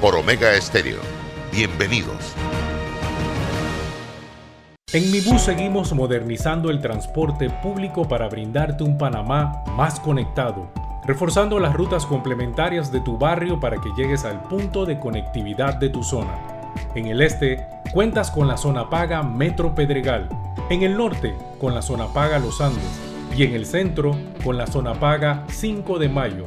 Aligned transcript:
por 0.00 0.14
Omega 0.14 0.54
Estéreo. 0.54 1.00
Bienvenidos. 1.52 2.34
En 4.92 5.10
Mi 5.10 5.20
Bus 5.20 5.42
seguimos 5.42 5.92
modernizando 5.92 6.70
el 6.70 6.80
transporte 6.80 7.50
público 7.50 8.06
para 8.06 8.28
brindarte 8.28 8.84
un 8.84 8.96
Panamá 8.96 9.64
más 9.76 9.98
conectado, 10.00 10.70
reforzando 11.04 11.58
las 11.58 11.74
rutas 11.74 12.06
complementarias 12.06 12.92
de 12.92 13.00
tu 13.00 13.18
barrio 13.18 13.58
para 13.60 13.80
que 13.80 13.90
llegues 13.96 14.24
al 14.24 14.40
punto 14.44 14.86
de 14.86 14.98
conectividad 14.98 15.74
de 15.74 15.88
tu 15.88 16.02
zona. 16.04 16.38
En 16.94 17.06
el 17.06 17.20
este, 17.20 17.66
cuentas 17.92 18.30
con 18.30 18.46
la 18.46 18.56
zona 18.56 18.88
paga 18.88 19.22
Metro 19.22 19.74
Pedregal, 19.74 20.28
en 20.70 20.82
el 20.82 20.96
norte, 20.96 21.34
con 21.60 21.74
la 21.74 21.82
zona 21.82 22.06
paga 22.12 22.38
Los 22.38 22.60
Andes, 22.60 23.00
y 23.36 23.42
en 23.42 23.54
el 23.54 23.66
centro, 23.66 24.16
con 24.44 24.56
la 24.56 24.66
zona 24.68 24.94
paga 24.94 25.44
5 25.48 25.98
de 25.98 26.08
Mayo, 26.08 26.46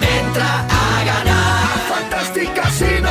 Yeah. 0.00 0.23
Entra 0.34 0.66
a 0.68 1.04
ganar 1.04 1.78
Fantastic 1.88 2.54
Casino. 2.54 3.10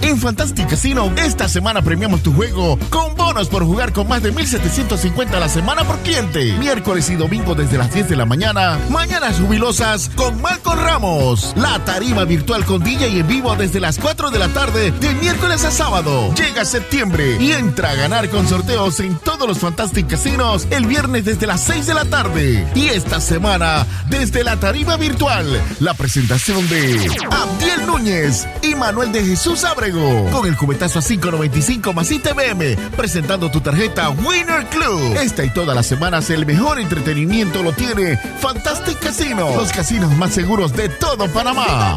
En 0.00 0.16
Fantastic 0.16 0.66
Casino, 0.66 1.12
esta 1.16 1.46
semana 1.46 1.82
premiamos 1.82 2.22
tu 2.22 2.32
juego 2.32 2.78
con 2.88 3.14
bonos 3.14 3.48
por 3.48 3.64
jugar 3.64 3.92
con 3.92 4.08
más 4.08 4.22
de 4.22 4.32
1750 4.32 5.36
a 5.36 5.40
la 5.40 5.50
semana 5.50 5.84
por 5.84 5.98
cliente. 5.98 6.54
Miércoles 6.54 7.10
y 7.10 7.16
domingo 7.16 7.54
desde 7.54 7.76
las 7.76 7.92
10 7.92 8.08
de 8.08 8.16
la 8.16 8.24
mañana. 8.24 8.78
Mañanas 8.88 9.38
jubilosas 9.38 10.10
con 10.14 10.40
Marco 10.40 10.74
Ramos. 10.74 11.52
La 11.56 11.84
tarima 11.84 12.24
virtual 12.24 12.64
con 12.64 12.82
DJ 12.82 13.18
en 13.20 13.28
vivo 13.28 13.54
desde 13.54 13.80
las 13.80 13.98
4 13.98 14.30
de 14.30 14.38
la 14.38 14.48
tarde 14.48 14.92
de 14.92 15.14
miércoles 15.16 15.66
a 15.66 15.70
sábado. 15.70 16.32
Llega 16.34 16.64
septiembre 16.64 17.36
y 17.38 17.52
entra 17.52 17.90
a 17.90 17.94
ganar 17.94 18.30
con 18.30 18.48
sorteos 18.48 19.00
en 19.00 19.18
todos 19.18 19.46
los 19.46 19.58
Fantastic 19.58 20.06
Casinos 20.06 20.66
el 20.70 20.86
viernes 20.86 21.26
desde 21.26 21.46
las 21.46 21.60
6 21.64 21.86
de 21.86 21.94
la 21.94 22.06
tarde. 22.06 22.66
Y 22.74 22.86
esta 22.88 23.20
semana, 23.20 23.86
desde 24.08 24.42
la 24.44 24.56
tarima 24.56 24.96
virtual, 24.96 25.60
la 25.80 25.92
presentación 25.92 26.37
de 26.38 27.10
Abdiel 27.32 27.84
Núñez 27.84 28.46
y 28.62 28.76
Manuel 28.76 29.10
de 29.10 29.24
Jesús 29.24 29.64
Abrego 29.64 30.30
con 30.30 30.46
el 30.46 30.56
cubetazo 30.56 31.00
a 31.00 31.02
5.95 31.02 31.92
más 31.92 32.12
ITBM, 32.12 32.76
presentando 32.96 33.50
tu 33.50 33.60
tarjeta 33.60 34.10
Winner 34.10 34.64
Club. 34.66 35.16
Esta 35.20 35.44
y 35.44 35.50
todas 35.50 35.74
las 35.74 35.86
semanas 35.86 36.30
el 36.30 36.46
mejor 36.46 36.78
entretenimiento 36.78 37.60
lo 37.64 37.72
tiene 37.72 38.16
Fantastic 38.40 39.00
Casino, 39.00 39.50
los 39.56 39.72
casinos 39.72 40.16
más 40.16 40.32
seguros 40.32 40.72
de 40.74 40.88
todo 40.88 41.26
Panamá. 41.32 41.96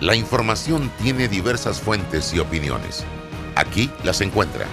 La 0.00 0.16
información 0.16 0.90
tiene 1.00 1.28
diversas 1.28 1.80
fuentes 1.80 2.34
y 2.34 2.40
opiniones. 2.40 3.04
Aquí 3.54 3.90
las 4.02 4.20
encuentra. 4.20 4.66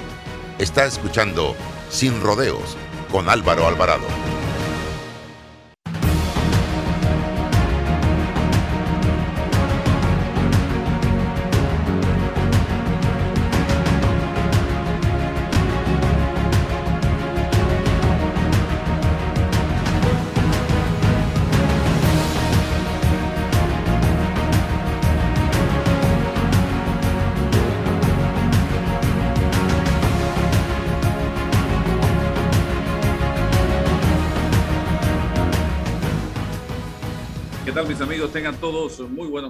Está 0.57 0.85
escuchando 0.85 1.55
Sin 1.89 2.21
Rodeos 2.21 2.75
con 3.11 3.29
Álvaro 3.29 3.67
Alvarado. 3.67 4.40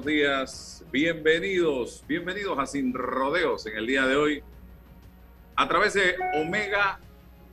Días. 0.06 0.84
Bienvenidos, 0.92 2.04
bienvenidos 2.08 2.58
a 2.58 2.66
Sin 2.66 2.94
Rodeos 2.94 3.66
en 3.68 3.78
el 3.78 3.86
día 3.86 4.06
de 4.08 4.16
hoy. 4.16 4.44
A 5.56 5.68
través 5.68 5.94
de 5.94 6.16
Omega 6.34 7.00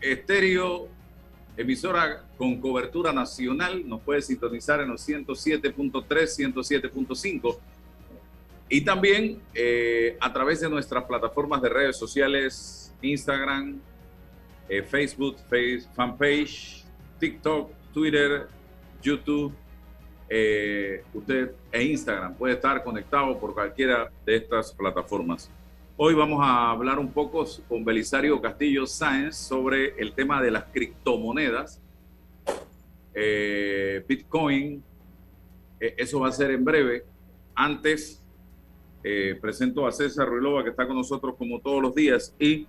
Estéreo, 0.00 0.88
emisora 1.56 2.24
con 2.38 2.60
cobertura 2.60 3.12
nacional, 3.12 3.86
nos 3.86 4.00
puede 4.00 4.22
sintonizar 4.22 4.80
en 4.80 4.88
los 4.88 5.06
107.3, 5.06 6.06
107.5. 6.06 7.58
Y 8.70 8.80
también 8.82 9.40
eh, 9.54 10.16
a 10.20 10.32
través 10.32 10.60
de 10.60 10.70
nuestras 10.70 11.04
plataformas 11.04 11.60
de 11.60 11.68
redes 11.68 11.96
sociales, 11.96 12.94
Instagram, 13.02 13.78
eh, 14.68 14.82
Facebook, 14.82 15.36
face, 15.50 15.82
fanpage, 15.94 16.84
TikTok, 17.18 17.70
Twitter, 17.92 18.48
YouTube 19.02 19.54
eh, 20.28 21.02
usted 21.14 21.52
e 21.72 21.82
Instagram 21.84 22.34
puede 22.34 22.54
estar 22.54 22.82
conectado 22.84 23.38
por 23.38 23.54
cualquiera 23.54 24.10
de 24.26 24.36
estas 24.36 24.72
plataformas. 24.72 25.50
Hoy 25.96 26.14
vamos 26.14 26.40
a 26.42 26.70
hablar 26.70 26.98
un 26.98 27.10
poco 27.10 27.44
con 27.68 27.84
Belisario 27.84 28.40
Castillo 28.40 28.86
Sáenz 28.86 29.36
sobre 29.36 30.00
el 30.00 30.12
tema 30.12 30.40
de 30.40 30.50
las 30.50 30.64
criptomonedas, 30.64 31.80
eh, 33.14 34.04
Bitcoin. 34.06 34.82
Eh, 35.80 35.94
eso 35.96 36.20
va 36.20 36.28
a 36.28 36.32
ser 36.32 36.50
en 36.50 36.64
breve. 36.64 37.04
Antes, 37.54 38.22
presento 39.40 39.86
a 39.86 39.92
César 39.92 40.28
Ruilova, 40.28 40.62
que 40.62 40.70
está 40.70 40.86
con 40.86 40.94
nosotros 40.94 41.34
como 41.36 41.58
todos 41.60 41.80
los 41.80 41.94
días. 41.94 42.34
Y 42.38 42.66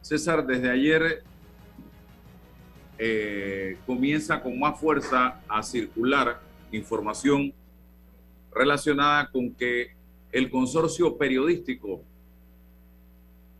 César, 0.00 0.46
desde 0.46 0.70
ayer 0.70 1.24
comienza 3.86 4.40
con 4.42 4.58
más 4.58 4.78
fuerza 4.78 5.40
a 5.48 5.62
circular 5.62 6.40
información 6.70 7.52
relacionada 8.52 9.30
con 9.30 9.54
que 9.54 9.92
el 10.32 10.50
consorcio 10.50 11.16
periodístico 11.16 12.02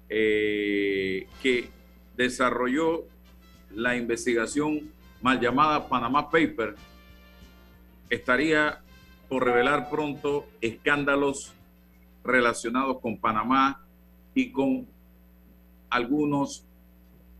eh, 0.09 1.27
que 1.43 1.69
desarrolló 2.17 3.05
la 3.75 3.97
investigación 3.97 4.93
mal 5.23 5.41
llamada 5.41 5.89
Panama 5.89 6.31
Paper 6.31 6.77
estaría 8.11 8.81
por 9.29 9.45
revelar 9.45 9.91
pronto 9.91 10.47
escándalos 10.61 11.55
relacionados 12.23 13.01
con 13.01 13.19
Panamá 13.19 13.85
y 14.35 14.53
con 14.53 14.87
algunos 15.91 16.65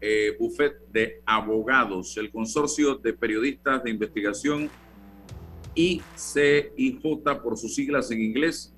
eh, 0.07 0.37
bufetes 0.39 0.83
de 0.93 1.23
abogados. 1.25 2.15
El 2.19 2.31
consorcio 2.31 2.97
de 2.97 3.15
periodistas 3.15 3.83
de 3.83 3.91
investigación 3.91 4.69
ICIJ 5.75 7.01
por 7.43 7.57
sus 7.57 7.75
siglas 7.75 8.11
en 8.11 8.21
inglés, 8.21 8.75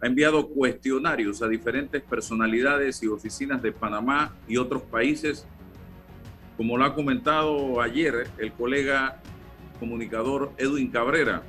ha 0.00 0.06
enviado 0.06 0.48
cuestionarios 0.48 1.42
a 1.42 1.48
diferentes 1.48 2.02
personalidades 2.02 3.02
y 3.02 3.08
oficinas 3.08 3.60
de 3.60 3.72
Panamá 3.72 4.34
y 4.48 4.56
otros 4.56 4.80
países. 4.84 5.46
Como 6.56 6.78
lo 6.78 6.84
ha 6.84 6.94
comentado 6.94 7.82
ayer 7.82 8.26
el 8.38 8.50
colega 8.52 9.20
comunicador 9.78 10.50
Edwin 10.56 10.90
Cabrera, 10.90 11.42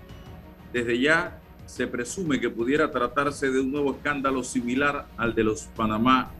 desde 0.73 0.99
ya 0.99 1.39
se 1.65 1.87
presume 1.87 2.41
que 2.41 2.49
pudiera 2.49 2.91
tratarse 2.91 3.49
de 3.49 3.61
un 3.61 3.71
nuevo 3.71 3.91
escándalo 3.91 4.43
similar 4.43 5.07
al 5.15 5.33
de 5.33 5.45
los 5.45 5.63
Panamá 5.75 6.33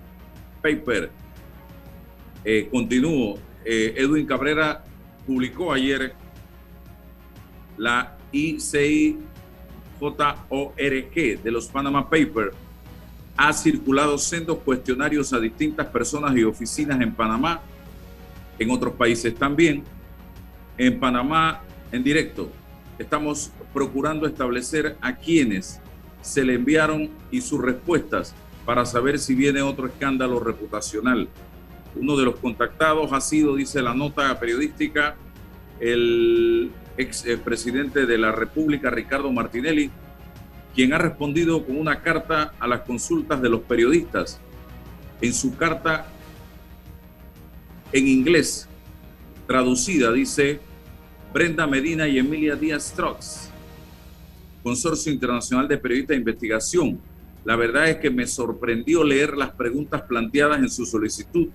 Papers. 0.62 1.10
Eh, 2.46 2.70
continúo. 2.72 3.40
Eh, 3.66 3.96
Edwin 3.98 4.28
Cabrera 4.28 4.84
publicó 5.26 5.74
ayer 5.74 6.14
la 7.76 8.16
ICIJORG 8.32 9.18
de 11.44 11.52
los 11.52 11.68
Panama 11.68 12.08
Papers. 12.08 12.56
Ha 13.36 13.52
circulado 13.52 14.20
sendos 14.20 14.60
cuestionarios 14.60 15.34
a 15.34 15.40
distintas 15.40 15.88
personas 15.88 16.38
y 16.38 16.44
oficinas 16.44 17.02
en 17.02 17.14
Panamá, 17.16 17.62
en 18.60 18.70
otros 18.70 18.94
países 18.94 19.34
también. 19.34 19.84
En 20.78 21.00
Panamá, 21.00 21.64
en 21.92 22.04
directo, 22.04 22.52
estamos 23.00 23.52
procurando 23.74 24.28
establecer 24.28 24.96
a 25.02 25.16
quienes 25.16 25.82
se 26.22 26.46
le 26.46 26.54
enviaron 26.54 27.10
y 27.32 27.42
sus 27.42 27.60
respuestas 27.60 28.36
para 28.66 28.86
saber 28.86 29.18
si 29.18 29.34
viene 29.34 29.64
otro 29.64 29.88
escándalo 29.88 30.40
reputacional. 30.40 31.28
Uno 31.96 32.18
de 32.18 32.26
los 32.26 32.36
contactados 32.38 33.12
ha 33.14 33.22
sido, 33.22 33.56
dice 33.56 33.82
la 33.82 33.94
nota 33.94 34.38
periodística, 34.40 35.16
el 35.80 36.72
ex 36.98 37.26
eh, 37.26 37.38
presidente 37.38 38.06
de 38.06 38.18
la 38.18 38.32
República, 38.32 38.90
Ricardo 38.90 39.32
Martinelli, 39.32 39.92
quien 40.74 40.94
ha 40.94 40.98
respondido 40.98 41.66
con 41.66 41.78
una 41.78 42.02
carta 42.02 42.54
a 42.60 42.68
las 42.68 42.82
consultas 42.82 43.42
de 43.42 43.50
los 43.50 43.62
periodistas. 43.62 44.40
En 45.22 45.34
su 45.34 45.56
carta 45.56 46.08
en 47.94 48.08
inglés, 48.08 48.68
traducida, 49.48 50.12
dice 50.12 50.60
Brenda 51.34 51.66
Medina 51.66 52.08
y 52.08 52.18
Emilia 52.18 52.56
Díaz 52.56 52.90
Strux, 52.90 53.50
Consorcio 54.64 55.14
Internacional 55.14 55.68
de 55.68 55.78
Periodistas 55.78 56.16
de 56.16 56.20
Investigación. 56.20 57.00
La 57.46 57.56
verdad 57.56 57.90
es 57.90 57.98
que 57.98 58.10
me 58.10 58.26
sorprendió 58.26 59.04
leer 59.04 59.38
las 59.38 59.52
preguntas 59.52 60.02
planteadas 60.02 60.60
en 60.60 60.70
su 60.70 60.86
solicitud, 60.86 61.50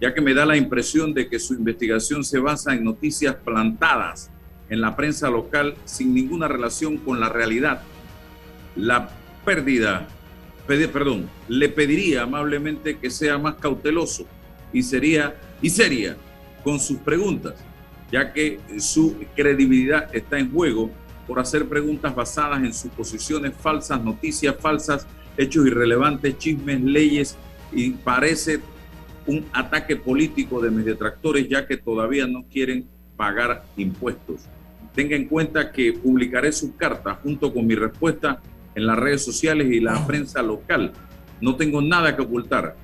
ya 0.00 0.14
que 0.14 0.20
me 0.20 0.34
da 0.34 0.46
la 0.46 0.56
impresión 0.56 1.12
de 1.12 1.28
que 1.28 1.38
su 1.38 1.54
investigación 1.54 2.24
se 2.24 2.38
basa 2.38 2.74
en 2.74 2.84
noticias 2.84 3.34
plantadas 3.34 4.30
en 4.68 4.80
la 4.80 4.94
prensa 4.96 5.30
local 5.30 5.74
sin 5.84 6.14
ninguna 6.14 6.46
relación 6.46 6.98
con 6.98 7.20
la 7.20 7.28
realidad. 7.28 7.82
La 8.76 9.10
pérdida, 9.44 10.06
perdón, 10.66 11.28
le 11.48 11.68
pediría 11.68 12.22
amablemente 12.22 12.98
que 12.98 13.10
sea 13.10 13.38
más 13.38 13.56
cauteloso 13.56 14.26
y 14.72 14.82
sería 14.82 15.34
y 15.62 15.70
seria 15.70 16.16
con 16.62 16.78
sus 16.78 16.98
preguntas, 16.98 17.54
ya 18.12 18.32
que 18.32 18.60
su 18.78 19.16
credibilidad 19.34 20.14
está 20.14 20.38
en 20.38 20.52
juego 20.52 20.90
por 21.26 21.40
hacer 21.40 21.68
preguntas 21.68 22.14
basadas 22.14 22.62
en 22.62 22.72
suposiciones 22.72 23.52
falsas, 23.60 24.02
noticias 24.02 24.54
falsas, 24.60 25.06
hechos 25.36 25.66
irrelevantes, 25.66 26.38
chismes, 26.38 26.80
leyes, 26.82 27.36
y 27.72 27.90
parece 27.90 28.60
un 29.28 29.44
ataque 29.52 29.94
político 29.94 30.60
de 30.60 30.70
mis 30.70 30.84
detractores, 30.84 31.48
ya 31.48 31.66
que 31.66 31.76
todavía 31.76 32.26
no 32.26 32.44
quieren 32.50 32.86
pagar 33.16 33.64
impuestos. 33.76 34.46
Tenga 34.94 35.14
en 35.14 35.28
cuenta 35.28 35.70
que 35.70 35.92
publicaré 35.92 36.50
su 36.50 36.74
carta 36.76 37.14
junto 37.22 37.52
con 37.52 37.66
mi 37.66 37.74
respuesta 37.74 38.40
en 38.74 38.86
las 38.86 38.98
redes 38.98 39.24
sociales 39.24 39.70
y 39.70 39.80
la 39.80 40.04
prensa 40.06 40.42
local. 40.42 40.92
No 41.40 41.56
tengo 41.56 41.82
nada 41.82 42.16
que 42.16 42.22
ocultar. 42.22 42.74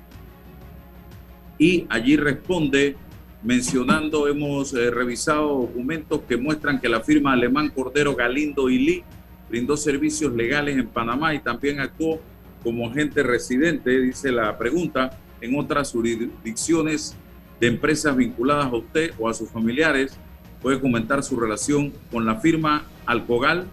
Y 1.57 1.87
allí 1.89 2.15
responde 2.15 2.95
mencionando, 3.41 4.27
hemos 4.27 4.73
eh, 4.73 4.91
revisado 4.91 5.61
documentos 5.61 6.21
que 6.27 6.37
muestran 6.37 6.79
que 6.79 6.89
la 6.89 7.01
firma 7.01 7.33
alemán 7.33 7.69
Cordero 7.69 8.15
Galindo 8.15 8.69
y 8.69 8.79
Lee 8.79 9.03
brindó 9.49 9.77
servicios 9.77 10.33
legales 10.33 10.77
en 10.77 10.87
Panamá 10.87 11.33
y 11.33 11.39
también 11.39 11.79
actuó 11.79 12.19
como 12.63 12.87
agente 12.87 13.21
residente, 13.23 14.01
dice 14.01 14.31
la 14.31 14.57
pregunta, 14.57 15.17
en 15.41 15.57
otras 15.57 15.91
jurisdicciones 15.91 17.15
de 17.59 17.67
empresas 17.67 18.15
vinculadas 18.15 18.65
a 18.65 18.75
usted 18.75 19.11
o 19.19 19.29
a 19.29 19.33
sus 19.33 19.49
familiares. 19.49 20.17
Puede 20.61 20.79
comentar 20.79 21.23
su 21.23 21.39
relación 21.39 21.93
con 22.11 22.25
la 22.25 22.35
firma 22.35 22.85
Alcogal, 23.05 23.67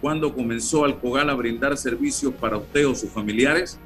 cuando 0.00 0.34
comenzó 0.34 0.84
Alcogal 0.84 1.30
a 1.30 1.34
brindar 1.34 1.76
servicios 1.76 2.34
para 2.34 2.56
usted 2.56 2.88
o 2.88 2.94
sus 2.94 3.10
familiares. 3.10 3.78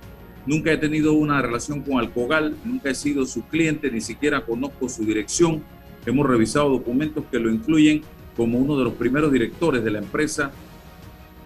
Nunca 0.47 0.73
he 0.73 0.77
tenido 0.79 1.13
una 1.13 1.43
relación 1.43 1.83
con 1.83 1.99
Alcogal, 1.99 2.57
nunca 2.65 2.91
he 2.91 2.95
sido 2.95 3.27
su 3.27 3.43
cliente, 3.47 3.91
ni 3.91 4.01
siquiera 4.01 4.45
conozco 4.45 4.89
su 4.89 5.05
dirección. 5.05 5.63
Hemos 6.07 6.27
revisado 6.27 6.71
documentos 6.71 7.25
que 7.31 7.39
lo 7.39 7.51
incluyen 7.51 8.03
como 8.37 8.59
uno 8.59 8.79
de 8.79 8.85
los 8.85 8.95
primeros 8.95 9.33
directores 9.33 9.83
de 9.83 9.91
la 9.91 9.99
empresa 9.99 10.53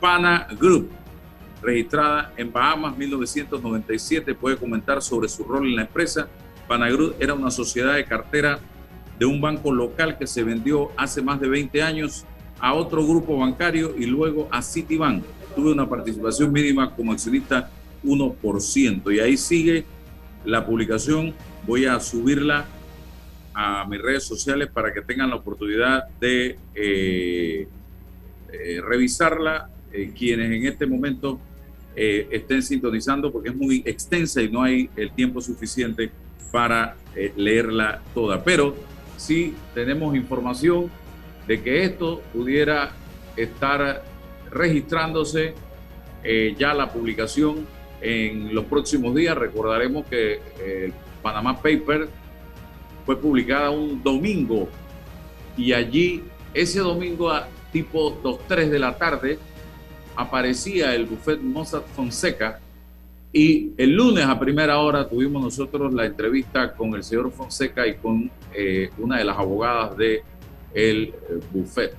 Pana 0.01 0.47
Group, 0.59 0.91
registrada 1.63 2.33
en 2.37 2.53
Bahamas 2.53 2.97
1997. 2.97 4.35
Puede 4.35 4.57
comentar 4.57 5.03
sobre 5.03 5.29
su 5.29 5.45
rol 5.45 5.67
en 5.67 5.77
la 5.77 5.83
empresa. 5.83 6.29
Pana 6.69 6.89
Group 6.91 7.17
era 7.19 7.35
una 7.35 7.51
sociedad 7.51 7.95
de 7.95 8.05
cartera 8.05 8.59
de 9.19 9.27
un 9.27 9.41
banco 9.41 9.73
local 9.73 10.17
que 10.19 10.27
se 10.27 10.43
vendió 10.45 10.91
hace 10.97 11.21
más 11.21 11.41
de 11.41 11.49
20 11.49 11.83
años 11.83 12.25
a 12.59 12.75
otro 12.75 13.07
grupo 13.07 13.39
bancario 13.39 13.95
y 13.97 14.07
luego 14.07 14.49
a 14.51 14.63
Citibank. 14.63 15.25
Tuve 15.55 15.73
una 15.73 15.89
participación 15.89 16.53
mínima 16.53 16.95
como 16.95 17.13
accionista 17.13 17.71
1%. 18.05 19.15
Y 19.15 19.21
ahí 19.21 19.37
sigue 19.37 19.85
la 20.45 20.65
publicación. 20.65 21.35
Voy 21.67 21.87
a 21.87 22.01
subirla 22.01 22.67
a 23.53 23.85
mis 23.87 24.01
redes 24.01 24.25
sociales 24.25 24.71
para 24.73 24.93
que 24.93 25.03
tengan 25.03 25.31
la 25.31 25.37
oportunidad 25.37 26.09
de 26.21 26.59
eh, 26.75 27.69
eh, 28.53 28.81
revisarla 28.83 29.71
eh, 29.93 30.13
quienes 30.17 30.51
en 30.51 30.67
este 30.67 30.87
momento 30.87 31.41
estén 31.97 32.63
sintonizando 32.63 33.31
porque 33.31 33.51
es 33.51 33.57
muy 33.57 33.83
extensa 33.85 34.41
y 34.41 34.49
no 34.49 34.63
hay 34.63 34.89
el 34.97 35.13
tiempo 35.13 35.41
suficiente 35.41 36.11
para 36.51 36.97
leerla 37.37 38.01
toda. 38.15 38.43
Pero 38.43 38.75
sí 39.17 39.55
tenemos 39.75 40.15
información 40.17 40.91
de 41.47 41.61
que 41.63 41.85
esto 41.85 42.23
pudiera 42.33 42.93
estar 43.37 44.03
registrándose 44.51 45.55
ya 46.57 46.75
la 46.75 46.93
publicación 46.93 47.67
en 48.01 48.55
los 48.55 48.65
próximos 48.65 49.15
días. 49.15 49.37
Recordaremos 49.37 50.07
que 50.07 50.35
el 50.35 50.91
eh, 50.91 50.93
Panama 51.23 51.57
Paper 51.57 52.09
fue 53.05 53.21
publicada 53.21 53.71
un 53.71 54.03
domingo 54.03 54.69
y 55.57 55.73
allí 55.73 56.23
ese 56.55 56.81
domingo 56.81 57.31
a 57.31 57.49
tipo 57.73 58.19
2, 58.23 58.41
3 58.49 58.71
de 58.71 58.79
la 58.79 58.97
tarde 58.97 59.39
aparecía 60.21 60.95
el 60.95 61.07
buffet 61.07 61.41
Mossack 61.41 61.87
Fonseca 61.89 62.61
y 63.33 63.73
el 63.77 63.95
lunes 63.95 64.25
a 64.25 64.39
primera 64.39 64.79
hora 64.79 65.09
tuvimos 65.09 65.43
nosotros 65.43 65.93
la 65.95 66.07
entrevista 66.07 66.73
con 66.75 66.95
el 66.95 67.05
señor 67.05 67.31
Fonseca 67.31 67.87
y 67.87 67.95
con 67.95 68.31
eh, 68.53 68.91
una 68.99 69.19
de 69.19 69.25
las 69.25 69.39
abogadas 69.39 69.97
de 69.97 70.23
el 70.75 71.15
eh, 71.29 71.41
buffet 71.53 71.95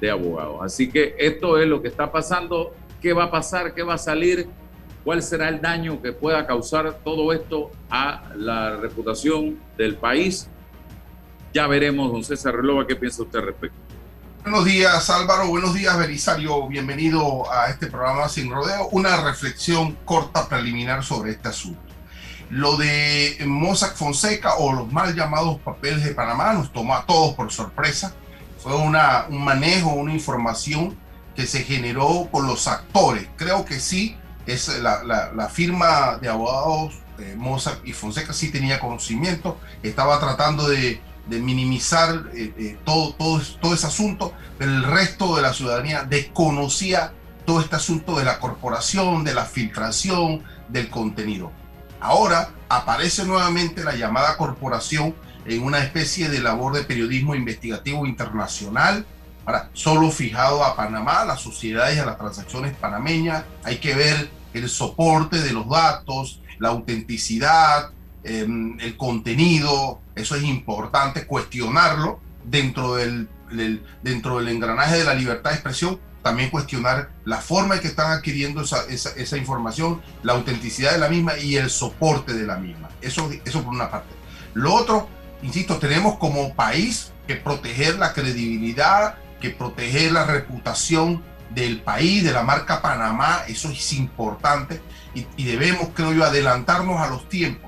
de 0.00 0.10
abogados. 0.10 0.58
Así 0.62 0.88
que 0.88 1.16
esto 1.18 1.58
es 1.58 1.68
lo 1.68 1.82
que 1.82 1.88
está 1.88 2.10
pasando. 2.10 2.72
¿Qué 3.00 3.12
va 3.12 3.24
a 3.24 3.30
pasar? 3.30 3.74
¿Qué 3.74 3.82
va 3.82 3.94
a 3.94 3.98
salir? 3.98 4.48
cuál 5.08 5.22
será 5.22 5.48
el 5.48 5.62
daño 5.62 6.02
que 6.02 6.12
pueda 6.12 6.46
causar 6.46 6.98
todo 7.02 7.32
esto 7.32 7.70
a 7.88 8.30
la 8.36 8.76
reputación 8.76 9.58
del 9.78 9.96
país. 9.96 10.50
Ya 11.54 11.66
veremos, 11.66 12.12
don 12.12 12.22
César 12.22 12.54
Relova, 12.54 12.86
qué 12.86 12.94
piensa 12.94 13.22
usted 13.22 13.38
al 13.38 13.46
respecto. 13.46 13.87
Buenos 14.50 14.64
días 14.64 15.10
Álvaro, 15.10 15.46
buenos 15.48 15.74
días 15.74 15.98
Belisario, 15.98 16.66
bienvenido 16.68 17.52
a 17.52 17.68
este 17.68 17.86
programa 17.86 18.30
Sin 18.30 18.50
Rodeo. 18.50 18.88
Una 18.92 19.18
reflexión 19.18 19.92
corta 20.06 20.48
preliminar 20.48 21.04
sobre 21.04 21.32
este 21.32 21.48
asunto. 21.48 21.82
Lo 22.48 22.78
de 22.78 23.36
Mossack 23.46 23.94
Fonseca 23.94 24.54
o 24.54 24.72
los 24.72 24.90
mal 24.90 25.14
llamados 25.14 25.60
papeles 25.60 26.02
de 26.02 26.14
Panamá 26.14 26.54
nos 26.54 26.72
tomó 26.72 26.94
a 26.94 27.04
todos 27.04 27.34
por 27.34 27.52
sorpresa. 27.52 28.14
Fue 28.58 28.74
una, 28.74 29.26
un 29.28 29.44
manejo, 29.44 29.90
una 29.90 30.14
información 30.14 30.96
que 31.36 31.46
se 31.46 31.62
generó 31.62 32.30
con 32.32 32.46
los 32.46 32.68
actores. 32.68 33.28
Creo 33.36 33.66
que 33.66 33.78
sí, 33.78 34.16
es 34.46 34.68
la, 34.80 35.50
firma 35.52 36.16
de 36.22 36.30
abogados 36.30 36.94
eh, 37.18 37.34
Mozart 37.36 37.86
y 37.86 37.92
Fonseca 37.92 38.32
sí 38.32 38.50
tenía 38.50 38.80
conocimiento, 38.80 39.58
estaba 39.82 40.18
tratando 40.18 40.68
de, 40.70 41.02
minimizar 41.28 42.30
eh, 42.34 42.54
eh, 42.58 42.78
todo, 42.84 43.14
todo, 43.14 43.40
todo 43.60 43.74
ese 43.74 43.86
asunto, 43.86 44.32
pero 44.58 44.70
el 44.70 44.82
resto 44.84 45.36
de 45.36 45.42
la 45.42 45.52
ciudadanía 45.52 46.04
desconocía 46.04 47.12
todo 47.44 47.60
este 47.60 47.76
asunto 47.76 48.18
de 48.18 48.24
la 48.24 48.38
corporación, 48.38 49.24
de 49.24 49.34
la 49.34 49.44
filtración, 49.44 50.42
del 50.68 50.90
contenido. 50.90 51.52
Ahora 52.00 52.50
aparece 52.68 53.24
nuevamente 53.24 53.84
la 53.84 53.96
llamada 53.96 54.36
corporación 54.36 55.14
en 55.44 55.62
una 55.62 55.78
especie 55.78 56.28
de 56.28 56.40
labor 56.40 56.74
de 56.74 56.84
periodismo 56.84 57.34
investigativo 57.34 58.06
internacional 58.06 59.06
Ahora, 59.48 59.70
solo 59.72 60.10
fijado 60.10 60.62
a 60.62 60.76
Panamá, 60.76 61.22
a 61.22 61.24
las 61.24 61.40
sociedades 61.40 61.98
a 61.98 62.04
las 62.04 62.18
transacciones 62.18 62.76
panameñas, 62.76 63.44
hay 63.64 63.78
que 63.78 63.94
ver 63.94 64.28
el 64.52 64.68
soporte 64.68 65.40
de 65.40 65.54
los 65.54 65.66
datos, 65.66 66.42
la 66.58 66.68
autenticidad, 66.68 67.88
em, 68.24 68.78
el 68.80 68.96
contenido, 68.96 70.00
eso 70.14 70.36
es 70.36 70.42
importante, 70.42 71.26
cuestionarlo 71.26 72.20
dentro 72.44 72.94
del, 72.94 73.28
dentro 74.02 74.38
del 74.38 74.48
engranaje 74.48 74.98
de 74.98 75.04
la 75.04 75.14
libertad 75.14 75.50
de 75.50 75.56
expresión, 75.56 76.00
también 76.22 76.50
cuestionar 76.50 77.10
la 77.24 77.38
forma 77.38 77.76
en 77.76 77.80
que 77.80 77.88
están 77.88 78.10
adquiriendo 78.10 78.62
esa, 78.62 78.84
esa, 78.86 79.36
información, 79.36 80.02
la 80.22 80.34
autenticidad 80.34 80.92
de 80.92 80.98
la 80.98 81.08
misma 81.08 81.38
y 81.38 81.56
el 81.56 81.70
soporte 81.70 82.34
de 82.34 82.46
la 82.46 82.56
misma. 82.56 82.88
Eso, 83.00 83.30
eso 83.44 83.62
por 83.62 83.72
una 83.72 83.90
parte. 83.90 84.14
Lo 84.54 84.74
otro, 84.74 85.08
insisto, 85.42 85.78
tenemos 85.78 86.18
como 86.18 86.54
país 86.54 87.12
que 87.26 87.36
proteger 87.36 87.98
la 87.98 88.12
credibilidad, 88.12 89.16
que 89.40 89.50
proteger 89.50 90.12
la 90.12 90.24
reputación 90.24 91.22
del 91.54 91.80
país, 91.80 92.24
de 92.24 92.32
la 92.32 92.42
marca 92.42 92.82
Panamá, 92.82 93.42
eso 93.48 93.70
es 93.70 93.92
importante 93.94 94.80
y, 95.14 95.26
y 95.36 95.44
debemos, 95.44 95.88
creo 95.94 96.12
yo, 96.12 96.24
adelantarnos 96.24 97.00
a 97.00 97.08
los 97.08 97.28
tiempos. 97.28 97.67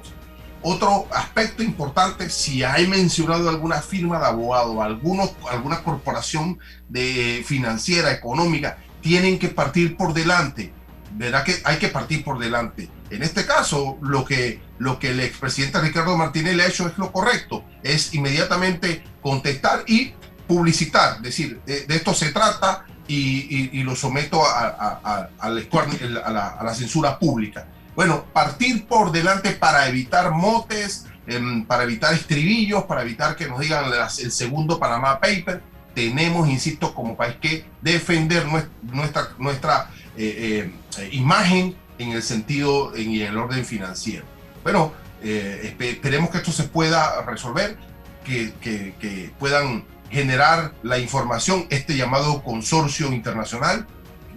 Otro 0.63 1.07
aspecto 1.13 1.63
importante, 1.63 2.29
si 2.29 2.63
hay 2.63 2.87
mencionado 2.87 3.49
alguna 3.49 3.81
firma 3.81 4.19
de 4.19 4.27
abogado, 4.27 4.83
algunos, 4.83 5.33
alguna 5.51 5.83
corporación 5.83 6.59
de 6.89 7.43
financiera, 7.47 8.13
económica, 8.13 8.79
tienen 9.01 9.39
que 9.39 9.49
partir 9.49 9.97
por 9.97 10.13
delante. 10.13 10.73
Verá 11.13 11.45
que 11.45 11.57
hay 11.65 11.79
que 11.79 11.89
partir 11.89 12.23
por 12.23 12.39
delante. 12.39 12.91
En 13.11 13.23
este 13.23 13.47
caso, 13.47 13.99
lo 14.03 14.25
que, 14.25 14.61
lo 14.79 14.99
que 14.99 15.11
el 15.11 15.21
expresidente 15.21 15.81
Ricardo 15.81 16.17
Martínez 16.17 16.55
le 16.55 16.63
ha 16.63 16.69
hecho 16.69 16.87
es 16.87 16.97
lo 16.99 17.11
correcto, 17.11 17.65
es 17.83 18.15
inmediatamente 18.15 19.03
contestar 19.23 19.83
y 19.87 20.13
publicitar, 20.47 21.21
decir, 21.21 21.61
de, 21.65 21.87
esto 21.89 22.13
se 22.13 22.33
trata 22.33 22.85
y, 23.09 23.83
lo 23.83 23.97
someto 23.97 24.43
a, 24.45 25.29
la, 25.41 26.75
censura 26.75 27.19
pública. 27.19 27.67
Bueno, 27.95 28.25
partir 28.33 28.87
por 28.87 29.13
delante 29.13 29.53
para 29.53 29.89
evitar 29.89 30.31
motes, 30.31 31.07
eh, 31.27 31.65
para 31.67 31.85
evitar 31.85 32.15
estribillos, 32.15 32.85
para 32.85 33.03
evitar 33.03 33.37
que 33.37 33.47
nos 33.47 33.61
digan 33.61 33.91
las, 33.91 34.19
el 34.19 34.33
segundo 34.33 34.79
Panamá 34.79 35.21
Paper, 35.21 35.63
tenemos, 35.95 36.49
insisto, 36.49 36.95
como 36.95 37.17
país 37.17 37.37
que 37.41 37.65
defender 37.83 38.47
nuestra, 38.83 39.31
nuestra 39.39 39.91
eh, 40.17 40.73
eh, 40.99 41.09
imagen 41.13 41.77
en 41.99 42.13
el 42.13 42.23
sentido 42.23 42.97
y 42.97 43.23
en 43.23 43.29
el 43.29 43.37
orden 43.37 43.65
financiero. 43.65 44.25
Bueno, 44.63 44.93
eh, 45.23 45.75
esperemos 45.79 46.31
que 46.31 46.39
esto 46.39 46.53
se 46.53 46.65
pueda 46.65 47.23
resolver, 47.23 47.77
que, 48.25 48.53
que, 48.61 48.95
que, 49.01 49.33
puedan 49.39 49.85
generar 50.11 50.73
la 50.83 50.99
información, 50.99 51.67
este 51.71 51.97
llamado 51.97 52.43
consorcio 52.43 53.13
internacional, 53.13 53.87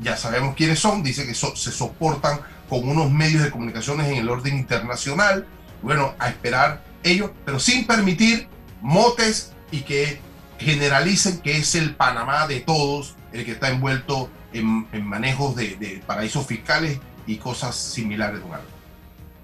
ya 0.03 0.17
sabemos 0.17 0.55
quiénes 0.55 0.79
son, 0.79 1.01
dice 1.01 1.25
que 1.25 1.33
so, 1.33 1.55
se 1.55 1.71
soportan 1.71 2.39
con 2.69 2.87
unos 2.87 3.11
medios 3.11 3.43
de 3.43 3.51
comunicaciones 3.51 4.07
en 4.07 4.17
el 4.17 4.29
orden 4.29 4.57
internacional, 4.57 5.45
bueno, 5.81 6.13
a 6.19 6.29
esperar 6.29 6.83
ellos, 7.03 7.31
pero 7.45 7.59
sin 7.59 7.85
permitir 7.85 8.47
motes 8.81 9.53
y 9.71 9.81
que 9.81 10.19
generalicen 10.59 11.39
que 11.39 11.57
es 11.57 11.75
el 11.75 11.95
Panamá 11.95 12.47
de 12.47 12.61
todos 12.61 13.15
el 13.31 13.45
que 13.45 13.51
está 13.51 13.69
envuelto 13.69 14.29
en, 14.53 14.87
en 14.91 15.05
manejos 15.05 15.55
de, 15.55 15.75
de 15.75 16.01
paraísos 16.05 16.45
fiscales 16.45 16.99
y 17.25 17.37
cosas 17.37 17.75
similares. 17.75 18.39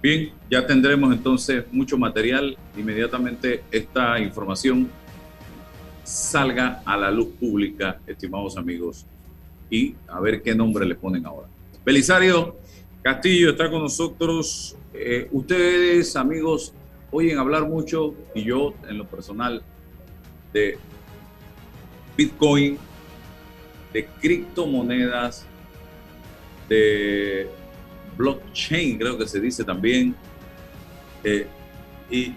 Bien, 0.02 0.32
ya 0.50 0.66
tendremos 0.66 1.12
entonces 1.12 1.66
mucho 1.72 1.98
material. 1.98 2.58
Inmediatamente 2.78 3.64
esta 3.72 4.20
información 4.20 4.90
salga 6.04 6.82
a 6.86 6.96
la 6.96 7.12
luz 7.12 7.30
pública, 7.40 8.00
estimados 8.08 8.58
amigos, 8.58 9.06
y 9.70 9.96
a 10.08 10.20
ver 10.20 10.42
qué 10.42 10.56
nombre 10.56 10.86
le 10.86 10.96
ponen 10.96 11.26
ahora. 11.26 11.48
Belisario 11.86 12.58
Castillo 13.02 13.52
está 13.52 13.70
con 13.70 13.82
nosotros. 13.82 14.76
Eh, 14.94 15.30
ustedes, 15.32 16.16
amigos, 16.16 16.74
oyen 17.12 17.38
hablar 17.38 17.68
mucho, 17.68 18.14
y 18.36 18.44
yo 18.44 18.74
en 18.88 18.98
lo 18.98 19.08
personal, 19.08 19.64
de 20.52 20.78
Bitcoin, 22.18 22.78
de 23.94 24.06
criptomonedas, 24.06 25.46
de 26.68 27.48
blockchain, 28.18 28.98
creo 28.98 29.18
que 29.18 29.28
se 29.28 29.40
dice 29.40 29.64
también. 29.64 30.14
Eh, 31.24 31.48
y 32.12 32.34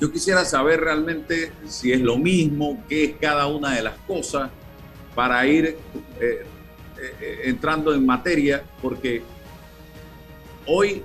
yo 0.00 0.10
quisiera 0.10 0.44
saber 0.44 0.80
realmente 0.80 1.52
si 1.66 1.92
es 1.92 2.00
lo 2.00 2.16
mismo, 2.16 2.82
qué 2.88 3.04
es 3.04 3.12
cada 3.20 3.46
una 3.46 3.76
de 3.76 3.82
las 3.82 3.96
cosas, 4.00 4.50
para 5.14 5.46
ir 5.46 5.76
eh, 6.20 6.44
eh, 7.20 7.40
entrando 7.44 7.94
en 7.94 8.04
materia, 8.04 8.62
porque 8.80 9.22
hoy 10.66 11.02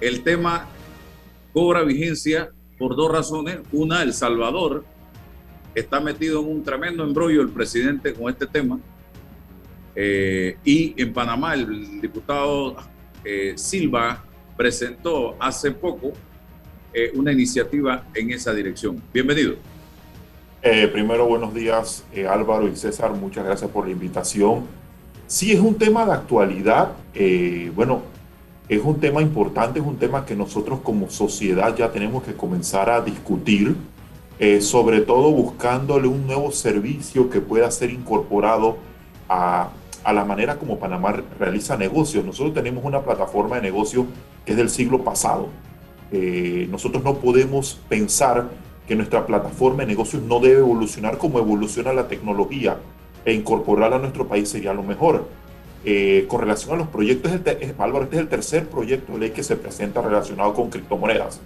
el 0.00 0.22
tema 0.22 0.68
cobra 1.52 1.82
vigencia 1.82 2.50
por 2.78 2.96
dos 2.96 3.10
razones. 3.10 3.58
Una, 3.72 4.02
El 4.02 4.12
Salvador 4.12 4.84
está 5.74 6.00
metido 6.00 6.40
en 6.40 6.48
un 6.48 6.62
tremendo 6.62 7.04
embrollo 7.04 7.42
el 7.42 7.48
presidente 7.48 8.14
con 8.14 8.30
este 8.30 8.46
tema. 8.46 8.78
Eh, 9.96 10.56
y 10.64 11.00
en 11.00 11.12
Panamá 11.12 11.54
el 11.54 12.00
diputado 12.00 12.76
Silva 13.54 14.22
presentó 14.54 15.34
hace 15.40 15.70
poco 15.70 16.12
una 17.14 17.32
iniciativa 17.32 18.06
en 18.14 18.32
esa 18.32 18.52
dirección. 18.52 19.02
Bienvenido. 19.12 19.56
Eh, 20.66 20.88
primero, 20.88 21.26
buenos 21.26 21.52
días 21.52 22.04
eh, 22.14 22.26
Álvaro 22.26 22.66
y 22.66 22.74
César, 22.74 23.12
muchas 23.12 23.44
gracias 23.44 23.70
por 23.70 23.84
la 23.84 23.92
invitación. 23.92 24.62
Sí, 25.26 25.52
es 25.52 25.60
un 25.60 25.74
tema 25.74 26.06
de 26.06 26.12
actualidad, 26.12 26.92
eh, 27.12 27.70
bueno, 27.76 28.00
es 28.66 28.80
un 28.82 28.98
tema 28.98 29.20
importante, 29.20 29.78
es 29.78 29.84
un 29.84 29.98
tema 29.98 30.24
que 30.24 30.34
nosotros 30.34 30.80
como 30.82 31.10
sociedad 31.10 31.76
ya 31.76 31.92
tenemos 31.92 32.22
que 32.22 32.32
comenzar 32.32 32.88
a 32.88 33.02
discutir, 33.02 33.76
sobre 34.60 35.02
todo 35.02 35.30
buscándole 35.30 36.08
un 36.08 36.26
nuevo 36.26 36.50
servicio 36.50 37.30
que 37.30 37.40
pueda 37.40 37.70
ser 37.70 37.90
incorporado 37.90 38.78
a 39.28 39.68
a 40.04 40.12
la 40.12 40.24
manera 40.24 40.58
como 40.58 40.78
Panamá 40.78 41.22
realiza 41.38 41.76
negocios. 41.76 42.24
Nosotros 42.24 42.54
tenemos 42.54 42.84
una 42.84 43.00
plataforma 43.00 43.56
de 43.56 43.62
negocio 43.62 44.06
que 44.44 44.52
es 44.52 44.58
del 44.58 44.68
siglo 44.68 45.02
pasado. 45.02 45.48
Eh, 46.12 46.68
nosotros 46.70 47.02
no 47.02 47.14
podemos 47.16 47.80
pensar 47.88 48.50
que 48.86 48.96
nuestra 48.96 49.26
plataforma 49.26 49.82
de 49.82 49.88
negocios 49.88 50.22
no 50.22 50.40
debe 50.40 50.58
evolucionar 50.58 51.18
como 51.18 51.38
evoluciona 51.38 51.92
la 51.92 52.08
tecnología 52.08 52.76
e 53.24 53.32
incorporarla 53.32 53.96
a 53.96 54.00
nuestro 54.00 54.28
país 54.28 54.48
sería 54.48 54.74
lo 54.74 54.82
mejor. 54.82 55.26
Eh, 55.86 56.26
con 56.28 56.40
relación 56.40 56.74
a 56.74 56.76
los 56.76 56.88
proyectos, 56.88 57.32
este, 57.32 57.74
Álvaro, 57.78 58.04
este 58.04 58.16
es 58.16 58.22
el 58.22 58.28
tercer 58.28 58.68
proyecto 58.68 59.12
de 59.12 59.18
ley 59.18 59.30
que 59.30 59.42
se 59.42 59.56
presenta 59.56 60.00
relacionado 60.00 60.54
con 60.54 60.70
criptomonedas. 60.70 61.40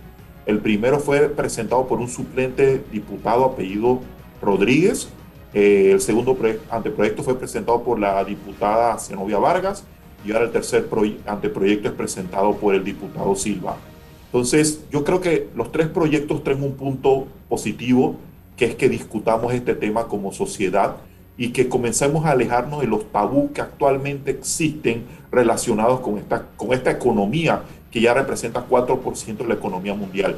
El 0.47 0.61
primero 0.61 1.01
fue 1.01 1.29
presentado 1.29 1.87
por 1.87 1.99
un 1.99 2.09
suplente 2.09 2.83
diputado 2.91 3.45
apellido 3.45 4.01
Rodríguez, 4.41 5.09
eh, 5.55 5.91
el 5.93 6.01
segundo 6.01 6.37
anteproyecto 6.71 7.23
fue 7.23 7.39
presentado 7.39 7.83
por 7.83 7.99
la 7.99 8.23
diputada 8.25 8.99
Zenobia 8.99 9.39
Vargas 9.39 9.85
y 10.25 10.33
ahora 10.33 10.45
el 10.45 10.53
tercer 10.53 10.89
anteproyecto 11.27 11.89
es 11.89 11.95
presentado 11.95 12.55
por 12.57 12.75
el 12.75 12.85
diputado 12.85 13.35
Silva. 13.35 13.77
Entonces, 14.29 14.85
yo 14.93 15.05
creo 15.05 15.21
que 15.23 15.49
los 15.57 15.73
tres 15.73 15.89
proyectos 15.89 16.45
traen 16.45 16.63
un 16.63 16.75
punto 16.75 17.27
positivo, 17.49 18.17
que 18.57 18.67
es 18.67 18.75
que 18.75 18.89
discutamos 18.89 19.55
este 19.55 19.75
tema 19.75 20.07
como 20.07 20.33
sociedad 20.33 20.97
y 21.39 21.51
que 21.51 21.69
comencemos 21.69 22.27
a 22.27 22.33
alejarnos 22.33 22.81
de 22.83 22.89
los 22.89 23.11
tabú 23.11 23.53
que 23.53 23.63
actualmente 23.63 24.31
existen 24.31 25.05
relacionados 25.33 26.01
con 26.01 26.19
esta, 26.19 26.47
con 26.57 26.75
esta 26.75 26.91
economía 26.91 27.63
que 27.91 28.01
ya 28.03 28.13
representa 28.13 28.67
4% 28.69 29.37
de 29.39 29.49
la 29.49 29.55
economía 29.55 29.95
mundial. 29.95 30.37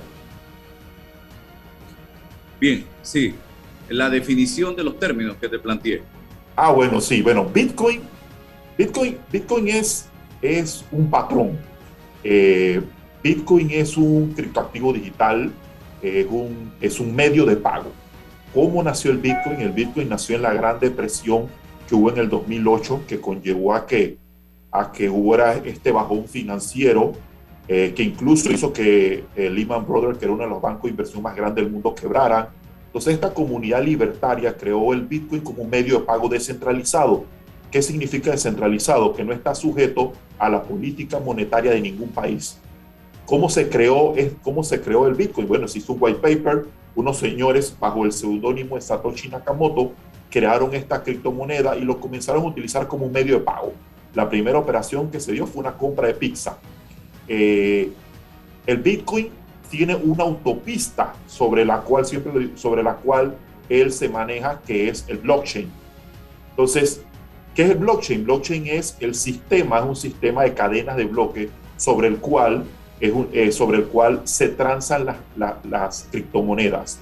Bien, 2.61 2.85
sí, 3.03 3.35
la 3.89 4.09
definición 4.09 4.77
de 4.77 4.85
los 4.85 4.99
términos 5.01 5.37
que 5.41 5.49
te 5.49 5.59
planteé. 5.59 6.03
Ah, 6.55 6.71
bueno, 6.71 7.01
sí, 7.01 7.23
bueno, 7.23 7.47
Bitcoin, 7.47 8.03
Bitcoin, 8.79 9.17
Bitcoin 9.33 9.69
es, 9.69 10.07
es 10.43 10.85
un 10.93 11.11
patrón. 11.11 11.59
Eh, 12.23 12.83
Bitcoin 13.23 13.71
es 13.71 13.97
un 13.97 14.33
criptoactivo 14.35 14.93
digital, 14.93 15.53
es 16.03 16.27
un, 16.29 16.73
es 16.81 17.01
un 17.01 17.15
medio 17.15 17.45
de 17.45 17.57
pago. 17.57 17.91
¿Cómo 18.55 18.83
nació 18.83 19.11
el 19.11 19.19
Bitcoin? 19.19 19.61
El 19.61 19.73
Bitcoin 19.73 20.09
nació 20.09 20.37
en 20.37 20.43
la 20.43 20.53
Gran 20.53 20.81
Depresión 20.81 21.47
que 21.89 21.95
hubo 21.95 22.11
en 22.11 22.19
el 22.19 22.29
2008, 22.29 23.03
que 23.07 23.21
conllevó 23.21 23.75
a 23.75 23.87
que, 23.87 24.19
a 24.73 24.91
que 24.93 25.09
hubiera 25.09 25.55
este 25.55 25.93
bajón 25.93 26.27
financiero, 26.27 27.13
eh, 27.69 27.93
que 27.95 28.03
incluso 28.03 28.51
hizo 28.51 28.73
que 28.73 29.25
eh, 29.37 29.51
Lehman 29.51 29.87
Brothers, 29.87 30.19
que 30.19 30.25
era 30.25 30.35
uno 30.35 30.45
de 30.45 30.51
los 30.51 30.61
bancos 30.61 30.85
de 30.85 30.91
inversión 30.91 31.23
más 31.23 31.37
grandes 31.37 31.65
del 31.65 31.73
mundo, 31.73 31.95
quebrara 31.95 32.51
entonces 32.91 33.15
esta 33.15 33.33
comunidad 33.33 33.85
libertaria 33.85 34.57
creó 34.57 34.93
el 34.93 35.03
Bitcoin 35.03 35.43
como 35.43 35.63
un 35.63 35.71
medio 35.71 36.01
de 36.01 36.05
pago 36.05 36.29
descentralizado. 36.29 37.25
¿Qué 37.71 37.83
significa 37.83 38.33
descentralizado? 38.33 39.15
Que 39.15 39.23
no 39.23 39.33
está 39.33 39.55
sujeto 39.55 40.13
a 40.41 40.49
la 40.49 40.65
política 40.65 41.21
monetaria 41.21 41.71
de 41.71 41.81
ningún 41.81 42.09
país. 42.09 42.59
¿Cómo 43.31 43.49
se 43.49 43.69
creó, 43.69 44.13
cómo 44.43 44.65
se 44.65 44.81
creó 44.81 45.07
el 45.07 45.15
Bitcoin? 45.15 45.47
Bueno, 45.47 45.69
se 45.69 45.79
hizo 45.79 45.93
un 45.93 46.03
white 46.03 46.19
paper, 46.19 46.67
unos 46.97 47.17
señores 47.17 47.73
bajo 47.79 48.05
el 48.05 48.11
seudónimo 48.11 48.75
de 48.75 48.81
Satoshi 48.81 49.29
Nakamoto 49.29 49.93
crearon 50.29 50.75
esta 50.75 51.01
criptomoneda 51.05 51.77
y 51.77 51.83
lo 51.83 52.01
comenzaron 52.01 52.43
a 52.43 52.47
utilizar 52.49 52.89
como 52.89 53.07
un 53.07 53.13
medio 53.13 53.39
de 53.39 53.45
pago. 53.45 53.73
La 54.15 54.29
primera 54.29 54.59
operación 54.59 55.13
que 55.13 55.21
se 55.21 55.31
dio 55.31 55.47
fue 55.47 55.61
una 55.61 55.77
compra 55.77 56.09
de 56.09 56.15
pizza. 56.15 56.59
Eh, 57.29 57.93
el 58.67 58.79
Bitcoin 58.79 59.29
tiene 59.71 59.95
una 59.95 60.25
autopista 60.25 61.15
sobre 61.29 61.65
la 61.65 61.83
cual 61.83 62.05
siempre 62.05 62.51
sobre 62.57 62.83
la 62.83 62.97
cual 62.97 63.37
él 63.69 63.93
se 63.93 64.09
maneja, 64.09 64.61
que 64.67 64.89
es 64.89 65.05
el 65.07 65.19
blockchain. 65.19 65.71
Entonces, 66.51 67.03
¿qué 67.55 67.63
es 67.63 67.71
el 67.71 67.79
blockchain? 67.79 68.25
Blockchain 68.25 68.67
es 68.67 68.97
el 68.99 69.15
sistema, 69.15 69.79
es 69.79 69.85
un 69.85 69.95
sistema 69.95 70.43
de 70.43 70.53
cadenas 70.53 70.97
de 70.97 71.05
bloques 71.05 71.49
sobre 71.77 72.09
el 72.09 72.17
cual, 72.17 72.65
eh, 73.01 73.51
sobre 73.53 73.79
el 73.79 73.85
cual 73.85 74.23
se 74.25 74.49
transan 74.49 75.07
las 75.37 76.09
criptomonedas. 76.11 77.01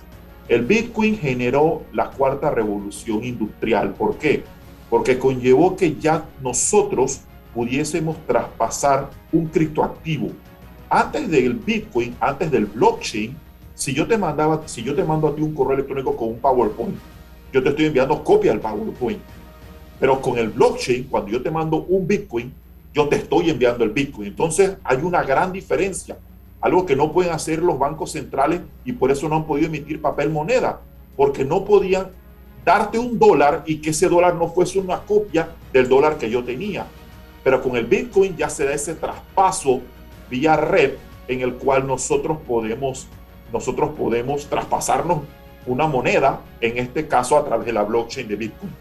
El 0.49 0.64
Bitcoin 0.64 1.19
generó 1.19 1.83
la 1.93 2.11
cuarta 2.11 2.50
revolución 2.50 3.25
industrial. 3.25 3.95
¿Por 3.95 4.17
qué? 4.17 4.45
Porque 4.88 5.19
conllevó 5.19 5.76
que 5.76 5.97
ya 5.97 6.25
nosotros 6.40 7.21
pudiésemos 7.52 8.17
traspasar 8.26 9.11
un 9.33 9.47
criptoactivo. 9.47 10.31
Antes 10.88 11.28
del 11.28 11.55
Bitcoin, 11.55 12.17
antes 12.21 12.50
del 12.50 12.67
blockchain, 12.67 13.37
si 13.75 13.93
yo 13.93 14.07
te 14.07 14.17
mandaba, 14.17 14.62
si 14.67 14.83
yo 14.83 14.95
te 14.95 15.05
mando 15.05 15.28
a 15.28 15.35
ti 15.35 15.43
un 15.43 15.55
correo 15.55 15.75
electrónico 15.75 16.17
con 16.17 16.28
un 16.28 16.38
PowerPoint, 16.38 16.97
yo 17.52 17.62
te 17.62 17.69
estoy 17.71 17.87
enviando 17.87 18.23
copia 18.25 18.52
del 18.52 18.61
PowerPoint. 18.61 19.21
Pero 20.00 20.21
con 20.21 20.38
el 20.38 20.49
blockchain, 20.49 21.05
cuando 21.05 21.31
yo 21.31 21.43
te 21.43 21.50
mando 21.50 21.85
un 21.88 22.07
Bitcoin, 22.07 22.52
yo 22.95 23.09
te 23.09 23.16
estoy 23.16 23.50
enviando 23.50 23.85
el 23.85 23.90
Bitcoin. 23.90 24.28
Entonces 24.28 24.76
hay 24.85 24.99
una 24.99 25.23
gran 25.23 25.52
diferencia 25.52 26.16
algo 26.61 26.87
que 26.87 26.97
no 26.97 27.12
pueden 27.12 27.33
hacer 27.33 27.61
los 27.61 27.78
bancos 27.78 28.12
centrales 28.12 28.61
y 28.85 28.92
por 28.92 29.11
eso 29.11 29.28
no 29.28 29.37
han 29.37 29.45
podido 29.45 29.68
emitir 29.68 30.02
papel 30.02 30.30
moneda, 30.30 30.80
porque 31.16 31.45
no 31.45 31.64
podían 31.64 32.11
darte 32.64 32.99
un 32.99 33.18
dólar 33.18 33.62
y 33.66 33.80
que 33.80 33.90
ese 33.90 34.09
dólar 34.09 34.35
no 34.35 34.49
fuese 34.49 34.78
una 34.78 35.00
copia 35.00 35.50
del 35.73 35.88
dólar 35.88 36.18
que 36.18 36.30
yo 36.30 36.42
tenía. 36.42 36.87
Pero 37.45 37.62
con 37.62 37.76
el 37.76 37.87
Bitcoin 37.87 38.37
ya 38.37 38.50
se 38.50 38.64
da 38.64 38.73
ese 38.73 38.95
traspaso 38.95 39.80
vía 40.28 40.57
red 40.57 40.95
en 41.28 41.42
el 41.42 41.54
cual 41.54 41.87
nosotros 41.87 42.38
podemos, 42.47 43.07
nosotros 43.52 43.90
podemos 43.97 44.47
traspasarnos 44.47 45.21
una 45.66 45.87
moneda, 45.87 46.40
en 46.61 46.78
este 46.78 47.07
caso 47.07 47.37
a 47.37 47.45
través 47.45 47.66
de 47.66 47.73
la 47.73 47.85
blockchain 47.85 48.26
de 48.26 48.37
Bitcoin. 48.37 48.73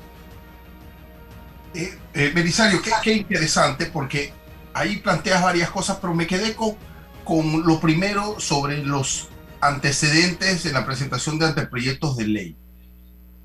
Eh, 1.77 1.97
eh 2.13 2.31
Belisario, 2.33 2.81
qué, 3.03 3.13
interesante 3.13 3.85
porque 3.85 4.33
ahí 4.73 4.97
planteas 4.97 5.43
varias 5.43 5.69
cosas, 5.69 5.97
pero 6.01 6.13
me 6.13 6.27
quedé 6.27 6.55
con 6.55 6.75
con 7.27 7.67
lo 7.67 7.81
primero 7.81 8.39
sobre 8.39 8.85
los 8.85 9.27
antecedentes 9.59 10.65
en 10.65 10.73
la 10.73 10.85
presentación 10.85 11.37
de 11.37 11.47
anteproyectos 11.47 12.15
de 12.15 12.25
ley. 12.25 12.57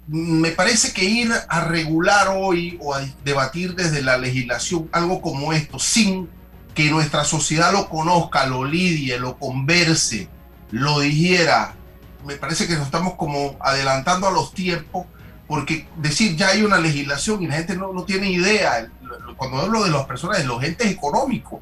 Me 0.06 0.52
parece 0.52 0.92
que 0.92 1.04
ir 1.04 1.32
a 1.48 1.64
regular 1.64 2.28
hoy 2.32 2.78
o 2.80 2.94
a 2.94 3.04
debatir 3.24 3.74
desde 3.74 4.00
la 4.00 4.18
legislación 4.18 4.88
algo 4.92 5.20
como 5.20 5.52
esto, 5.52 5.80
sin 5.80 6.28
que 6.76 6.90
nuestra 6.92 7.24
sociedad 7.24 7.72
lo 7.72 7.88
conozca, 7.88 8.46
lo 8.46 8.64
lidie, 8.64 9.18
lo 9.18 9.36
converse, 9.36 10.28
lo 10.70 11.00
dijera, 11.00 11.74
me 12.24 12.36
parece 12.36 12.68
que 12.68 12.74
nos 12.74 12.86
estamos 12.86 13.14
como 13.14 13.56
adelantando 13.60 14.28
a 14.28 14.30
los 14.30 14.54
tiempos, 14.54 15.06
porque 15.52 15.86
decir 15.98 16.34
ya 16.34 16.48
hay 16.48 16.62
una 16.62 16.78
legislación 16.78 17.42
y 17.42 17.46
la 17.46 17.56
gente 17.56 17.76
no, 17.76 17.92
no 17.92 18.04
tiene 18.04 18.30
idea, 18.30 18.90
cuando 19.36 19.58
hablo 19.58 19.84
de 19.84 19.90
las 19.90 20.06
personas, 20.06 20.38
de 20.38 20.44
los 20.44 20.64
entes 20.64 20.90
económicos, 20.90 21.60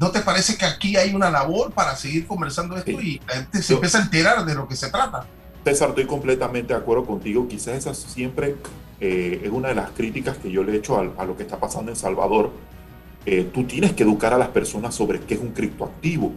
¿No 0.00 0.10
te 0.10 0.20
parece 0.20 0.56
que 0.56 0.64
aquí 0.64 0.96
hay 0.96 1.14
una 1.14 1.30
labor 1.30 1.72
para 1.72 1.96
seguir 1.96 2.26
conversando 2.26 2.76
esto 2.78 2.90
y 2.92 3.20
la 3.26 3.34
gente 3.34 3.62
se 3.62 3.74
empieza 3.74 3.98
a 3.98 4.02
enterar 4.02 4.44
de 4.44 4.54
lo 4.54 4.66
que 4.66 4.74
se 4.76 4.90
trata? 4.90 5.26
César, 5.64 5.90
estoy 5.90 6.06
completamente 6.06 6.72
de 6.74 6.78
acuerdo 6.78 7.04
contigo. 7.04 7.46
Quizás 7.46 7.74
esa 7.74 7.94
siempre 7.94 8.56
eh, 9.00 9.42
es 9.44 9.50
una 9.50 9.68
de 9.68 9.74
las 9.74 9.90
críticas 9.90 10.38
que 10.38 10.50
yo 10.50 10.64
le 10.64 10.72
he 10.72 10.76
hecho 10.76 10.98
a, 10.98 11.24
lo 11.24 11.36
que 11.36 11.42
está 11.42 11.58
pasando 11.58 11.90
en 11.90 11.96
Salvador. 11.96 12.52
Eh, 13.26 13.50
tú 13.54 13.64
tienes 13.64 13.92
que 13.92 14.02
educar 14.02 14.32
a 14.32 14.38
las 14.38 14.48
personas 14.48 14.94
sobre 14.94 15.20
qué 15.20 15.34
es 15.34 15.40
un 15.40 15.52
criptoactivo. 15.52 16.32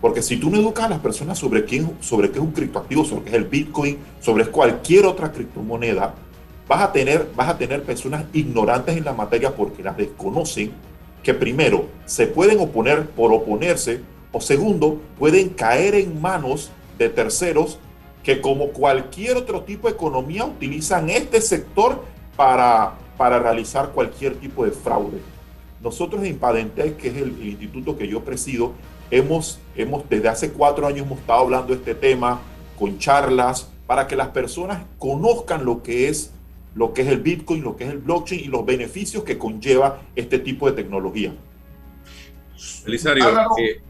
Porque 0.00 0.22
si 0.22 0.36
tú 0.36 0.50
no 0.50 0.58
educas 0.58 0.86
a 0.86 0.88
las 0.90 1.00
personas 1.00 1.38
sobre, 1.38 1.64
quién, 1.64 1.96
sobre 2.00 2.30
qué 2.30 2.38
es 2.38 2.44
un 2.44 2.52
criptoactivo, 2.52 3.04
sobre 3.04 3.24
qué 3.24 3.30
es 3.30 3.36
el 3.36 3.44
Bitcoin, 3.44 3.98
sobre 4.20 4.46
cualquier 4.46 5.06
otra 5.06 5.32
criptomoneda, 5.32 6.14
vas 6.68 6.82
a 6.82 6.92
tener, 6.92 7.30
vas 7.34 7.48
a 7.48 7.58
tener 7.58 7.82
personas 7.82 8.24
ignorantes 8.32 8.96
en 8.96 9.04
la 9.04 9.12
materia 9.12 9.54
porque 9.54 9.82
las 9.82 9.96
desconocen 9.96 10.72
que 11.22 11.34
primero 11.34 11.86
se 12.04 12.26
pueden 12.26 12.60
oponer 12.60 13.08
por 13.10 13.32
oponerse 13.32 14.00
o 14.32 14.40
segundo 14.40 15.00
pueden 15.18 15.48
caer 15.50 15.94
en 15.94 16.20
manos 16.20 16.70
de 16.98 17.08
terceros 17.08 17.78
que 18.22 18.40
como 18.40 18.68
cualquier 18.68 19.36
otro 19.36 19.62
tipo 19.62 19.88
de 19.88 19.94
economía 19.94 20.44
utilizan 20.44 21.10
este 21.10 21.40
sector 21.40 22.02
para, 22.36 22.94
para 23.16 23.38
realizar 23.38 23.92
cualquier 23.92 24.34
tipo 24.34 24.64
de 24.64 24.72
fraude. 24.72 25.18
Nosotros 25.80 26.24
en 26.24 26.38
Padentec, 26.38 26.96
que 26.96 27.08
es 27.08 27.16
el, 27.16 27.40
instituto 27.46 27.96
que 27.96 28.08
yo 28.08 28.24
presido, 28.24 28.72
hemos, 29.10 29.58
hemos 29.74 30.08
desde 30.08 30.28
hace 30.28 30.50
cuatro 30.52 30.86
años 30.86 31.06
hemos 31.06 31.18
estado 31.18 31.40
hablando 31.40 31.68
de 31.68 31.74
este 31.74 31.94
tema 31.94 32.40
con 32.78 32.98
charlas 32.98 33.68
para 33.86 34.06
que 34.06 34.16
las 34.16 34.28
personas 34.28 34.82
conozcan 34.98 35.64
lo 35.64 35.82
que 35.82 36.08
es 36.08 36.32
lo 36.74 36.92
que 36.92 37.02
es 37.02 37.08
el 37.08 37.22
Bitcoin, 37.22 37.62
lo 37.62 37.74
que 37.74 37.84
es 37.84 37.90
el 37.90 37.98
blockchain 37.98 38.40
y 38.44 38.48
los 38.48 38.66
beneficios 38.66 39.24
que 39.24 39.38
conlleva 39.38 40.02
este 40.14 40.38
tipo 40.38 40.70
de 40.70 40.76
tecnología. 40.76 41.32
Belisario, 42.84 43.24
eh, 43.58 43.80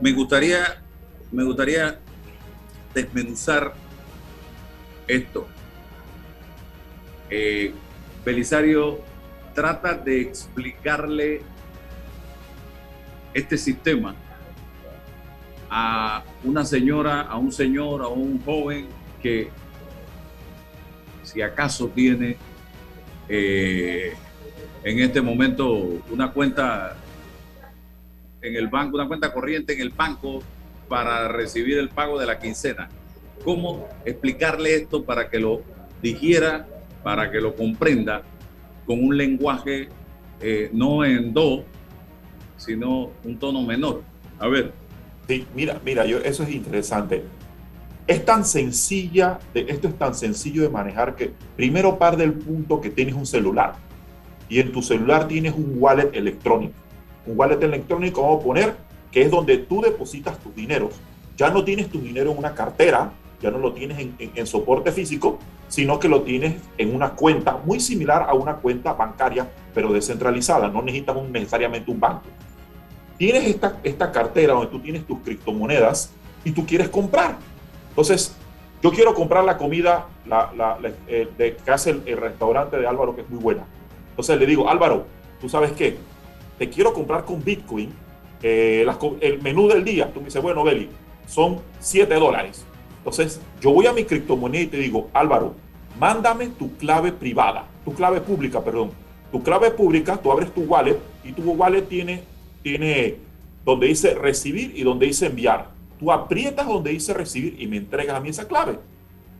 me 0.00 0.12
gustaría, 0.12 0.82
me 1.30 1.44
gustaría 1.44 1.98
desmenuzar 2.94 3.74
esto. 5.06 5.46
Eh, 7.28 7.74
Belisario 8.24 9.00
trata 9.54 9.92
de 9.92 10.22
explicarle 10.22 11.42
este 13.34 13.56
sistema 13.56 14.14
a 15.68 16.24
una 16.42 16.64
señora, 16.64 17.22
a 17.22 17.36
un 17.36 17.52
señor, 17.52 18.02
a 18.02 18.08
un 18.08 18.42
joven 18.44 18.88
que 19.22 19.48
si 21.22 21.40
acaso 21.42 21.88
tiene 21.88 22.36
eh, 23.28 24.12
en 24.82 24.98
este 24.98 25.20
momento 25.20 26.02
una 26.10 26.32
cuenta 26.32 26.96
en 28.42 28.56
el 28.56 28.68
banco, 28.68 28.96
una 28.96 29.06
cuenta 29.06 29.32
corriente 29.32 29.74
en 29.74 29.80
el 29.80 29.90
banco 29.90 30.42
para 30.88 31.28
recibir 31.28 31.78
el 31.78 31.90
pago 31.90 32.18
de 32.18 32.26
la 32.26 32.38
quincena. 32.38 32.88
¿Cómo 33.44 33.88
explicarle 34.04 34.74
esto 34.74 35.04
para 35.04 35.30
que 35.30 35.38
lo 35.38 35.62
dijera, 36.02 36.66
para 37.04 37.30
que 37.30 37.40
lo 37.40 37.54
comprenda 37.54 38.22
con 38.86 39.04
un 39.04 39.16
lenguaje 39.16 39.88
eh, 40.40 40.70
no 40.72 41.04
en 41.04 41.32
do, 41.32 41.64
sino 42.60 43.10
un 43.24 43.38
tono 43.38 43.62
menor? 43.62 44.02
A 44.38 44.46
ver. 44.46 44.72
Sí, 45.26 45.46
mira, 45.54 45.80
mira, 45.84 46.04
yo, 46.04 46.18
eso 46.18 46.42
es 46.42 46.50
interesante. 46.50 47.24
Es 48.06 48.24
tan 48.24 48.44
sencilla, 48.44 49.38
esto 49.54 49.88
es 49.88 49.98
tan 49.98 50.14
sencillo 50.14 50.62
de 50.62 50.68
manejar 50.68 51.16
que 51.16 51.32
primero 51.56 51.98
par 51.98 52.16
del 52.16 52.34
punto 52.34 52.80
que 52.80 52.90
tienes 52.90 53.14
un 53.14 53.26
celular 53.26 53.74
y 54.48 54.58
en 54.58 54.72
tu 54.72 54.82
celular 54.82 55.28
tienes 55.28 55.54
un 55.54 55.76
wallet 55.76 56.10
electrónico. 56.12 56.74
Un 57.26 57.38
wallet 57.38 57.62
electrónico 57.62 58.22
vamos 58.22 58.40
a 58.40 58.44
poner 58.44 58.76
que 59.10 59.22
es 59.22 59.30
donde 59.30 59.58
tú 59.58 59.80
depositas 59.80 60.38
tus 60.38 60.54
dineros. 60.54 61.00
Ya 61.36 61.50
no 61.50 61.64
tienes 61.64 61.88
tu 61.88 62.00
dinero 62.00 62.32
en 62.32 62.38
una 62.38 62.54
cartera, 62.54 63.12
ya 63.40 63.50
no 63.50 63.58
lo 63.58 63.72
tienes 63.72 63.98
en, 64.18 64.46
soporte 64.46 64.92
físico, 64.92 65.38
sino 65.68 65.98
que 65.98 66.08
lo 66.08 66.22
tienes 66.22 66.56
en 66.76 66.94
una 66.94 67.10
cuenta 67.10 67.58
muy 67.64 67.80
similar 67.80 68.26
a 68.28 68.34
una 68.34 68.56
cuenta 68.56 68.92
bancaria, 68.92 69.48
pero 69.72 69.92
descentralizada. 69.92 70.68
No 70.68 70.82
necesitas 70.82 71.16
necesariamente 71.30 71.90
un 71.90 72.00
banco. 72.00 72.24
Tienes 73.20 73.44
esta, 73.44 73.78
esta 73.84 74.10
cartera 74.10 74.54
donde 74.54 74.68
tú 74.68 74.80
tienes 74.80 75.06
tus 75.06 75.20
criptomonedas 75.20 76.10
y 76.42 76.52
tú 76.52 76.64
quieres 76.64 76.88
comprar 76.88 77.36
entonces, 77.90 78.34
yo 78.82 78.90
quiero 78.92 79.14
comprar 79.14 79.44
la 79.44 79.58
comida 79.58 80.06
la, 80.26 80.78
eh, 81.06 81.28
de, 81.36 81.56
que 81.56 81.70
hace 81.70 81.90
el, 81.90 82.16
restaurante 82.16 82.78
de 82.78 82.86
Álvaro, 82.86 83.14
que 83.14 83.22
es 83.22 83.28
muy 83.28 83.38
buena. 83.38 83.64
Entonces 84.10 84.38
le 84.38 84.46
digo, 84.46 84.70
Álvaro, 84.70 85.04
¿tú 85.40 85.48
sabes 85.48 85.72
qué? 85.72 85.98
Te 86.58 86.70
quiero 86.70 86.94
comprar 86.94 87.24
con 87.24 87.44
Bitcoin 87.44 87.92
eh, 88.42 88.86
el 89.20 89.42
menú 89.42 89.68
del 89.68 89.84
día. 89.84 90.10
Tú 90.12 90.20
me 90.20 90.26
dices, 90.26 90.40
bueno, 90.40 90.64
Beli, 90.64 90.88
son 91.26 91.60
7 91.80 92.14
dólares. 92.14 92.64
Entonces, 92.98 93.40
yo 93.60 93.72
voy 93.72 93.86
a 93.86 93.92
mi 93.92 94.04
criptomoneda 94.04 94.62
y 94.62 94.66
te 94.68 94.76
digo, 94.76 95.10
Álvaro, 95.12 95.54
mándame 95.98 96.48
tu 96.48 96.74
clave 96.76 97.12
privada, 97.12 97.66
tu 97.84 97.92
clave 97.92 98.20
pública, 98.20 98.62
perdón. 98.62 98.92
Tu 99.32 99.42
clave 99.42 99.70
pública, 99.70 100.16
tú 100.16 100.32
abres 100.32 100.52
tu 100.52 100.62
wallet 100.62 100.98
y 101.22 101.32
tu 101.32 101.42
wallet 101.52 101.82
tiene, 101.82 102.22
tiene 102.62 103.16
donde 103.64 103.88
dice 103.88 104.14
recibir 104.14 104.72
y 104.74 104.82
donde 104.82 105.06
dice 105.06 105.26
enviar. 105.26 105.68
Tú 105.98 106.10
aprietas 106.10 106.66
donde 106.66 106.90
dice 106.90 107.12
recibir 107.14 107.60
y 107.60 107.66
me 107.66 107.76
entregas 107.76 108.16
a 108.16 108.20
mí 108.20 108.30
esa 108.30 108.48
clave. 108.48 108.78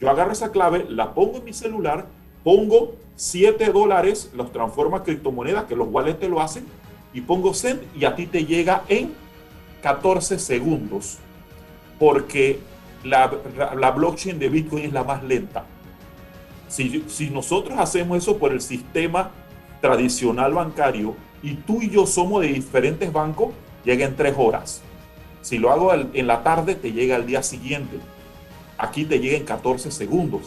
Yo 0.00 0.10
agarro 0.10 0.32
esa 0.32 0.50
clave, 0.50 0.86
la 0.88 1.14
pongo 1.14 1.38
en 1.38 1.44
mi 1.44 1.52
celular, 1.52 2.06
pongo 2.44 2.96
7 3.16 3.72
dólares, 3.72 4.30
los 4.34 4.52
transforma 4.52 4.98
a 4.98 5.02
criptomonedas, 5.02 5.64
que 5.64 5.76
los 5.76 5.88
wallets 5.90 6.20
te 6.20 6.28
lo 6.28 6.40
hacen, 6.40 6.64
y 7.12 7.20
pongo 7.22 7.52
send 7.54 7.82
y 7.96 8.04
a 8.04 8.14
ti 8.14 8.26
te 8.26 8.44
llega 8.44 8.84
en 8.88 9.12
14 9.82 10.38
segundos. 10.38 11.18
Porque 11.98 12.60
la, 13.04 13.30
la 13.78 13.90
blockchain 13.90 14.38
de 14.38 14.48
Bitcoin 14.48 14.84
es 14.84 14.92
la 14.92 15.04
más 15.04 15.22
lenta. 15.22 15.64
Si, 16.68 17.04
si 17.08 17.30
nosotros 17.30 17.78
hacemos 17.78 18.18
eso 18.18 18.38
por 18.38 18.52
el 18.52 18.60
sistema 18.60 19.30
tradicional 19.80 20.54
bancario 20.54 21.14
y 21.42 21.54
tú 21.54 21.82
y 21.82 21.90
yo 21.90 22.06
somos 22.06 22.42
de 22.42 22.48
diferentes 22.48 23.12
bancos, 23.12 23.52
llega 23.84 24.06
en 24.06 24.16
tres 24.16 24.34
horas. 24.36 24.82
Si 25.42 25.58
lo 25.58 25.70
hago 25.70 25.92
en 25.94 26.26
la 26.26 26.42
tarde, 26.42 26.74
te 26.74 26.92
llega 26.92 27.16
al 27.16 27.26
día 27.26 27.42
siguiente. 27.42 27.98
Aquí 28.76 29.04
te 29.04 29.18
llega 29.18 29.36
en 29.36 29.44
14 29.44 29.90
segundos. 29.90 30.42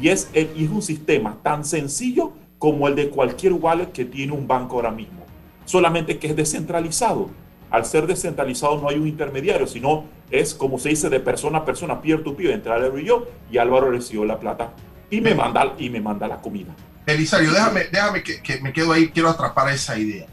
Y 0.00 0.08
es, 0.08 0.28
y 0.34 0.64
es 0.64 0.70
un 0.70 0.82
sistema 0.82 1.38
tan 1.42 1.64
sencillo 1.64 2.32
como 2.58 2.88
el 2.88 2.96
de 2.96 3.10
cualquier 3.10 3.52
wallet 3.52 3.92
que 3.92 4.04
tiene 4.04 4.32
un 4.32 4.48
banco 4.48 4.76
ahora 4.76 4.90
mismo. 4.90 5.24
Solamente 5.66 6.18
que 6.18 6.28
es 6.28 6.36
descentralizado. 6.36 7.30
Al 7.70 7.84
ser 7.84 8.06
descentralizado 8.06 8.80
no 8.80 8.88
hay 8.88 8.98
un 8.98 9.06
intermediario, 9.06 9.66
sino 9.66 10.04
es 10.30 10.54
como 10.54 10.78
se 10.78 10.90
dice 10.90 11.08
de 11.10 11.20
persona 11.20 11.58
a 11.58 11.64
persona, 11.64 12.00
peer 12.00 12.22
to 12.22 12.36
peer, 12.36 12.52
entre 12.52 12.72
Álvaro 12.72 12.98
y 12.98 13.04
yo, 13.04 13.26
y 13.50 13.58
Álvaro 13.58 13.90
recibió 13.90 14.24
la 14.24 14.38
plata 14.38 14.72
y 15.10 15.20
me 15.20 15.34
manda, 15.34 15.74
y 15.78 15.90
me 15.90 16.00
manda 16.00 16.26
la 16.26 16.40
comida. 16.40 16.74
Belisario, 17.06 17.52
déjame, 17.52 17.84
déjame 17.92 18.22
que, 18.22 18.60
me 18.60 18.72
quedo 18.72 18.92
ahí, 18.92 19.10
quiero 19.10 19.28
atrapar 19.28 19.70
esa 19.70 19.98
idea. 19.98 20.26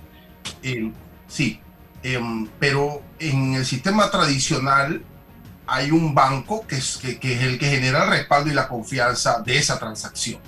Eh, 0.63 0.91
sí, 1.27 1.59
em, 2.01 2.47
pero 2.59 3.01
en 3.19 3.55
el 3.55 3.65
sistema 3.65 4.09
tradicional 4.09 5.03
hay 5.67 5.91
un 5.91 6.15
banco 6.15 6.65
que 6.65 6.77
es, 6.77 6.97
que, 6.97 7.33
es 7.33 7.41
el 7.41 7.59
que 7.59 7.69
genera 7.69 8.05
el 8.05 8.09
respaldo 8.09 8.49
y 8.49 8.53
la 8.53 8.67
confianza 8.67 9.41
de 9.41 9.57
esa 9.57 9.79
transacción. 9.79 10.39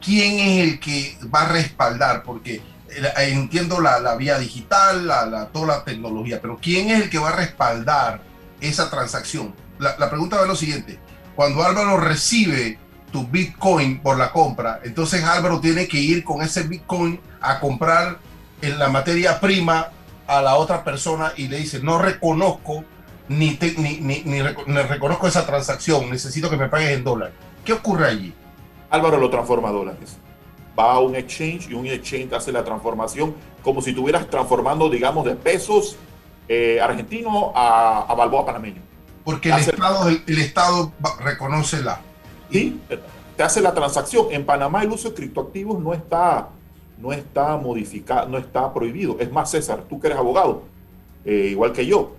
¿Quién 0.00 0.38
es 0.38 0.68
el 0.68 0.80
que 0.80 1.16
va 1.34 1.42
a 1.42 1.48
respaldar? 1.48 2.24
Porque 2.24 2.60
eh, 2.90 3.12
entiendo 3.28 3.80
la, 3.80 3.98
la 4.00 4.16
vía 4.16 4.38
digital, 4.38 5.06
la, 5.06 5.24
la, 5.24 5.46
toda 5.46 5.78
la 5.78 5.84
tecnología, 5.84 6.40
pero 6.42 6.58
¿quién 6.60 6.90
es 6.90 7.02
el 7.02 7.10
que 7.10 7.18
va 7.18 7.30
a 7.30 7.36
respaldar 7.36 8.20
esa 8.60 8.90
transacción? 8.90 9.54
La, 9.78 9.96
la 9.98 10.10
pregunta 10.10 10.40
es 10.42 10.46
lo 10.46 10.56
siguiente, 10.56 10.98
cuando 11.34 11.64
Álvaro 11.64 11.96
recibe 11.96 12.78
tu 13.14 13.28
Bitcoin 13.28 14.00
por 14.00 14.18
la 14.18 14.32
compra. 14.32 14.80
Entonces 14.82 15.22
Álvaro 15.22 15.60
tiene 15.60 15.86
que 15.86 16.00
ir 16.00 16.24
con 16.24 16.42
ese 16.42 16.64
Bitcoin 16.64 17.20
a 17.40 17.60
comprar 17.60 18.18
en 18.60 18.76
la 18.76 18.88
materia 18.88 19.38
prima 19.38 19.90
a 20.26 20.42
la 20.42 20.56
otra 20.56 20.82
persona 20.82 21.32
y 21.36 21.46
le 21.46 21.58
dice, 21.58 21.78
no 21.78 21.96
reconozco 21.98 22.82
ni, 23.28 23.56
ni, 23.76 24.00
ni, 24.00 24.42
reconozco 24.42 25.28
esa 25.28 25.46
transacción, 25.46 26.10
necesito 26.10 26.50
que 26.50 26.56
me 26.56 26.68
pagues 26.68 26.90
en 26.90 27.04
dólares. 27.04 27.36
¿Qué 27.64 27.74
ocurre 27.74 28.08
allí? 28.08 28.34
Álvaro 28.90 29.18
lo 29.18 29.30
transforma 29.30 29.68
a 29.68 29.72
dólares. 29.72 30.16
Va 30.76 30.94
a 30.94 30.98
un 30.98 31.14
exchange 31.14 31.68
y 31.70 31.74
un 31.74 31.86
exchange 31.86 32.32
hace 32.32 32.50
la 32.50 32.64
transformación 32.64 33.32
como 33.62 33.80
si 33.80 33.90
estuvieras 33.90 34.28
transformando, 34.28 34.90
digamos, 34.90 35.24
de 35.24 35.36
pesos 35.36 35.96
eh, 36.48 36.80
argentinos 36.82 37.52
a, 37.54 38.06
a 38.08 38.14
balboa 38.16 38.44
panameño. 38.44 38.82
Porque 39.22 39.50
el 39.50 39.60
Estado, 39.60 40.08
el 40.08 40.38
Estado 40.38 40.92
reconoce 41.20 41.80
la 41.80 42.00
y 42.54 42.80
te 43.36 43.42
hace 43.42 43.60
la 43.60 43.74
transacción. 43.74 44.26
En 44.30 44.44
Panamá 44.44 44.82
el 44.82 44.90
uso 44.90 45.10
de 45.10 45.14
criptoactivos 45.14 45.80
no 45.80 45.92
está, 45.92 46.48
no 46.98 47.12
está 47.12 47.56
modificado, 47.56 48.28
no 48.28 48.38
está 48.38 48.72
prohibido. 48.72 49.16
Es 49.18 49.30
más, 49.32 49.50
César, 49.50 49.84
tú 49.88 50.00
que 50.00 50.06
eres 50.06 50.18
abogado, 50.18 50.62
eh, 51.24 51.48
igual 51.50 51.72
que 51.72 51.84
yo. 51.84 52.12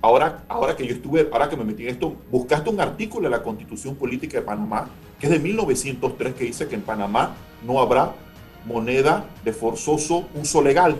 Ahora, 0.00 0.44
ahora 0.48 0.76
que 0.76 0.86
yo 0.86 0.94
estuve, 0.94 1.28
ahora 1.32 1.48
que 1.48 1.56
me 1.56 1.64
metí 1.64 1.84
en 1.84 1.90
esto, 1.90 2.14
buscaste 2.30 2.70
un 2.70 2.80
artículo 2.80 3.28
de 3.28 3.30
la 3.30 3.42
Constitución 3.42 3.94
Política 3.94 4.38
de 4.38 4.44
Panamá, 4.44 4.88
que 5.18 5.26
es 5.26 5.32
de 5.32 5.38
1903, 5.38 6.34
que 6.34 6.44
dice 6.44 6.66
que 6.66 6.74
en 6.74 6.82
Panamá 6.82 7.34
no 7.64 7.80
habrá 7.80 8.12
moneda 8.66 9.24
de 9.44 9.52
forzoso 9.52 10.26
uso 10.34 10.62
legal. 10.62 10.96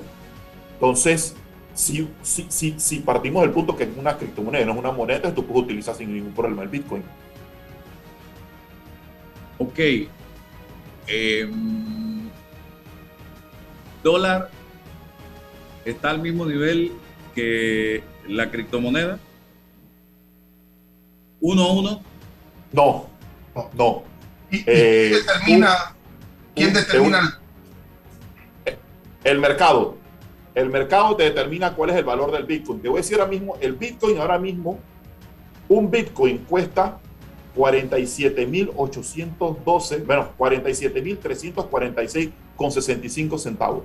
Entonces, 0.75 1.35
si, 1.75 2.09
si, 2.23 2.47
si, 2.49 2.75
si 2.79 2.99
partimos 3.01 3.43
del 3.43 3.51
punto 3.51 3.77
que 3.77 3.85
es 3.85 3.91
una 3.97 4.17
criptomoneda, 4.17 4.67
no 4.67 4.73
es 4.73 4.79
una 4.79 4.93
moneda, 4.93 5.35
tú 5.35 5.45
puedes 5.45 5.65
utilizar 5.65 5.95
sin 5.97 6.13
ningún 6.13 6.33
problema 6.33 6.63
el 6.63 6.69
Bitcoin 6.69 7.03
ok, 9.63 9.79
em, 11.07 12.29
dólar 14.03 14.51
está 15.85 16.11
al 16.11 16.21
mismo 16.21 16.47
nivel 16.47 16.93
que 17.35 18.03
la 18.29 18.51
criptomoneda. 18.51 19.19
Uno 21.41 21.63
a 21.63 21.73
uno. 21.73 22.03
No, 22.73 23.09
no. 23.75 24.03
¿Y, 24.51 24.65
eh, 24.67 25.13
quién 25.45 25.61
determina? 25.61 25.97
¿Quién 26.55 26.73
determina? 26.73 27.39
el 29.25 29.39
mercado. 29.39 29.97
El 30.55 30.69
mercado 30.69 31.17
te 31.17 31.25
determina 31.25 31.75
cuál 31.75 31.91
es 31.91 31.97
el 31.97 32.05
valor 32.05 32.31
del 32.33 32.45
Bitcoin. 32.45 32.81
Te 32.81 32.89
voy 32.89 32.99
a 32.99 33.03
decir 33.03 33.19
ahora 33.19 33.31
mismo, 33.31 33.57
el 33.61 33.73
Bitcoin 33.75 34.19
ahora 34.19 34.39
mismo, 34.39 34.79
un 35.69 35.91
Bitcoin 35.91 36.39
cuesta 36.39 36.99
47.812, 37.57 40.07
bueno, 40.07 40.29
47.346 40.39 42.31
con 42.57 42.73
65 42.73 43.39
centavos. 43.39 43.85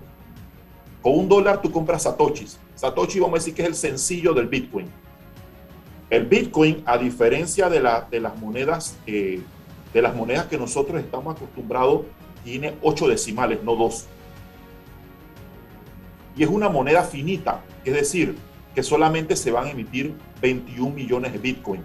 Con 1.01 1.19
un 1.19 1.29
dólar 1.29 1.61
tú 1.61 1.71
compras 1.71 2.03
satoshis. 2.03 2.59
Satoshi 2.75 3.19
vamos 3.19 3.35
a 3.35 3.39
decir 3.39 3.53
que 3.53 3.63
es 3.63 3.67
el 3.67 3.75
sencillo 3.75 4.33
del 4.33 4.47
Bitcoin. 4.47 4.87
El 6.09 6.25
Bitcoin, 6.25 6.81
a 6.85 6.97
diferencia 6.97 7.69
de, 7.69 7.81
la, 7.81 8.07
de 8.09 8.21
las 8.21 8.37
monedas 8.37 8.95
de 9.93 10.01
las 10.01 10.15
monedas 10.15 10.45
que 10.45 10.57
nosotros 10.57 11.01
estamos 11.01 11.35
acostumbrados, 11.35 12.01
tiene 12.43 12.75
8 12.81 13.07
decimales, 13.07 13.63
no 13.63 13.75
2. 13.75 14.05
Y 16.37 16.43
es 16.43 16.49
una 16.49 16.69
moneda 16.69 17.03
finita, 17.03 17.63
es 17.83 17.93
decir, 17.93 18.35
que 18.75 18.83
solamente 18.83 19.35
se 19.35 19.49
van 19.49 19.65
a 19.65 19.71
emitir 19.71 20.13
21 20.41 20.93
millones 20.93 21.33
de 21.33 21.39
Bitcoin, 21.39 21.81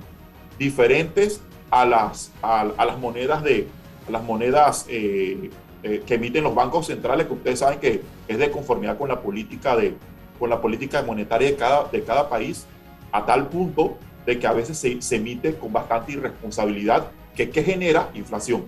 diferentes 0.59 1.41
a 1.73 1.87
las, 1.87 2.31
a, 2.43 2.65
las 2.65 2.99
monedas, 2.99 3.43
de, 3.43 3.67
las 4.07 4.23
monedas 4.23 4.85
eh, 4.91 5.51
eh, 5.83 6.03
que 6.07 6.15
emiten 6.15 6.45
los 6.45 6.55
bancos 6.55 6.89
centrales, 6.89 7.27
que 7.27 7.33
ustedes 7.33 7.61
saben 7.61 7.81
que 7.81 8.03
es 8.29 8.39
de 8.39 8.51
conformidad 8.51 8.99
con 8.99 9.09
la 9.09 9.23
política, 9.23 9.75
de, 9.75 9.95
con 10.39 10.51
la 10.51 10.61
política 10.61 11.03
monetaria 11.03 11.49
de 11.49 11.57
cada, 11.57 11.85
de 11.85 12.05
cada 12.05 12.29
país, 12.29 12.67
a 13.11 13.25
tal 13.25 13.49
punto 13.49 13.97
de 14.27 14.39
que 14.39 14.47
a 14.47 14.53
veces 14.53 14.77
se, 14.77 15.01
se 15.01 15.17
emite 15.17 15.55
con 15.55 15.73
bastante 15.73 16.13
irresponsabilidad, 16.13 17.07
que, 17.35 17.49
que 17.49 17.65
genera 17.65 18.11
inflación. 18.13 18.67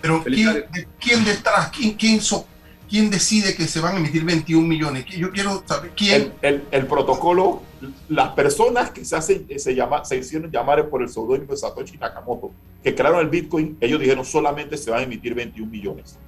Pero 0.00 0.24
¿quién, 0.24 0.64
¿quién 0.98 1.22
detrás? 1.22 1.68
¿Quién, 1.68 1.92
quién, 1.92 2.20
so, 2.22 2.46
¿quién 2.92 3.08
decide 3.08 3.54
que 3.54 3.66
se 3.66 3.80
van 3.80 3.94
a 3.96 3.98
emitir 4.00 4.22
21 4.22 4.68
millones? 4.68 5.06
Yo 5.06 5.30
quiero 5.30 5.62
saber 5.64 5.92
quién. 5.96 6.34
El, 6.42 6.62
el, 6.70 6.86
protocolo, 6.86 7.62
las 8.10 8.32
personas 8.32 8.90
que 8.90 9.02
se, 9.02 9.16
hacen, 9.16 9.46
se, 9.56 9.74
llama, 9.74 10.04
se 10.04 10.18
hicieron 10.18 10.50
llamar 10.50 10.86
por 10.90 11.00
el 11.00 11.08
seudónimo 11.08 11.52
de 11.52 11.56
Satoshi 11.56 11.96
Nakamoto, 11.96 12.50
que 12.84 12.94
crearon 12.94 13.20
el 13.20 13.30
Bitcoin, 13.30 13.78
ellos 13.80 13.98
dijeron 13.98 14.26
solamente 14.26 14.76
se 14.76 14.90
van 14.90 15.00
a 15.00 15.02
emitir 15.04 15.34
21 15.34 15.70
millones. 15.70 16.18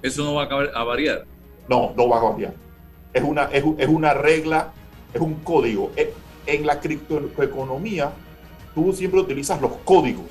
¿Eso 0.00 0.24
no 0.24 0.36
va 0.36 0.44
a, 0.44 0.84
variar? 0.84 1.26
No, 1.68 1.92
no 1.94 2.08
va 2.08 2.18
a 2.18 2.30
variar. 2.30 2.54
Es 3.12 3.22
una, 3.22 3.44
es, 3.52 3.62
es 3.76 3.88
una 3.88 4.14
regla, 4.14 4.72
es 5.12 5.20
un 5.20 5.34
código. 5.34 5.92
Eh, 5.96 6.14
en 6.46 6.64
la 6.64 6.80
criptoeconomía, 6.80 8.10
tú 8.74 8.90
siempre 8.94 9.20
utilizas 9.20 9.60
los 9.60 9.72
códigos. 9.84 10.28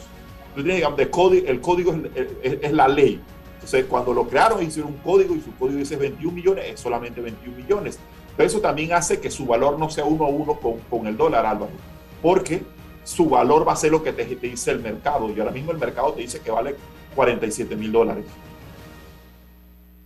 Tú 0.56 0.64
tienes, 0.64 0.78
digamos, 0.78 0.98
de 0.98 1.12
código, 1.12 1.48
el 1.48 1.62
código 1.62 1.96
es, 2.16 2.58
es 2.60 2.72
la 2.72 2.88
ley 2.88 3.22
entonces, 3.60 3.88
cuando 3.90 4.14
lo 4.14 4.26
crearon, 4.26 4.64
hicieron 4.64 4.94
un 4.94 5.00
código 5.00 5.36
y 5.36 5.42
su 5.42 5.54
código 5.56 5.80
dice 5.80 5.98
21 5.98 6.34
millones, 6.34 6.66
es 6.66 6.80
solamente 6.80 7.20
21 7.20 7.58
millones. 7.58 8.00
Pero 8.38 8.48
eso 8.48 8.62
también 8.62 8.94
hace 8.94 9.20
que 9.20 9.30
su 9.30 9.46
valor 9.46 9.78
no 9.78 9.90
sea 9.90 10.06
uno 10.06 10.24
a 10.24 10.30
uno 10.30 10.56
con, 10.62 10.80
con 10.90 11.08
el 11.08 11.18
dólar, 11.18 11.46
Álvaro, 11.46 11.74
porque 12.22 12.62
su 13.04 13.28
valor 13.28 13.68
va 13.68 13.74
a 13.74 13.76
ser 13.76 13.92
lo 13.92 14.02
que 14.02 14.14
te, 14.14 14.24
te, 14.24 14.48
dice 14.48 14.72
el 14.72 14.80
mercado. 14.80 15.30
Y 15.30 15.38
ahora 15.42 15.52
mismo 15.52 15.74
el 15.74 15.78
mercado 15.78 16.14
te 16.14 16.22
dice 16.22 16.40
que 16.40 16.52
vale 16.52 16.78
47 17.16 17.76
mil 17.76 17.92
dólares. 17.92 18.24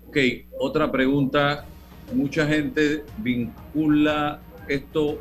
Ok, 0.08 0.18
otra 0.60 0.92
pregunta. 0.92 1.66
Mucha 2.12 2.48
gente 2.48 3.06
vincula 3.20 4.42
esto 4.68 5.20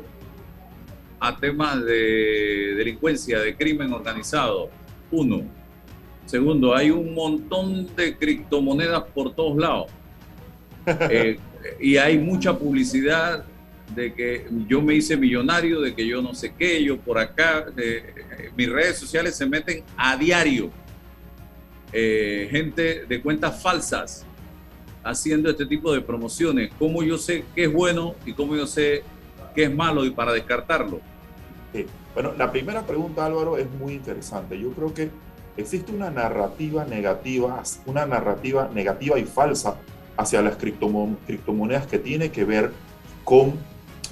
a 1.19 1.37
temas 1.37 1.85
de 1.85 2.73
delincuencia, 2.77 3.39
de 3.39 3.55
crimen 3.55 3.93
organizado. 3.93 4.71
Uno, 5.11 5.43
Segundo, 6.25 6.75
hay 6.75 6.89
un 6.89 7.13
montón 7.13 7.87
de 7.95 8.17
criptomonedas 8.17 9.03
por 9.13 9.33
todos 9.33 9.57
lados. 9.57 9.87
Eh, 10.85 11.39
y 11.79 11.95
hay 11.95 12.17
mucha 12.17 12.59
publicidad 12.59 13.45
de 13.95 14.13
que 14.13 14.47
yo 14.67 14.81
me 14.81 14.95
hice 14.95 15.15
millonario, 15.15 15.79
de 15.79 15.95
que 15.95 16.05
yo 16.05 16.21
no 16.21 16.33
sé 16.33 16.53
qué, 16.57 16.83
yo 16.83 16.97
por 16.97 17.17
acá. 17.17 17.67
Eh, 17.77 18.51
mis 18.57 18.69
redes 18.69 18.97
sociales 18.97 19.33
se 19.37 19.45
meten 19.45 19.81
a 19.95 20.17
diario. 20.17 20.71
Eh, 21.93 22.49
gente 22.51 23.05
de 23.05 23.21
cuentas 23.21 23.61
falsas 23.61 24.25
haciendo 25.05 25.49
este 25.49 25.65
tipo 25.65 25.93
de 25.93 26.01
promociones. 26.01 26.71
¿Cómo 26.77 27.01
yo 27.01 27.17
sé 27.17 27.45
qué 27.55 27.63
es 27.63 27.71
bueno 27.71 28.15
y 28.25 28.33
cómo 28.33 28.53
yo 28.55 28.67
sé 28.67 29.03
qué 29.55 29.63
es 29.63 29.73
malo 29.73 30.03
y 30.03 30.09
para 30.09 30.33
descartarlo? 30.33 30.99
Bueno, 32.13 32.33
la 32.37 32.51
primera 32.51 32.85
pregunta, 32.85 33.25
Álvaro, 33.25 33.57
es 33.57 33.69
muy 33.71 33.93
interesante. 33.93 34.59
Yo 34.59 34.71
creo 34.71 34.93
que 34.93 35.09
existe 35.57 35.91
una 35.91 36.09
narrativa 36.09 36.85
negativa, 36.85 37.61
una 37.85 38.05
narrativa 38.05 38.69
negativa 38.73 39.19
y 39.19 39.23
falsa 39.23 39.75
hacia 40.17 40.41
las 40.41 40.57
criptomonedas 40.57 41.87
que 41.87 41.99
tiene 41.99 42.31
que 42.31 42.43
ver 42.43 42.71
con 43.23 43.53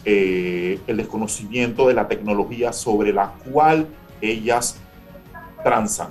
eh, 0.03 0.79
el 0.87 0.97
desconocimiento 0.97 1.87
de 1.87 1.93
la 1.93 2.07
tecnología 2.07 2.73
sobre 2.73 3.13
la 3.13 3.33
cual 3.51 3.87
ellas 4.19 4.77
transan. 5.63 6.09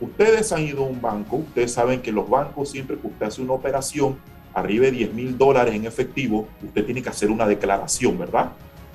Ustedes 0.00 0.52
han 0.52 0.62
ido 0.62 0.84
a 0.84 0.88
un 0.88 1.00
banco, 1.00 1.36
ustedes 1.36 1.72
saben 1.72 2.00
que 2.00 2.12
los 2.12 2.28
bancos 2.28 2.70
siempre 2.70 2.96
que 2.96 3.06
usted 3.06 3.26
hace 3.26 3.42
una 3.42 3.52
operación 3.52 4.18
arriba 4.54 4.86
de 4.86 4.92
10 4.92 5.14
mil 5.14 5.38
dólares 5.38 5.74
en 5.74 5.86
efectivo, 5.86 6.48
usted 6.62 6.84
tiene 6.84 7.02
que 7.02 7.08
hacer 7.08 7.30
una 7.30 7.46
declaración, 7.46 8.18
¿verdad? 8.18 8.52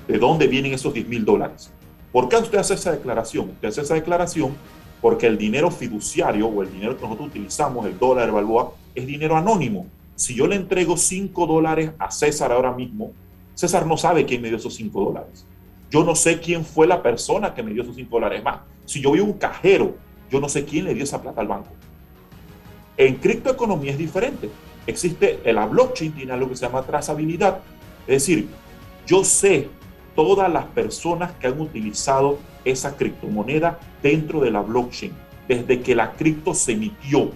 ¿De 0.07 0.17
dónde 0.17 0.47
vienen 0.47 0.73
esos 0.73 0.93
10 0.93 1.07
mil 1.07 1.25
dólares? 1.25 1.71
¿Por 2.11 2.29
qué 2.29 2.37
usted 2.37 2.57
hace 2.57 2.75
esa 2.75 2.91
declaración? 2.91 3.49
Usted 3.49 3.69
hace 3.69 3.81
esa 3.81 3.93
declaración 3.95 4.55
porque 5.01 5.27
el 5.27 5.37
dinero 5.37 5.69
fiduciario 5.71 6.47
o 6.47 6.63
el 6.63 6.71
dinero 6.71 6.97
que 6.97 7.03
nosotros 7.03 7.29
utilizamos, 7.29 7.85
el 7.85 7.97
dólar, 7.97 8.25
el 8.25 8.31
balboa, 8.33 8.73
es 8.95 9.05
dinero 9.05 9.35
anónimo. 9.35 9.87
Si 10.15 10.33
yo 10.33 10.47
le 10.47 10.55
entrego 10.55 10.97
5 10.97 11.45
dólares 11.45 11.91
a 11.99 12.09
César 12.09 12.51
ahora 12.51 12.71
mismo, 12.71 13.11
César 13.53 13.85
no 13.85 13.97
sabe 13.97 14.25
quién 14.25 14.41
me 14.41 14.47
dio 14.47 14.57
esos 14.57 14.75
5 14.75 14.99
dólares. 14.99 15.45
Yo 15.89 16.03
no 16.03 16.15
sé 16.15 16.39
quién 16.39 16.65
fue 16.65 16.87
la 16.87 17.01
persona 17.01 17.53
que 17.53 17.63
me 17.63 17.71
dio 17.71 17.83
esos 17.83 17.95
5 17.95 18.09
dólares 18.09 18.43
más. 18.43 18.59
Si 18.85 19.01
yo 19.01 19.13
a 19.13 19.21
un 19.21 19.33
cajero, 19.33 19.95
yo 20.29 20.39
no 20.39 20.49
sé 20.49 20.65
quién 20.65 20.85
le 20.85 20.93
dio 20.93 21.03
esa 21.03 21.21
plata 21.21 21.41
al 21.41 21.47
banco. 21.47 21.69
En 22.97 23.15
criptoeconomía 23.15 23.91
es 23.91 23.97
diferente. 23.97 24.49
Existe, 24.87 25.39
la 25.45 25.65
blockchain 25.65 26.13
tiene 26.13 26.31
algo 26.31 26.49
que 26.49 26.55
se 26.55 26.65
llama 26.65 26.81
trazabilidad. 26.81 27.59
Es 28.07 28.23
decir, 28.23 28.47
yo 29.05 29.23
sé 29.23 29.69
todas 30.15 30.51
las 30.51 30.65
personas 30.65 31.31
que 31.33 31.47
han 31.47 31.59
utilizado 31.61 32.39
esa 32.69 32.95
criptomoneda 32.95 33.79
dentro 34.01 34.41
de 34.41 34.51
la 34.51 34.61
blockchain, 34.61 35.13
desde 35.47 35.81
que 35.81 35.95
la 35.95 36.13
cripto 36.13 36.53
se 36.53 36.73
emitió. 36.73 37.31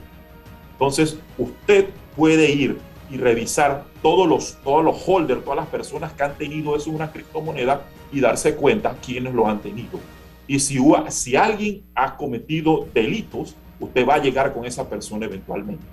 Entonces, 0.74 1.20
usted 1.38 1.90
puede 2.16 2.52
ir 2.52 2.80
y 3.10 3.18
revisar 3.18 3.86
todos 4.02 4.28
los, 4.28 4.58
todos 4.64 4.84
los 4.84 5.04
holders, 5.06 5.44
todas 5.44 5.58
las 5.58 5.68
personas 5.68 6.14
que 6.14 6.24
han 6.24 6.38
tenido 6.38 6.76
eso 6.76 6.90
una 6.90 7.12
criptomoneda 7.12 7.86
y 8.12 8.20
darse 8.20 8.56
cuenta 8.56 8.96
quiénes 9.06 9.34
lo 9.34 9.48
han 9.48 9.60
tenido. 9.60 10.00
Y 10.48 10.60
si, 10.60 10.80
si 11.10 11.36
alguien 11.36 11.84
ha 11.96 12.18
cometido 12.18 12.88
delitos, 12.94 13.56
usted 13.80 14.08
va 14.08 14.16
a 14.16 14.22
llegar 14.22 14.54
con 14.54 14.66
esa 14.66 14.90
persona 14.90 15.26
eventualmente. 15.26 15.84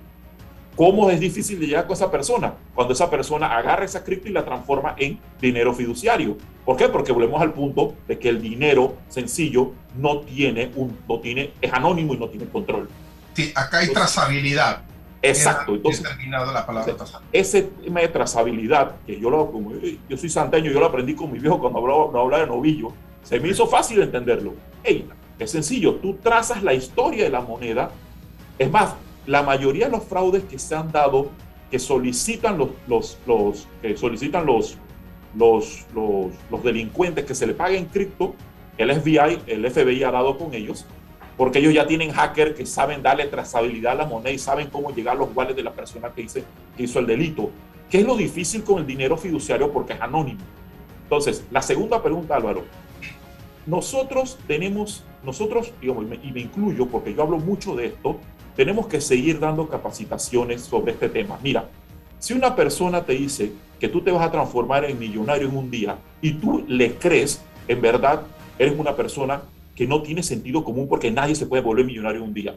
¿Cómo 0.75 1.09
es 1.09 1.19
difícil 1.19 1.59
de 1.59 1.67
llegar 1.67 1.87
con 1.87 1.93
esa 1.93 2.09
persona? 2.09 2.53
Cuando 2.73 2.93
esa 2.93 3.09
persona 3.09 3.57
agarra 3.57 3.83
esa 3.83 4.03
cripto 4.03 4.29
y 4.29 4.31
la 4.31 4.45
transforma 4.45 4.95
en 4.97 5.19
dinero 5.41 5.73
fiduciario. 5.73 6.37
¿Por 6.69 6.77
qué? 6.77 6.87
Porque 6.87 7.11
volvemos 7.11 7.41
al 7.41 7.51
punto 7.51 7.95
de 8.07 8.19
que 8.19 8.29
el 8.29 8.39
dinero 8.39 8.93
sencillo 9.07 9.71
no 9.97 10.19
tiene 10.19 10.71
un, 10.75 10.95
no 11.09 11.19
tiene, 11.19 11.51
es 11.59 11.73
anónimo 11.73 12.13
y 12.13 12.17
no 12.17 12.29
tiene 12.29 12.45
control. 12.45 12.87
Sí, 13.33 13.51
acá 13.55 13.79
hay 13.79 13.91
trazabilidad. 13.91 14.83
Exacto. 15.19 15.73
Entonces, 15.73 16.05
la 16.29 16.67
palabra 16.67 16.93
ese 17.33 17.63
tema 17.63 18.01
de 18.01 18.09
trazabilidad, 18.09 18.97
que 19.07 19.19
yo 19.19 19.31
lo, 19.31 19.51
como, 19.51 19.71
yo 20.07 20.15
soy 20.15 20.29
santeño, 20.29 20.69
yo 20.69 20.79
lo 20.79 20.85
aprendí 20.85 21.15
con 21.15 21.31
mi 21.31 21.39
viejo 21.39 21.57
cuando 21.57 21.79
hablaba, 21.79 22.11
no 22.13 22.21
hablaba 22.21 22.43
de 22.43 22.47
novillo, 22.47 22.93
se 23.23 23.39
me 23.39 23.49
hizo 23.49 23.65
fácil 23.65 24.03
entenderlo. 24.03 24.53
Hey, 24.83 25.09
es 25.39 25.49
sencillo, 25.49 25.95
tú 25.95 26.19
trazas 26.21 26.61
la 26.61 26.75
historia 26.75 27.23
de 27.23 27.31
la 27.31 27.41
moneda. 27.41 27.89
Es 28.59 28.69
más, 28.69 28.93
la 29.25 29.41
mayoría 29.41 29.87
de 29.87 29.93
los 29.93 30.03
fraudes 30.03 30.43
que 30.43 30.59
se 30.59 30.75
han 30.75 30.91
dado, 30.91 31.31
que 31.71 31.79
solicitan 31.79 32.59
los, 32.59 32.69
los, 32.85 33.17
los 33.25 33.67
que 33.81 33.97
solicitan 33.97 34.45
los, 34.45 34.77
los, 35.35 35.85
los, 35.93 36.63
delincuentes 36.63 37.25
que 37.25 37.35
se 37.35 37.45
le 37.47 37.53
paguen 37.53 37.85
cripto, 37.85 38.35
el 38.77 38.93
FBI, 38.93 39.41
el 39.47 39.69
FBI 39.69 40.03
ha 40.03 40.11
dado 40.11 40.37
con 40.37 40.53
ellos, 40.53 40.85
porque 41.37 41.59
ellos 41.59 41.73
ya 41.73 41.87
tienen 41.87 42.11
hackers 42.11 42.55
que 42.55 42.65
saben 42.65 43.01
darle 43.01 43.25
trazabilidad 43.25 43.93
a 43.93 43.95
la 43.95 44.05
moneda 44.05 44.31
y 44.31 44.39
saben 44.39 44.69
cómo 44.69 44.91
llegar 44.91 45.15
a 45.15 45.19
los 45.19 45.29
wallets 45.35 45.55
de 45.55 45.63
la 45.63 45.71
persona 45.71 46.09
que, 46.09 46.23
hizo, 46.23 46.39
que 46.75 46.83
hizo 46.83 46.99
el 46.99 47.07
delito. 47.07 47.49
¿Qué 47.89 47.99
es 47.99 48.05
lo 48.05 48.15
difícil 48.15 48.63
con 48.63 48.79
el 48.79 48.85
dinero 48.85 49.17
fiduciario? 49.17 49.71
Porque 49.71 49.93
es 49.93 50.01
anónimo. 50.01 50.41
Entonces, 51.03 51.43
la 51.49 51.61
segunda 51.61 52.03
pregunta, 52.03 52.35
Álvaro. 52.35 52.65
Nosotros 53.65 54.37
tenemos, 54.47 55.03
nosotros, 55.23 55.73
digamos, 55.81 56.05
y 56.23 56.31
me 56.31 56.41
incluyo 56.41 56.87
porque 56.87 57.13
yo 57.13 57.23
hablo 57.23 57.37
mucho 57.37 57.75
de 57.75 57.87
esto, 57.87 58.19
tenemos 58.55 58.87
que 58.87 58.99
seguir 58.99 59.39
dando 59.39 59.67
capacitaciones 59.67 60.61
sobre 60.61 60.91
este 60.91 61.09
tema. 61.09 61.39
Mira, 61.41 61.69
si 62.19 62.33
una 62.33 62.55
persona 62.55 63.05
te 63.05 63.13
dice 63.13 63.53
que 63.79 63.87
tú 63.87 64.01
te 64.01 64.11
vas 64.11 64.25
a 64.25 64.31
transformar 64.31 64.85
en 64.85 64.99
millonario 64.99 65.47
en 65.47 65.57
un 65.57 65.71
día 65.71 65.97
y 66.21 66.33
tú 66.33 66.63
le 66.67 66.95
crees, 66.95 67.41
en 67.67 67.81
verdad 67.81 68.21
eres 68.57 68.77
una 68.77 68.95
persona 68.95 69.41
que 69.75 69.87
no 69.87 70.01
tiene 70.01 70.21
sentido 70.21 70.63
común 70.63 70.87
porque 70.89 71.09
nadie 71.09 71.35
se 71.35 71.45
puede 71.45 71.63
volver 71.63 71.85
millonario 71.85 72.21
en 72.21 72.27
un 72.27 72.33
día. 72.33 72.55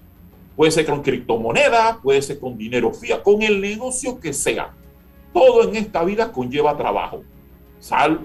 Puede 0.56 0.72
ser 0.72 0.84
con 0.84 1.02
criptomoneda, 1.02 2.00
puede 2.02 2.20
ser 2.20 2.40
con 2.40 2.58
dinero 2.58 2.92
fiat, 2.92 3.22
con 3.22 3.42
el 3.42 3.60
negocio 3.60 4.18
que 4.18 4.32
sea. 4.32 4.72
Todo 5.32 5.68
en 5.68 5.76
esta 5.76 6.04
vida 6.04 6.32
conlleva 6.32 6.76
trabajo. 6.76 7.22
Sal. 7.78 8.20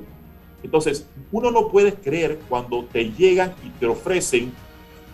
Entonces, 0.64 1.08
uno 1.32 1.52
no 1.52 1.70
puede 1.70 1.94
creer 1.94 2.40
cuando 2.50 2.84
te 2.86 3.12
llegan 3.12 3.54
y 3.64 3.70
te 3.70 3.86
ofrecen 3.86 4.52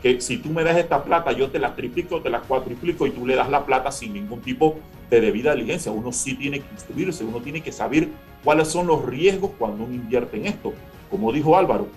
que 0.01 0.19
si 0.21 0.37
tú 0.37 0.49
me 0.49 0.63
das 0.63 0.77
esta 0.77 1.03
plata, 1.03 1.31
yo 1.33 1.49
te 1.49 1.59
la 1.59 1.75
triplico, 1.75 2.21
te 2.21 2.29
la 2.29 2.41
cuatriplico 2.41 3.05
y 3.05 3.11
tú 3.11 3.27
le 3.27 3.35
das 3.35 3.49
la 3.49 3.65
plata 3.65 3.91
sin 3.91 4.13
ningún 4.13 4.41
tipo 4.41 4.75
de 5.13 5.21
debida 5.21 5.53
diligencia. 5.53 5.91
Uno 5.91 6.11
sí 6.11 6.35
tiene 6.35 6.59
que 6.59 6.71
instruirse, 6.71 7.23
uno 7.23 7.41
tiene 7.41 7.61
que 7.61 7.71
saber 7.71 8.09
cuáles 8.43 8.67
son 8.67 8.87
los 8.87 9.05
riesgos 9.05 9.51
cuando 9.57 9.83
uno 9.83 9.93
invierte 9.93 10.37
en 10.37 10.47
esto. 10.47 10.73
Como 11.09 11.31
dijo 11.31 11.57
Álvaro, 11.57 11.87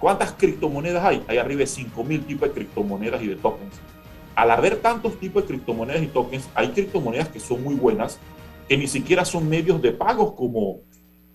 ¿cuántas 0.00 0.32
criptomonedas 0.32 1.04
hay? 1.04 1.22
Hay 1.28 1.38
arriba 1.38 1.60
de 1.60 1.66
5.000 1.66 2.26
tipos 2.26 2.48
de 2.48 2.54
criptomonedas 2.54 3.22
y 3.22 3.28
de 3.28 3.36
tokens. 3.36 3.74
Al 4.34 4.50
haber 4.50 4.76
tantos 4.76 5.18
tipos 5.18 5.42
de 5.42 5.48
criptomonedas 5.48 6.02
y 6.02 6.06
tokens, 6.06 6.48
hay 6.54 6.68
criptomonedas 6.68 7.28
que 7.28 7.40
son 7.40 7.62
muy 7.62 7.74
buenas, 7.74 8.18
que 8.68 8.76
ni 8.76 8.86
siquiera 8.86 9.24
son 9.24 9.48
medios 9.48 9.80
de 9.82 9.92
pagos 9.92 10.32
como, 10.32 10.80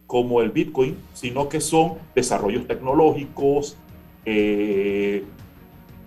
como 0.08 0.42
el 0.42 0.52
Bitcoin, 0.52 0.98
sino 1.14 1.50
que 1.50 1.60
son 1.60 1.96
desarrollos 2.16 2.68
tecnológicos, 2.68 3.78
eh, 4.26 5.24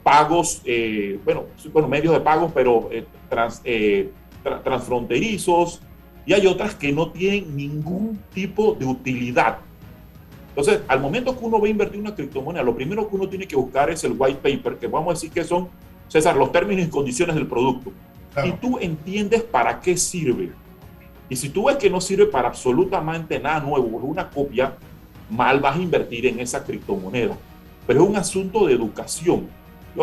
pagos, 0.02 0.62
eh, 0.64 1.18
bueno, 1.24 1.46
bueno, 1.72 1.88
medios 1.88 2.14
de 2.14 2.20
pagos, 2.20 2.52
pero 2.54 2.88
eh, 3.64 4.10
eh, 4.46 4.50
transfronterizos, 4.62 5.80
y 6.24 6.32
hay 6.32 6.46
otras 6.46 6.74
que 6.74 6.92
no 6.92 7.10
tienen 7.10 7.56
ningún 7.56 8.18
tipo 8.32 8.74
de 8.74 8.84
utilidad. 8.84 9.58
Entonces, 10.48 10.80
al 10.88 11.00
momento 11.00 11.38
que 11.38 11.44
uno 11.44 11.60
va 11.60 11.66
a 11.66 11.70
invertir 11.70 12.00
una 12.00 12.14
criptomoneda, 12.14 12.62
lo 12.62 12.74
primero 12.74 13.08
que 13.08 13.14
uno 13.14 13.28
tiene 13.28 13.46
que 13.46 13.56
buscar 13.56 13.90
es 13.90 14.02
el 14.04 14.14
white 14.16 14.40
paper, 14.42 14.78
que 14.78 14.86
vamos 14.86 15.10
a 15.10 15.14
decir 15.14 15.30
que 15.30 15.44
son, 15.44 15.68
César, 16.08 16.36
los 16.36 16.50
términos 16.50 16.86
y 16.86 16.90
condiciones 16.90 17.36
del 17.36 17.46
producto. 17.46 17.92
Y 18.44 18.52
tú 18.52 18.78
entiendes 18.80 19.42
para 19.42 19.80
qué 19.80 19.96
sirve. 19.96 20.52
Y 21.28 21.36
si 21.36 21.48
tú 21.48 21.64
ves 21.64 21.76
que 21.76 21.90
no 21.90 22.00
sirve 22.00 22.26
para 22.26 22.48
absolutamente 22.48 23.38
nada 23.38 23.60
nuevo, 23.60 23.86
una 23.98 24.30
copia, 24.30 24.76
mal 25.30 25.60
vas 25.60 25.76
a 25.76 25.82
invertir 25.82 26.26
en 26.26 26.40
esa 26.40 26.62
criptomoneda. 26.64 27.36
Pero 27.86 28.02
es 28.02 28.08
un 28.08 28.16
asunto 28.16 28.66
de 28.66 28.74
educación 28.74 29.48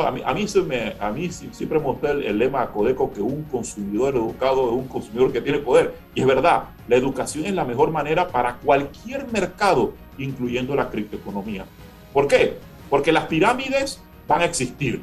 a 0.02 0.12
mí, 0.12 0.22
a 0.26 0.34
mí, 0.34 0.46
me, 0.66 0.96
a 1.00 1.12
mí 1.12 1.30
siempre 1.32 1.80
me 1.80 1.86
gusta 1.86 2.12
el, 2.12 2.38
lema 2.38 2.72
Codeco 2.72 3.12
que 3.12 3.22
un 3.22 3.44
consumidor 3.44 4.16
educado 4.16 4.68
es 4.68 4.74
un 4.74 4.88
consumidor 4.88 5.32
que 5.32 5.42
tiene 5.42 5.60
poder. 5.60 5.94
Y 6.16 6.22
es 6.22 6.28
verdad, 6.28 6.66
la 6.88 6.96
educación 6.96 7.46
es 7.46 7.54
la 7.54 7.66
mejor 7.66 7.92
manera 7.92 8.28
para 8.28 8.56
cualquier 8.58 9.28
mercado, 9.32 9.94
incluyendo 10.18 10.76
la 10.76 10.90
criptoeconomía. 10.90 11.66
¿Por 12.12 12.28
qué? 12.28 12.58
Porque 12.90 13.12
las 13.12 13.26
pirámides 13.26 14.02
van 14.28 14.42
a 14.42 14.46
existir, 14.46 15.02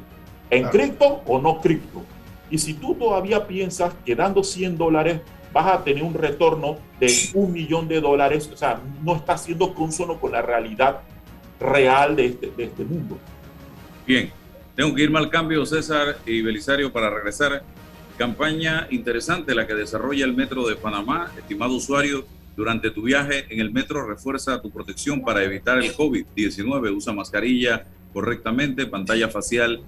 en 0.49 0.67
cripto 0.69 1.21
o 1.25 1.39
no 1.39 1.61
cripto. 1.61 2.01
Y 2.49 2.57
si 2.57 2.73
tú 2.73 2.95
todavía 2.95 3.47
piensas 3.47 3.93
que 4.05 4.15
dando 4.15 4.43
100 4.43 4.77
dólares 4.77 5.21
vas 5.53 5.67
a 5.67 5.83
tener 5.83 6.03
un 6.03 6.13
retorno 6.13 6.77
de 6.99 7.13
un 7.33 7.51
millón 7.51 7.87
de 7.87 8.01
dólares, 8.01 8.49
o 8.53 8.57
sea, 8.57 8.79
no 9.03 9.15
está 9.15 9.37
siendo 9.37 9.73
consono 9.73 10.19
con 10.19 10.31
la 10.31 10.41
realidad 10.41 11.01
real 11.59 12.15
de 12.15 12.25
este, 12.27 12.51
de 12.55 12.63
este 12.65 12.83
mundo. 12.83 13.17
Bien, 14.05 14.31
tengo 14.81 14.95
que 14.95 15.03
irme 15.03 15.19
al 15.19 15.29
cambio, 15.29 15.63
César 15.63 16.17
y 16.25 16.41
Belisario, 16.41 16.91
para 16.91 17.11
regresar. 17.11 17.61
Campaña 18.17 18.87
interesante 18.89 19.53
la 19.53 19.67
que 19.67 19.75
desarrolla 19.75 20.25
el 20.25 20.33
Metro 20.33 20.67
de 20.67 20.75
Panamá. 20.75 21.31
Estimado 21.37 21.75
usuario, 21.75 22.25
durante 22.57 22.89
tu 22.89 23.03
viaje 23.03 23.45
en 23.49 23.59
el 23.59 23.71
metro 23.71 24.07
refuerza 24.07 24.59
tu 24.59 24.71
protección 24.71 25.21
para 25.21 25.43
evitar 25.43 25.77
el 25.77 25.93
COVID-19. 25.93 26.97
Usa 26.97 27.13
mascarilla 27.13 27.85
correctamente, 28.11 28.87
pantalla 28.87 29.29
facial 29.29 29.83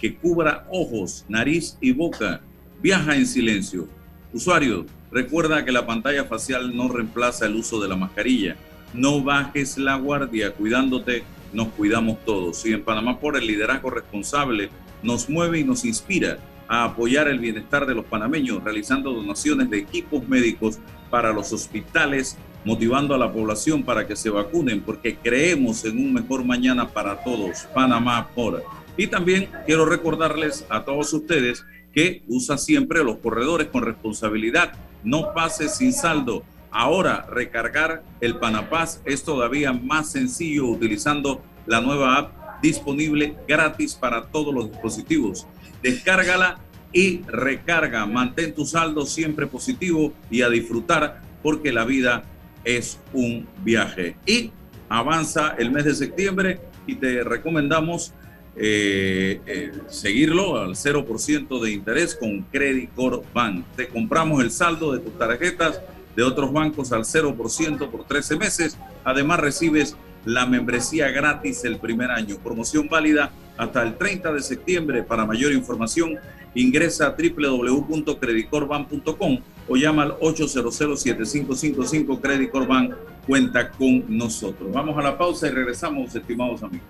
que 0.00 0.16
cubra 0.16 0.66
ojos, 0.72 1.24
nariz 1.28 1.78
y 1.80 1.92
boca. 1.92 2.40
Viaja 2.82 3.14
en 3.14 3.28
silencio. 3.28 3.86
Usuario, 4.32 4.86
recuerda 5.12 5.64
que 5.64 5.70
la 5.70 5.86
pantalla 5.86 6.24
facial 6.24 6.76
no 6.76 6.88
reemplaza 6.88 7.46
el 7.46 7.54
uso 7.54 7.80
de 7.80 7.88
la 7.88 7.94
mascarilla. 7.94 8.56
No 8.92 9.22
bajes 9.22 9.78
la 9.78 9.94
guardia 9.94 10.50
cuidándote 10.50 11.22
nos 11.52 11.68
cuidamos 11.68 12.24
todos. 12.24 12.64
Y 12.66 12.72
en 12.72 12.82
Panamá 12.82 13.18
por 13.18 13.36
el 13.36 13.46
liderazgo 13.46 13.90
responsable 13.90 14.70
nos 15.02 15.28
mueve 15.28 15.60
y 15.60 15.64
nos 15.64 15.84
inspira 15.84 16.38
a 16.68 16.84
apoyar 16.84 17.28
el 17.28 17.38
bienestar 17.38 17.86
de 17.86 17.94
los 17.94 18.04
panameños, 18.04 18.62
realizando 18.64 19.12
donaciones 19.12 19.68
de 19.68 19.78
equipos 19.78 20.26
médicos 20.26 20.78
para 21.10 21.32
los 21.32 21.52
hospitales, 21.52 22.38
motivando 22.64 23.14
a 23.14 23.18
la 23.18 23.30
población 23.30 23.82
para 23.82 24.06
que 24.06 24.16
se 24.16 24.30
vacunen, 24.30 24.80
porque 24.80 25.16
creemos 25.16 25.84
en 25.84 25.98
un 25.98 26.14
mejor 26.14 26.44
mañana 26.44 26.88
para 26.88 27.22
todos. 27.22 27.66
Panamá 27.74 28.28
por. 28.34 28.64
Y 28.96 29.06
también 29.06 29.48
quiero 29.66 29.84
recordarles 29.84 30.64
a 30.68 30.84
todos 30.84 31.12
ustedes 31.12 31.64
que 31.92 32.22
usa 32.28 32.56
siempre 32.56 33.04
los 33.04 33.18
corredores 33.18 33.68
con 33.68 33.82
responsabilidad. 33.82 34.72
No 35.04 35.34
pase 35.34 35.68
sin 35.68 35.92
saldo. 35.92 36.42
Ahora, 36.72 37.26
recargar 37.30 38.02
el 38.20 38.38
Panapaz 38.38 39.02
es 39.04 39.22
todavía 39.22 39.72
más 39.72 40.10
sencillo 40.10 40.66
utilizando 40.66 41.42
la 41.66 41.80
nueva 41.82 42.16
app 42.16 42.62
disponible 42.62 43.36
gratis 43.46 43.94
para 43.94 44.26
todos 44.26 44.54
los 44.54 44.70
dispositivos. 44.70 45.46
Descárgala 45.82 46.58
y 46.92 47.22
recarga. 47.26 48.06
Mantén 48.06 48.54
tu 48.54 48.64
saldo 48.64 49.04
siempre 49.04 49.46
positivo 49.46 50.12
y 50.30 50.42
a 50.42 50.48
disfrutar 50.48 51.20
porque 51.42 51.72
la 51.72 51.84
vida 51.84 52.24
es 52.64 52.98
un 53.12 53.46
viaje. 53.62 54.16
Y 54.24 54.52
avanza 54.88 55.54
el 55.58 55.70
mes 55.70 55.84
de 55.84 55.94
septiembre 55.94 56.60
y 56.86 56.94
te 56.94 57.22
recomendamos 57.24 58.14
eh, 58.54 59.40
eh, 59.46 59.72
seguirlo 59.88 60.58
al 60.58 60.74
0% 60.74 61.60
de 61.60 61.70
interés 61.70 62.14
con 62.14 62.42
Credit 62.42 62.92
Corp 62.94 63.24
Bank. 63.32 63.64
Te 63.76 63.88
compramos 63.88 64.42
el 64.42 64.50
saldo 64.50 64.92
de 64.92 65.00
tus 65.00 65.18
tarjetas 65.18 65.80
de 66.16 66.22
otros 66.22 66.50
bancos 66.52 66.92
al 66.92 67.04
0% 67.04 67.90
por 67.90 68.04
13 68.04 68.36
meses. 68.36 68.78
Además 69.04 69.40
recibes 69.40 69.96
la 70.24 70.46
membresía 70.46 71.10
gratis 71.10 71.64
el 71.64 71.78
primer 71.78 72.10
año. 72.10 72.36
Promoción 72.42 72.88
válida 72.88 73.30
hasta 73.56 73.82
el 73.82 73.96
30 73.96 74.32
de 74.32 74.42
septiembre. 74.42 75.02
Para 75.02 75.26
mayor 75.26 75.52
información 75.52 76.18
ingresa 76.54 77.06
a 77.06 77.16
www.creditcorbank.com 77.16 79.38
o 79.68 79.76
llama 79.76 80.04
al 80.04 80.18
800-7555 80.18 82.20
Credit 82.20 82.52
Bank. 82.66 82.94
Cuenta 83.26 83.70
con 83.70 84.04
nosotros. 84.08 84.70
Vamos 84.72 84.98
a 84.98 85.02
la 85.02 85.16
pausa 85.16 85.46
y 85.46 85.50
regresamos, 85.50 86.14
estimados 86.14 86.62
amigos. 86.62 86.86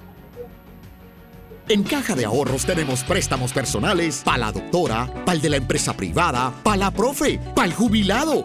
En 1.69 1.85
Caja 1.85 2.17
de 2.17 2.25
Ahorros 2.25 2.67
tenemos 2.67 3.05
préstamos 3.05 3.53
personales 3.53 4.23
para 4.25 4.39
la 4.39 4.53
doctora, 4.53 5.09
para 5.25 5.37
el 5.37 5.41
de 5.41 5.51
la 5.51 5.59
empresa 5.59 5.97
privada, 5.97 6.53
para 6.63 6.77
la 6.77 6.91
profe, 6.91 7.39
para 7.55 7.69
el 7.69 7.73
jubilado, 7.73 8.45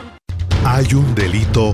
Hay 0.63 0.93
un 0.93 1.15
delito 1.15 1.73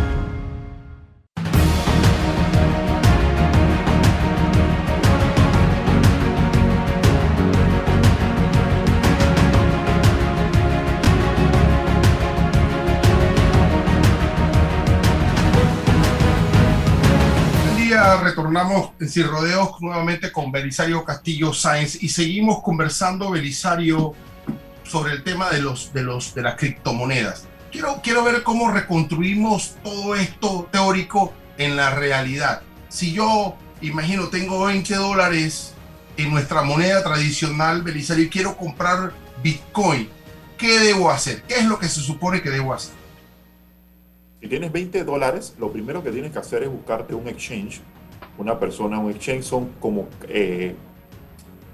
Sin 19.07 19.27
Rodeos 19.27 19.81
nuevamente 19.81 20.31
con 20.31 20.51
Belisario 20.51 21.03
Castillo 21.03 21.53
Sáenz 21.53 22.03
y 22.03 22.09
seguimos 22.09 22.61
conversando, 22.61 23.31
Belisario, 23.31 24.13
sobre 24.83 25.13
el 25.13 25.23
tema 25.23 25.49
de, 25.49 25.59
los, 25.59 25.91
de, 25.91 26.03
los, 26.03 26.35
de 26.35 26.43
las 26.43 26.55
criptomonedas. 26.55 27.47
Quiero, 27.71 27.99
quiero 28.03 28.23
ver 28.23 28.43
cómo 28.43 28.69
reconstruimos 28.69 29.75
todo 29.83 30.15
esto 30.15 30.69
teórico 30.71 31.33
en 31.57 31.75
la 31.75 31.95
realidad. 31.95 32.61
Si 32.89 33.11
yo, 33.11 33.55
imagino, 33.81 34.27
tengo 34.27 34.65
20 34.65 34.93
dólares 34.93 35.73
en 36.17 36.29
nuestra 36.29 36.61
moneda 36.61 37.03
tradicional, 37.03 37.81
Belisario, 37.81 38.25
y 38.25 38.29
quiero 38.29 38.55
comprar 38.55 39.13
Bitcoin, 39.41 40.09
¿qué 40.59 40.79
debo 40.79 41.09
hacer? 41.09 41.41
¿Qué 41.47 41.55
es 41.55 41.65
lo 41.65 41.79
que 41.79 41.87
se 41.87 42.01
supone 42.01 42.43
que 42.43 42.51
debo 42.51 42.71
hacer? 42.71 42.93
Si 44.41 44.47
tienes 44.47 44.71
20 44.71 45.03
dólares, 45.05 45.55
lo 45.57 45.71
primero 45.71 46.03
que 46.03 46.11
tienes 46.11 46.31
que 46.31 46.39
hacer 46.39 46.61
es 46.61 46.69
buscarte 46.69 47.15
un 47.15 47.27
exchange 47.27 47.81
una 48.37 48.59
persona, 48.59 48.99
un 48.99 49.11
exchange, 49.11 49.43
son 49.43 49.69
como 49.79 50.07
eh, 50.27 50.75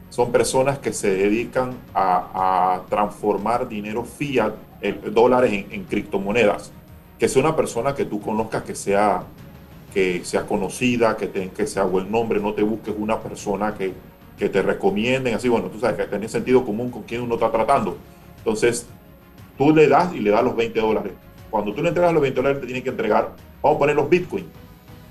son 0.10 0.32
personas 0.32 0.80
que 0.80 0.94
se 0.94 1.12
dedican 1.16 1.76
a, 1.94 2.82
transformar 2.90 3.70
dinero 3.70 4.04
fiat, 4.04 4.54
dólares 5.12 5.66
en, 5.70 5.84
criptomonedas. 5.84 6.72
Que 7.20 7.28
sea 7.28 7.44
una 7.44 7.56
persona 7.56 7.94
que 7.94 8.06
tú 8.06 8.20
conozcas, 8.20 8.64
que 8.64 8.74
sea, 8.74 9.24
que 9.94 10.24
sea 10.24 10.48
conocida, 10.48 11.18
que, 11.18 11.28
te, 11.28 11.50
que 11.50 11.68
sea 11.68 11.84
buen 11.84 12.12
nombre, 12.12 12.40
no 12.40 12.56
te 12.56 12.64
busques 12.64 12.96
una 12.98 13.20
persona 13.20 13.76
que, 13.76 13.94
que 14.40 14.50
te 14.50 14.64
recomienden, 14.64 15.36
así, 15.36 15.50
bueno, 15.50 15.68
tú 15.68 15.80
sabes 15.80 15.98
que 15.98 16.06
tenés 16.06 16.32
sentido 16.32 16.66
común 16.66 16.90
con 16.90 17.04
quien 17.04 17.22
uno 17.22 17.36
está 17.36 17.52
tratando. 17.52 17.98
Entonces, 18.40 18.88
tú 19.56 19.72
le 19.72 19.88
das 19.88 20.16
y 20.16 20.20
le 20.20 20.32
das 20.32 20.44
los 20.44 20.56
20 20.56 20.80
dólares. 20.80 21.14
Cuando 21.52 21.74
tú 21.74 21.84
le 21.84 21.90
entregas 21.90 22.12
los 22.12 22.24
20 22.24 22.36
dólares, 22.42 22.62
te 22.62 22.66
tiene 22.66 22.82
que 22.82 22.90
entregar, 22.90 23.36
vamos 23.62 23.76
a 23.76 23.80
poner 23.80 23.96
los 23.96 24.10
bitcoins 24.10 24.46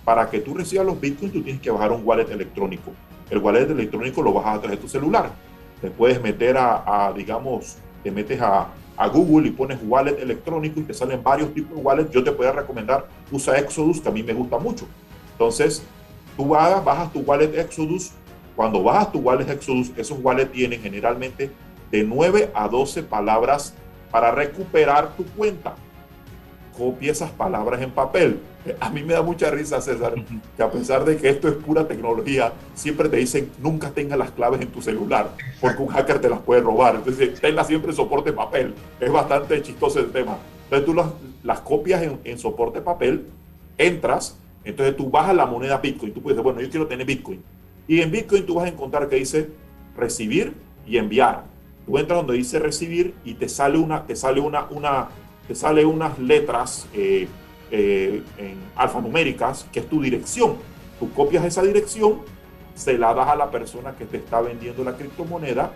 para 0.07 0.31
que 0.31 0.39
tú 0.39 0.55
recibas 0.55 0.87
los 0.87 1.01
bitcoins, 1.01 1.33
tú 1.33 1.43
tienes 1.43 1.61
que 1.61 1.69
bajar 1.69 1.91
un 1.91 2.03
wallet 2.05 2.31
electrónico. 2.31 2.93
El 3.29 3.39
wallet 3.39 3.69
electrónico 3.69 4.23
lo 4.23 4.33
bajas 4.33 4.59
a 4.59 4.61
través 4.61 4.79
de 4.79 4.83
tu 4.83 4.89
celular. 4.89 5.33
Te 5.81 5.91
puedes 5.91 6.23
meter 6.23 6.57
a, 6.57 7.13
digamos, 7.15 7.79
te 8.05 8.13
metes 8.13 8.41
a, 8.41 8.69
Google 9.13 9.49
y 9.49 9.51
pones 9.51 9.79
wallet 9.83 10.17
electrónico 10.23 10.79
y 10.79 10.85
te 10.85 10.95
salen 10.95 11.25
varios 11.25 11.53
tipos 11.53 11.77
de 11.77 11.83
wallet. 11.83 12.09
Yo 12.13 12.23
te 12.23 12.31
puedo 12.31 12.53
recomendar, 12.53 13.09
usa 13.33 13.59
Exodus, 13.59 14.01
que 14.01 14.09
a 14.09 14.13
mí 14.13 14.23
me 14.23 14.33
gusta 14.33 14.59
mucho. 14.59 14.87
Entonces, 15.33 15.83
tú 16.37 16.51
bajas, 16.51 16.85
bajas 16.85 17.13
tu 17.13 17.19
wallet 17.19 17.59
Exodus. 17.59 18.13
Cuando 18.55 18.85
bajas 18.85 19.11
tu 19.11 19.19
wallet 19.19 19.51
Exodus, 19.51 19.91
esos 19.97 20.19
wallets 20.23 20.53
tienen 20.53 20.81
generalmente 20.81 21.51
de 21.91 22.05
9 22.05 22.53
a 22.55 22.69
12 22.69 23.03
palabras 23.03 23.75
para 24.13 24.31
recuperar 24.31 25.17
tu 25.17 25.27
cuenta. 25.27 25.75
Copia 26.77 27.13
esas 27.13 27.31
palabras 27.31 27.81
en 27.83 27.91
papel 27.91 28.41
a 28.81 28.91
mí 28.91 29.03
me 29.03 29.15
da 29.15 29.23
mucha 29.23 29.51
risa, 29.51 29.81
César, 29.81 30.15
que 30.57 30.63
a 30.63 30.71
pesar 30.71 31.05
de 31.05 31.17
que 31.17 31.29
esto 31.29 31.49
es 31.49 31.55
pura 31.55 31.87
tecnología, 31.87 32.53
siempre 32.75 33.09
te 33.09 33.17
dicen 33.17 33.51
nunca 33.61 33.91
tengas 33.91 34.19
las 34.19 34.31
claves 34.31 34.61
en 34.61 34.69
tu 34.69 34.83
celular, 34.83 35.31
porque 35.61 35.83
un 35.83 35.89
hacker 35.89 36.21
te 36.21 36.29
las 36.29 36.41
puede 36.41 36.61
robar. 36.61 36.97
Entonces, 36.97 37.41
tenla 37.41 37.65
siempre 37.65 37.91
en 37.91 37.97
soporte 37.97 38.33
papel. 38.33 38.75
Es 39.01 39.11
bastante 39.11 39.61
chistoso 39.63 40.01
el 40.01 40.11
tema. 40.11 40.39
Entonces, 40.65 40.87
tú 40.87 40.95
las, 41.45 41.61
copias 41.61 42.03
en, 42.03 42.19
en, 42.25 42.39
soporte 42.39 42.81
papel, 42.81 43.27
entras, 43.79 44.39
entonces 44.65 44.97
tú 44.97 45.11
bajas 45.11 45.37
la 45.37 45.47
moneda 45.47 45.79
Bitcoin. 45.79 46.13
Tú 46.13 46.21
puedes 46.21 46.37
decir, 46.37 46.45
bueno, 46.45 46.61
yo 46.61 46.71
quiero 46.71 46.87
tener 46.87 47.07
Bitcoin. 47.07 47.43
Y 47.87 48.01
en 48.01 48.11
Bitcoin 48.11 48.45
tú 48.47 48.55
vas 48.55 48.65
a 48.65 48.69
encontrar 48.69 49.09
que 49.09 49.17
dice 49.17 49.51
recibir 49.97 50.55
y 50.87 50.97
enviar. 50.97 51.45
Tú 51.87 51.99
entras 51.99 52.19
donde 52.19 52.35
dice 52.35 52.59
recibir 52.59 53.15
y 53.25 53.35
te 53.35 53.49
sale 53.49 53.79
una, 53.79 54.05
te 54.05 54.17
sale 54.17 54.41
una, 54.41 54.67
una, 54.71 55.09
te 55.47 55.55
sale 55.55 55.85
unas 55.85 56.19
letras. 56.19 56.87
Eh, 56.95 57.29
eh, 57.73 58.23
en 58.39 58.59
alfanuméricas, 58.77 59.67
que 59.73 59.81
es 59.81 59.89
tu 59.89 60.01
dirección. 60.01 60.55
Tú 61.01 61.13
copias 61.13 61.45
esa 61.45 61.63
dirección, 61.63 62.21
se 62.75 62.97
la 62.97 63.13
das 63.13 63.27
a 63.27 63.35
la 63.35 63.51
persona 63.51 63.97
que 63.97 64.05
te 64.05 64.19
está 64.19 64.41
vendiendo 64.41 64.85
la 64.85 64.97
criptomoneda, 64.97 65.73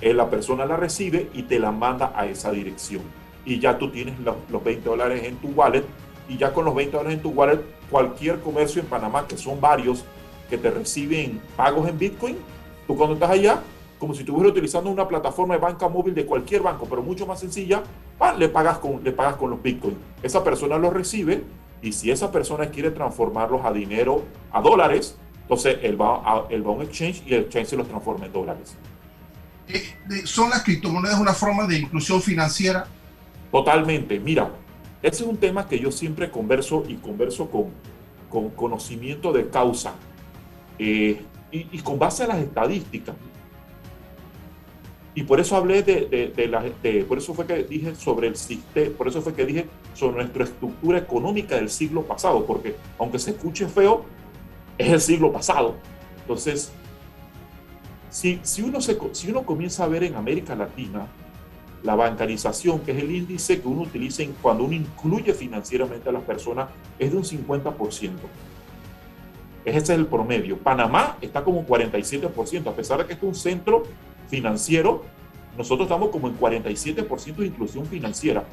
eh, 0.00 0.12
la 0.12 0.28
persona 0.30 0.66
la 0.66 0.76
recibe 0.76 1.28
y 1.32 1.44
te 1.44 1.60
la 1.60 1.70
manda 1.70 2.12
a 2.16 2.26
esa 2.26 2.50
dirección. 2.50 3.02
Y 3.44 3.60
ya 3.60 3.78
tú 3.78 3.88
tienes 3.92 4.18
los, 4.18 4.34
los 4.50 4.64
20 4.64 4.88
dólares 4.88 5.22
en 5.24 5.36
tu 5.36 5.50
wallet 5.50 5.84
y 6.28 6.38
ya 6.38 6.52
con 6.52 6.64
los 6.64 6.74
20 6.74 6.96
dólares 6.96 7.18
en 7.18 7.22
tu 7.22 7.30
wallet, 7.30 7.60
cualquier 7.88 8.40
comercio 8.40 8.82
en 8.82 8.88
Panamá, 8.88 9.28
que 9.28 9.36
son 9.36 9.60
varios, 9.60 10.04
que 10.50 10.58
te 10.58 10.72
reciben 10.72 11.40
pagos 11.56 11.88
en 11.88 11.98
Bitcoin, 11.98 12.36
tú 12.88 12.96
cuando 12.96 13.14
estás 13.14 13.30
allá 13.30 13.62
como 13.98 14.14
si 14.14 14.20
estuvieras 14.20 14.52
utilizando 14.52 14.90
una 14.90 15.06
plataforma 15.08 15.54
de 15.54 15.60
banca 15.60 15.88
móvil 15.88 16.14
de 16.14 16.24
cualquier 16.24 16.62
banco, 16.62 16.86
pero 16.88 17.02
mucho 17.02 17.26
más 17.26 17.40
sencilla, 17.40 17.82
le, 18.38 18.48
pagas 18.48 18.78
con, 18.78 19.02
le 19.02 19.12
pagas 19.12 19.36
con 19.36 19.50
los 19.50 19.62
bitcoins. 19.62 19.96
Esa 20.22 20.44
persona 20.44 20.78
los 20.78 20.92
recibe 20.92 21.42
y 21.82 21.92
si 21.92 22.10
esa 22.10 22.30
persona 22.30 22.70
quiere 22.70 22.90
transformarlos 22.90 23.64
a 23.64 23.72
dinero, 23.72 24.22
a 24.52 24.60
dólares, 24.60 25.18
entonces 25.42 25.78
él 25.82 26.00
va 26.00 26.16
a, 26.24 26.44
él 26.50 26.66
va 26.66 26.70
a 26.70 26.74
un 26.74 26.82
exchange 26.82 27.22
y 27.26 27.34
el 27.34 27.42
exchange 27.42 27.68
se 27.68 27.76
los 27.76 27.88
transforma 27.88 28.26
en 28.26 28.32
dólares. 28.32 28.76
Eh, 29.68 29.82
¿Son 30.24 30.50
las 30.50 30.62
criptomonedas 30.62 31.18
una 31.18 31.34
forma 31.34 31.66
de 31.66 31.78
inclusión 31.78 32.22
financiera? 32.22 32.86
Totalmente. 33.50 34.18
Mira, 34.18 34.50
ese 35.02 35.22
es 35.22 35.28
un 35.28 35.36
tema 35.36 35.68
que 35.68 35.78
yo 35.78 35.90
siempre 35.90 36.30
converso 36.30 36.84
y 36.88 36.94
converso 36.96 37.50
con, 37.50 37.66
con 38.28 38.50
conocimiento 38.50 39.32
de 39.32 39.48
causa 39.48 39.94
eh, 40.78 41.22
y, 41.50 41.66
y, 41.72 41.80
con 41.80 41.98
base 41.98 42.24
a 42.24 42.28
las 42.28 42.38
estadísticas. 42.38 43.14
Y 45.18 45.24
por 45.24 45.40
eso 45.40 45.56
hablé 45.56 45.82
de, 45.82 46.06
de, 46.06 46.72
de, 46.80 47.04
por 47.04 47.18
eso 47.18 47.34
fue 47.34 47.44
que 47.44 47.64
dije 47.64 47.92
sobre 47.96 48.28
el 48.28 48.36
sistema, 48.36 48.96
por 48.96 49.08
eso 49.08 49.20
fue 49.20 49.34
que 49.34 49.44
dije 49.44 49.66
sobre 49.92 50.18
nuestra 50.18 50.44
estructura 50.44 50.98
económica 50.98 51.56
del 51.56 51.70
siglo 51.70 52.02
pasado, 52.02 52.46
porque 52.46 52.76
aunque 53.00 53.18
se 53.18 53.32
escuche 53.32 53.66
feo, 53.66 54.04
es 54.78 54.92
el 54.92 55.00
siglo 55.00 55.32
pasado. 55.32 55.74
Entonces, 56.20 56.70
si, 58.10 58.38
si, 58.44 58.62
uno, 58.62 58.80
se, 58.80 58.96
si 59.10 59.28
uno 59.28 59.42
comienza 59.42 59.82
a 59.82 59.88
ver 59.88 60.04
en 60.04 60.14
América 60.14 60.54
Latina 60.54 61.08
la 61.82 61.96
bancarización, 61.96 62.78
que 62.78 62.92
es 62.92 62.98
el 62.98 63.10
índice 63.10 63.60
que 63.60 63.66
uno 63.66 63.82
utiliza 63.82 64.22
cuando 64.40 64.62
uno 64.62 64.74
incluye 64.74 65.34
financieramente 65.34 66.08
a 66.08 66.12
las 66.12 66.22
personas, 66.22 66.68
es 66.96 67.10
de 67.10 67.16
un 67.16 67.24
50%. 67.24 68.12
Ese 69.64 69.78
es 69.78 69.90
el 69.90 70.06
promedio. 70.06 70.58
Panamá 70.58 71.18
está 71.20 71.42
como 71.42 71.66
47%, 71.66 72.68
a 72.68 72.76
pesar 72.76 72.98
de 72.98 73.06
que 73.06 73.14
es 73.14 73.22
un 73.22 73.34
centro 73.34 73.82
financiero, 74.28 75.02
nosotros 75.56 75.86
estamos 75.86 76.10
como 76.10 76.28
en 76.28 76.38
47% 76.38 77.36
de 77.36 77.46
inclusión 77.46 77.86
financiera. 77.86 78.44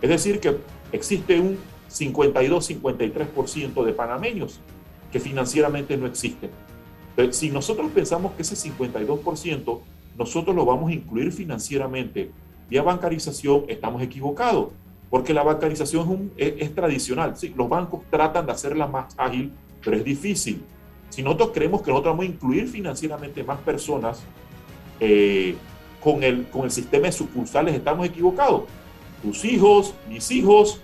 Es 0.00 0.10
decir, 0.10 0.40
que 0.40 0.56
existe 0.90 1.38
un 1.38 1.58
52-53% 1.88 3.84
de 3.84 3.92
panameños 3.92 4.60
que 5.12 5.20
financieramente 5.20 5.96
no 5.96 6.06
existen. 6.06 6.50
Si 7.30 7.50
nosotros 7.50 7.90
pensamos 7.92 8.32
que 8.32 8.42
ese 8.42 8.56
52% 8.56 9.80
nosotros 10.18 10.56
lo 10.56 10.64
vamos 10.64 10.90
a 10.90 10.94
incluir 10.94 11.32
financieramente 11.32 12.30
vía 12.68 12.82
bancarización, 12.82 13.64
estamos 13.68 14.02
equivocados, 14.02 14.68
porque 15.10 15.34
la 15.34 15.42
bancarización 15.42 16.32
es, 16.36 16.54
es, 16.58 16.74
tradicional. 16.74 17.36
Sí, 17.36 17.52
los 17.56 17.68
bancos 17.68 18.00
tratan 18.10 18.46
de 18.46 18.52
hacerla 18.52 18.86
más 18.86 19.14
ágil, 19.18 19.52
pero 19.84 19.96
es 19.96 20.04
difícil. 20.04 20.62
Si 21.10 21.22
nosotros 21.22 21.50
creemos 21.52 21.82
que 21.82 21.90
nosotros 21.90 22.12
vamos 22.14 22.24
a 22.24 22.28
incluir 22.28 22.68
financieramente 22.68 23.44
más 23.44 23.60
personas 23.60 24.22
eh, 25.00 25.56
con, 26.02 26.22
el, 26.22 26.48
con 26.48 26.64
el 26.64 26.70
sistema 26.70 27.06
de 27.06 27.12
sucursales, 27.12 27.74
estamos 27.74 28.06
equivocados. 28.06 28.64
Tus 29.22 29.44
hijos, 29.44 29.94
mis 30.08 30.30
hijos, 30.30 30.80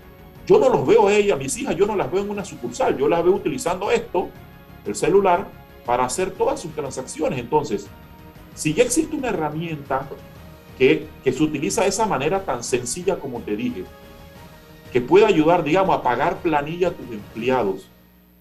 yo 0.47 0.59
no 0.59 0.69
los 0.69 0.87
veo 0.87 1.07
a 1.07 1.13
ella, 1.13 1.35
mis 1.35 1.57
hijas, 1.57 1.75
yo 1.75 1.85
no 1.85 1.95
las 1.95 2.11
veo 2.11 2.21
en 2.21 2.29
una 2.29 2.45
sucursal, 2.45 2.97
yo 2.97 3.07
las 3.07 3.23
veo 3.23 3.33
utilizando 3.33 3.91
esto, 3.91 4.29
el 4.85 4.95
celular, 4.95 5.47
para 5.85 6.05
hacer 6.05 6.31
todas 6.31 6.59
sus 6.59 6.73
transacciones. 6.73 7.39
Entonces, 7.39 7.87
si 8.55 8.73
ya 8.73 8.83
existe 8.83 9.15
una 9.15 9.29
herramienta 9.29 10.07
que, 10.77 11.07
que 11.23 11.31
se 11.31 11.43
utiliza 11.43 11.81
de 11.81 11.89
esa 11.89 12.05
manera 12.05 12.45
tan 12.45 12.63
sencilla 12.63 13.19
como 13.19 13.41
te 13.41 13.55
dije, 13.55 13.83
que 14.91 15.01
puede 15.01 15.25
ayudar, 15.25 15.63
digamos, 15.63 15.95
a 15.95 16.01
pagar 16.01 16.37
planilla 16.37 16.87
a 16.87 16.91
tus 16.91 17.11
empleados, 17.11 17.89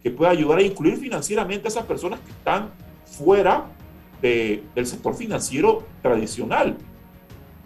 que 0.03 0.11
puede 0.11 0.31
ayudar 0.31 0.59
a 0.59 0.63
incluir 0.63 0.97
financieramente 0.97 1.67
a 1.67 1.71
esas 1.71 1.85
personas 1.85 2.21
que 2.21 2.31
están 2.31 2.71
fuera 3.05 3.67
de, 4.23 4.65
del 4.75 4.87
sector 4.87 5.15
financiero 5.15 5.85
tradicional. 6.03 6.77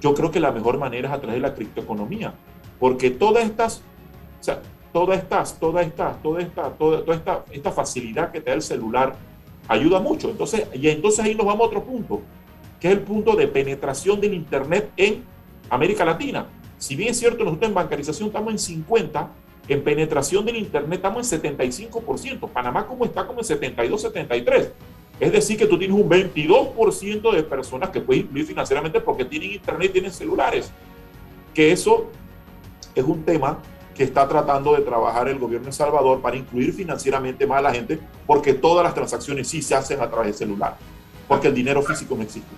Yo 0.00 0.14
creo 0.14 0.30
que 0.30 0.40
la 0.40 0.52
mejor 0.52 0.78
manera 0.78 1.08
es 1.08 1.14
a 1.14 1.20
través 1.20 1.36
de 1.36 1.48
la 1.48 1.54
criptoeconomía, 1.54 2.34
porque 2.78 3.10
todas 3.10 3.44
estas, 3.44 3.82
o 4.40 4.42
sea, 4.42 4.60
todas 4.92 5.18
estas, 5.18 5.58
todas 5.58 5.86
estas, 5.86 6.22
toda 6.22 6.42
esta, 6.42 6.70
toda, 6.70 7.04
toda 7.04 7.16
esta, 7.16 7.44
esta 7.50 7.72
facilidad 7.72 8.30
que 8.30 8.40
te 8.40 8.50
da 8.50 8.56
el 8.56 8.62
celular 8.62 9.14
ayuda 9.68 10.00
mucho. 10.00 10.30
Entonces, 10.30 10.66
y 10.74 10.88
entonces 10.88 11.24
ahí 11.24 11.34
nos 11.34 11.46
vamos 11.46 11.62
a 11.62 11.66
otro 11.66 11.84
punto, 11.84 12.20
que 12.80 12.88
es 12.88 12.94
el 12.94 13.00
punto 13.00 13.36
de 13.36 13.46
penetración 13.46 14.20
del 14.20 14.34
Internet 14.34 14.90
en 14.96 15.24
América 15.70 16.04
Latina. 16.04 16.46
Si 16.78 16.96
bien 16.96 17.10
es 17.10 17.18
cierto, 17.18 17.44
nosotros 17.44 17.68
en 17.68 17.74
bancarización 17.74 18.28
estamos 18.28 18.52
en 18.52 18.58
50, 18.58 19.30
en 19.68 19.84
penetración 19.84 20.44
del 20.44 20.56
Internet 20.56 20.94
estamos 20.94 21.32
en 21.32 21.40
75%. 21.40 22.48
Panamá 22.48 22.86
como 22.86 23.04
está 23.04 23.26
como 23.26 23.40
en 23.40 23.44
72, 23.44 24.02
73. 24.02 24.72
Es 25.22 25.30
decir, 25.30 25.56
que 25.56 25.66
tú 25.66 25.78
tienes 25.78 25.96
un 25.96 26.10
22% 26.10 27.32
de 27.32 27.44
personas 27.44 27.90
que 27.90 28.00
puedes 28.00 28.24
incluir 28.24 28.44
financieramente 28.44 29.00
porque 29.00 29.24
tienen 29.24 29.52
Internet 29.52 29.92
tienen 29.92 30.12
celulares. 30.12 30.72
Que 31.54 31.70
eso 31.70 32.10
es 32.92 33.04
un 33.04 33.22
tema 33.22 33.60
que 33.94 34.02
está 34.02 34.26
tratando 34.26 34.74
de 34.74 34.80
trabajar 34.80 35.28
el 35.28 35.38
gobierno 35.38 35.66
de 35.66 35.72
Salvador 35.72 36.20
para 36.20 36.36
incluir 36.36 36.74
financieramente 36.74 37.46
más 37.46 37.58
a 37.58 37.62
la 37.62 37.72
gente, 37.72 38.00
porque 38.26 38.52
todas 38.52 38.82
las 38.82 38.94
transacciones 38.94 39.46
sí 39.46 39.62
se 39.62 39.76
hacen 39.76 40.00
a 40.00 40.10
través 40.10 40.26
del 40.26 40.34
celular, 40.34 40.76
porque 41.28 41.46
el 41.46 41.54
dinero 41.54 41.82
físico 41.82 42.16
no 42.16 42.24
existe. 42.24 42.50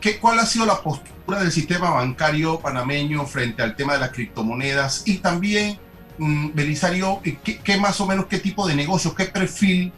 ¿qué, 0.00 0.18
¿Cuál 0.18 0.40
ha 0.40 0.46
sido 0.46 0.66
la 0.66 0.82
postura 0.82 1.38
del 1.38 1.52
sistema 1.52 1.90
bancario 1.90 2.58
panameño 2.58 3.26
frente 3.26 3.62
al 3.62 3.76
tema 3.76 3.92
de 3.92 4.00
las 4.00 4.10
criptomonedas? 4.10 5.06
Y 5.06 5.18
también, 5.18 5.78
mm, 6.18 6.48
Belisario, 6.52 7.20
¿qué, 7.22 7.60
¿qué, 7.62 7.76
más 7.76 8.00
o 8.00 8.06
menos 8.08 8.26
qué 8.26 8.40
tipo 8.40 8.66
de 8.66 8.74
negocios, 8.74 9.14
qué 9.14 9.26
perfil 9.26 9.92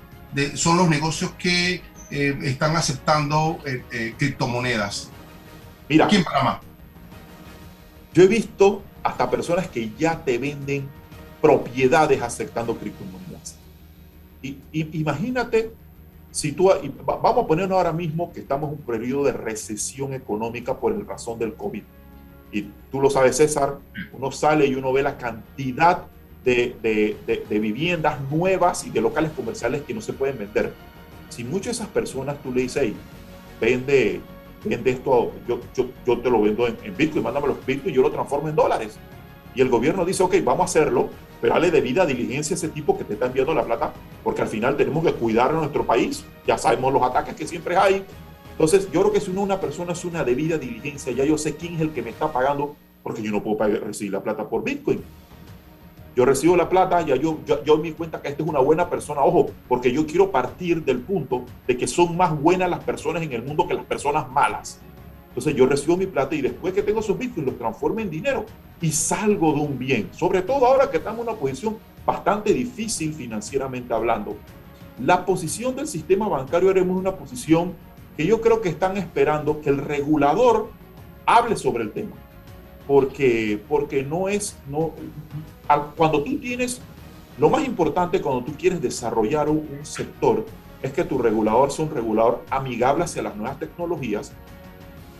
son 0.54 0.76
los 0.76 0.88
negocios 0.88 1.32
que 1.38 1.82
eh, 2.10 2.38
están 2.42 2.76
aceptando 2.76 3.58
eh, 3.64 3.82
eh, 3.92 4.14
criptomonedas? 4.18 5.10
Mira, 5.88 6.06
aquí 6.06 6.16
en 6.16 6.24
Panamá. 6.24 6.60
Yo 8.12 8.22
he 8.24 8.26
visto 8.26 8.82
hasta 9.02 9.30
personas 9.30 9.68
que 9.68 9.90
ya 9.98 10.24
te 10.24 10.38
venden 10.38 10.88
propiedades 11.40 12.20
aceptando 12.20 12.76
criptomonedas. 12.76 13.56
Y, 14.42 14.58
y, 14.72 15.00
imagínate 15.00 15.72
si 16.30 16.52
tú, 16.52 16.70
vamos 17.04 17.44
a 17.44 17.46
ponernos 17.46 17.76
ahora 17.76 17.92
mismo 17.92 18.32
que 18.32 18.40
estamos 18.40 18.68
en 18.70 18.78
un 18.78 18.84
periodo 18.84 19.24
de 19.24 19.32
recesión 19.32 20.14
económica 20.14 20.78
por 20.78 20.92
el 20.92 21.06
razón 21.06 21.38
del 21.38 21.54
COVID. 21.54 21.82
Y 22.52 22.62
tú 22.90 23.00
lo 23.00 23.10
sabes, 23.10 23.36
César, 23.36 23.78
uno 24.12 24.30
sale 24.30 24.66
y 24.66 24.74
uno 24.74 24.92
ve 24.92 25.02
la 25.02 25.18
cantidad 25.18 26.06
de, 26.44 26.76
de, 26.82 27.16
de, 27.26 27.44
de 27.48 27.58
viviendas 27.58 28.20
nuevas 28.30 28.86
y 28.86 28.90
de 28.90 29.00
locales 29.00 29.32
comerciales 29.32 29.82
que 29.82 29.94
no 29.94 30.00
se 30.00 30.12
pueden 30.12 30.38
vender. 30.38 30.72
Si 31.30 31.44
muchas 31.44 31.66
de 31.66 31.70
esas 31.82 31.88
personas 31.88 32.36
tú 32.42 32.52
le 32.52 32.62
dices, 32.62 32.92
vende 33.60 34.20
vende 34.64 34.90
esto, 34.90 35.32
yo, 35.48 35.60
yo, 35.74 35.86
yo 36.06 36.18
te 36.18 36.30
lo 36.30 36.42
vendo 36.42 36.66
en, 36.66 36.96
Bitcoin, 36.96 37.24
mándame 37.24 37.48
los 37.48 37.64
Bitcoin 37.64 37.94
yo 37.94 38.02
lo 38.02 38.10
transformo 38.10 38.48
en 38.48 38.56
dólares. 38.56 38.98
Y 39.54 39.60
el 39.60 39.68
gobierno 39.68 40.04
dice, 40.04 40.22
ok, 40.22 40.36
vamos 40.44 40.62
a 40.62 40.64
hacerlo, 40.64 41.08
pero 41.40 41.54
dale 41.54 41.70
debida 41.70 42.06
diligencia 42.06 42.54
a 42.54 42.56
ese 42.58 42.68
tipo 42.68 42.96
que 42.96 43.04
te 43.04 43.14
está 43.14 43.26
enviando 43.26 43.54
la 43.54 43.64
plata, 43.64 43.92
porque 44.22 44.42
al 44.42 44.48
final 44.48 44.76
tenemos 44.76 45.04
que 45.04 45.12
cuidar 45.12 45.50
a 45.50 45.54
nuestro 45.54 45.84
país. 45.84 46.24
Ya 46.46 46.56
sabemos 46.56 46.92
los 46.92 47.02
ataques 47.02 47.34
que 47.34 47.46
siempre 47.46 47.76
hay. 47.76 48.04
Entonces, 48.52 48.90
yo 48.92 49.00
creo 49.00 49.12
que 49.12 49.20
si 49.20 49.30
uno, 49.30 49.42
una 49.42 49.58
persona 49.58 49.92
es 49.92 50.04
una 50.04 50.22
debida 50.22 50.58
diligencia, 50.58 51.12
ya 51.12 51.24
yo 51.24 51.38
sé 51.38 51.56
quién 51.56 51.74
es 51.76 51.80
el 51.80 51.90
que 51.90 52.02
me 52.02 52.10
está 52.10 52.30
pagando, 52.30 52.76
porque 53.02 53.22
yo 53.22 53.32
no 53.32 53.42
puedo 53.42 53.66
recibir 53.80 54.12
la 54.12 54.22
plata 54.22 54.48
por 54.48 54.62
Bitcoin. 54.62 55.02
Yo 56.16 56.24
recibo 56.24 56.56
la 56.56 56.68
plata, 56.68 57.00
ya 57.02 57.14
yo, 57.16 57.38
yo, 57.46 57.62
yo 57.62 57.76
me 57.76 57.84
di 57.84 57.92
cuenta 57.92 58.20
que 58.20 58.28
esta 58.28 58.42
es 58.42 58.48
una 58.48 58.58
buena 58.58 58.90
persona, 58.90 59.22
ojo, 59.22 59.50
porque 59.68 59.92
yo 59.92 60.06
quiero 60.06 60.30
partir 60.30 60.84
del 60.84 60.98
punto 61.00 61.44
de 61.66 61.76
que 61.76 61.86
son 61.86 62.16
más 62.16 62.38
buenas 62.38 62.68
las 62.68 62.82
personas 62.82 63.22
en 63.22 63.32
el 63.32 63.42
mundo 63.42 63.66
que 63.66 63.74
las 63.74 63.84
personas 63.84 64.28
malas. 64.30 64.80
Entonces 65.28 65.54
yo 65.54 65.66
recibo 65.66 65.96
mi 65.96 66.06
plata 66.06 66.34
y 66.34 66.40
después 66.40 66.74
que 66.74 66.82
tengo 66.82 67.00
esos 67.00 67.16
bitcoins 67.16 67.46
los 67.46 67.58
transformo 67.58 68.00
en 68.00 68.10
dinero 68.10 68.44
y 68.80 68.90
salgo 68.90 69.52
de 69.52 69.60
un 69.60 69.78
bien. 69.78 70.08
Sobre 70.12 70.42
todo 70.42 70.66
ahora 70.66 70.90
que 70.90 70.96
estamos 70.96 71.20
en 71.20 71.28
una 71.28 71.38
posición 71.38 71.76
bastante 72.04 72.52
difícil 72.52 73.14
financieramente 73.14 73.94
hablando. 73.94 74.36
La 74.98 75.24
posición 75.24 75.76
del 75.76 75.86
sistema 75.86 76.28
bancario 76.28 76.70
era 76.70 76.82
una 76.82 77.14
posición 77.14 77.74
que 78.16 78.26
yo 78.26 78.40
creo 78.40 78.60
que 78.60 78.70
están 78.70 78.96
esperando 78.96 79.60
que 79.60 79.70
el 79.70 79.78
regulador 79.78 80.70
hable 81.26 81.56
sobre 81.56 81.84
el 81.84 81.92
tema. 81.92 82.16
Porque, 82.88 83.62
porque 83.68 84.02
no 84.02 84.28
es, 84.28 84.58
no, 84.68 84.92
cuando 85.96 86.22
tú 86.22 86.38
tienes, 86.38 86.80
lo 87.38 87.48
más 87.50 87.64
importante 87.64 88.20
cuando 88.20 88.44
tú 88.44 88.54
quieres 88.56 88.80
desarrollar 88.80 89.48
un, 89.48 89.68
un, 89.78 89.86
sector 89.86 90.46
es 90.82 90.92
que 90.92 91.04
tu 91.04 91.18
regulador 91.18 91.70
sea 91.70 91.84
un 91.84 91.94
regulador 91.94 92.44
amigable 92.50 93.04
hacia 93.04 93.22
las 93.22 93.36
nuevas 93.36 93.58
tecnologías 93.58 94.32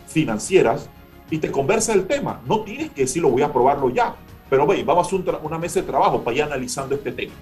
financieras 0.07 0.89
y 1.29 1.37
te 1.37 1.51
conversa 1.51 1.93
el 1.93 2.05
tema. 2.05 2.41
No 2.45 2.61
tienes 2.61 2.91
que 2.91 3.01
decir, 3.01 3.21
lo 3.21 3.29
voy 3.29 3.41
a 3.41 3.51
probarlo 3.51 3.89
ya, 3.89 4.15
pero 4.49 4.67
ve, 4.67 4.83
vamos 4.83 5.05
a 5.05 5.15
hacer 5.15 5.39
una 5.41 5.57
mesa 5.57 5.79
de 5.79 5.87
trabajo 5.87 6.21
para 6.21 6.35
ir 6.35 6.43
analizando 6.43 6.95
este 6.95 7.11
tema, 7.11 7.33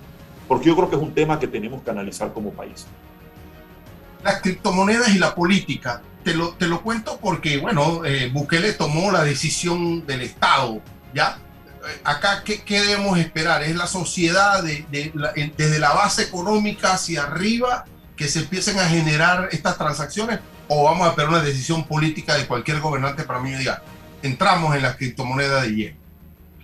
porque 0.47 0.67
yo 0.67 0.75
creo 0.75 0.89
que 0.89 0.95
es 0.95 1.01
un 1.01 1.13
tema 1.13 1.39
que 1.39 1.47
tenemos 1.47 1.81
que 1.81 1.89
analizar 1.89 2.31
como 2.31 2.51
país. 2.51 2.85
Las 4.23 4.41
criptomonedas 4.41 5.09
y 5.15 5.17
la 5.17 5.33
política. 5.33 6.01
Te 6.23 6.35
lo, 6.35 6.49
te 6.49 6.67
lo 6.67 6.81
cuento 6.81 7.17
porque, 7.21 7.57
bueno, 7.57 8.03
eh, 8.03 8.29
Bukele 8.31 8.73
tomó 8.73 9.09
la 9.09 9.23
decisión 9.23 10.05
del 10.05 10.21
Estado, 10.21 10.81
¿ya? 11.13 11.39
Acá, 12.03 12.43
¿qué, 12.43 12.61
¿qué, 12.63 12.81
debemos 12.81 13.17
esperar? 13.17 13.63
¿Es 13.63 13.75
la 13.75 13.87
sociedad 13.87 14.63
de, 14.63 14.85
de, 14.91 15.11
la, 15.15 15.33
desde 15.33 15.79
la 15.79 15.93
base 15.93 16.23
económica 16.23 16.93
hacia 16.93 17.23
arriba 17.23 17.85
que 18.15 18.27
se 18.27 18.39
empiecen 18.39 18.79
a 18.79 18.85
generar 18.85 19.49
estas 19.51 19.77
transacciones? 19.77 20.39
¿O 20.67 20.83
vamos 20.83 21.07
a 21.07 21.11
esperar 21.11 21.29
una 21.29 21.41
decisión 21.41 21.85
política 21.85 22.35
de 22.37 22.45
cualquier 22.45 22.79
gobernante 22.79 23.23
para 23.23 23.39
mí 23.39 23.51
diga, 23.51 23.81
entramos 24.21 24.75
en 24.75 24.83
la 24.83 24.95
criptomoneda 24.95 25.61
de 25.61 25.75
yen? 25.75 25.97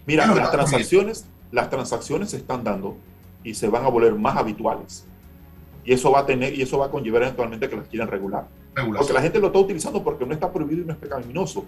Mira, 0.06 0.26
bueno, 0.28 0.42
las 0.42 0.52
transacciones, 0.52 1.26
las 1.52 1.70
transacciones 1.70 2.30
se 2.30 2.38
están 2.38 2.64
dando 2.64 2.98
y 3.44 3.56
se 3.56 3.68
van 3.68 3.86
a 3.86 3.90
volver 3.90 4.14
más 4.14 4.38
habituales. 4.38 5.06
Y 5.84 5.94
eso 5.94 6.12
va 6.12 6.20
a 6.20 6.26
tener, 6.26 6.54
y 6.54 6.62
eso 6.62 6.80
va 6.80 6.88
a 6.88 6.92
conllevar 6.92 7.24
eventualmente 7.24 7.70
que 7.70 7.76
las 7.76 7.88
quieran 7.88 8.08
regular. 8.08 8.48
Regulación. 8.74 8.98
Porque 8.98 9.14
la 9.14 9.22
gente 9.22 9.40
lo 9.40 9.48
está 9.48 9.60
utilizando 9.60 10.04
porque 10.04 10.26
no 10.26 10.34
está 10.34 10.52
prohibido 10.52 10.82
y 10.82 10.86
no 10.86 10.94
es 10.94 11.00
pecaminoso. 11.00 11.66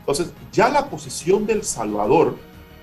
Entonces, 0.00 0.32
ya 0.52 0.68
la 0.68 0.88
posición 0.88 1.46
del 1.46 1.64
Salvador 1.64 2.36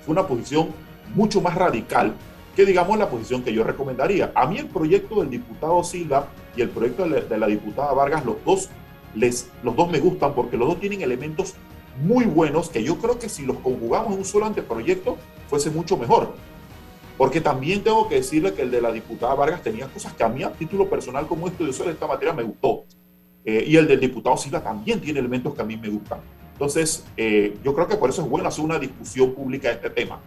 fue 0.05 0.13
una 0.13 0.27
posición 0.27 0.69
mucho 1.15 1.41
más 1.41 1.55
radical 1.55 2.13
que 2.55 2.65
digamos 2.65 2.97
la 2.97 3.09
posición 3.09 3.43
que 3.43 3.53
yo 3.53 3.63
recomendaría. 3.63 4.31
A 4.35 4.45
mí 4.45 4.57
el 4.57 4.67
proyecto 4.67 5.19
del 5.19 5.29
diputado 5.29 5.83
Silva 5.83 6.27
y 6.55 6.61
el 6.61 6.69
proyecto 6.69 7.07
de 7.07 7.37
la, 7.37 7.47
diputada 7.47 7.93
Vargas, 7.93 8.25
los 8.25 8.35
dos, 8.45 8.69
les, 9.15 9.49
los 9.63 9.75
dos 9.75 9.89
me 9.89 9.99
gustan 9.99 10.33
porque 10.33 10.57
los 10.57 10.67
dos 10.67 10.79
tienen 10.79 11.01
elementos 11.01 11.55
muy 12.03 12.25
buenos 12.25 12.69
que 12.69 12.83
yo 12.83 12.97
creo 12.97 13.19
que 13.19 13.29
si 13.29 13.45
los 13.45 13.57
conjugamos 13.57 14.13
en 14.13 14.19
un 14.19 14.25
solo 14.25 14.45
anteproyecto 14.45 15.17
fuese 15.47 15.71
mucho 15.71 15.97
mejor. 15.97 16.33
Porque 17.17 17.41
también 17.41 17.83
tengo 17.83 18.07
que 18.07 18.15
decirle 18.15 18.53
que 18.53 18.63
el 18.63 18.71
de 18.71 18.81
la 18.81 18.91
diputada 18.91 19.35
Vargas 19.35 19.61
tenía 19.61 19.87
cosas 19.87 20.13
que 20.13 20.23
a 20.23 20.29
mí 20.29 20.43
a 20.43 20.51
título 20.51 20.89
personal 20.89 21.27
como 21.27 21.47
estudioso 21.47 21.83
de 21.85 21.91
esta 21.91 22.07
materia 22.07 22.33
me 22.33 22.43
gustó. 22.43 22.85
Eh, 23.45 23.65
y 23.67 23.75
el 23.75 23.87
del 23.87 23.99
diputado 23.99 24.37
Silva 24.37 24.63
también 24.63 25.01
tiene 25.01 25.19
elementos 25.19 25.53
que 25.53 25.61
a 25.61 25.65
mí 25.65 25.77
me 25.77 25.89
gustan. 25.89 26.19
Entonces, 26.63 27.03
eh, 27.17 27.57
yo 27.61 27.75
creo 27.75 27.89
que 27.89 27.97
por 27.97 28.09
eso 28.09 28.21
es 28.21 28.29
bueno 28.29 28.47
hacer 28.47 28.63
una 28.63 28.79
discusión 28.79 29.33
pública 29.33 29.67
de 29.67 29.73
este 29.73 29.89
tema. 29.89 30.21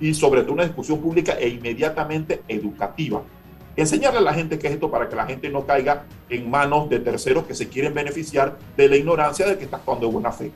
Y 0.00 0.14
sobre 0.14 0.40
todo 0.40 0.54
una 0.54 0.64
discusión 0.64 0.98
pública 0.98 1.34
e 1.38 1.46
inmediatamente 1.46 2.40
educativa. 2.48 3.22
Enseñarle 3.76 4.20
a 4.20 4.22
la 4.22 4.32
gente 4.32 4.58
qué 4.58 4.68
es 4.68 4.72
esto 4.72 4.90
para 4.90 5.10
que 5.10 5.14
la 5.14 5.26
gente 5.26 5.50
no 5.50 5.66
caiga 5.66 6.06
en 6.30 6.48
manos 6.48 6.88
de 6.88 7.00
terceros 7.00 7.44
que 7.44 7.54
se 7.54 7.68
quieren 7.68 7.92
beneficiar 7.92 8.56
de 8.78 8.88
la 8.88 8.96
ignorancia 8.96 9.46
de 9.46 9.58
que 9.58 9.64
está 9.64 9.76
actuando 9.76 10.06
de 10.06 10.12
buena 10.14 10.32
fe. 10.32 10.52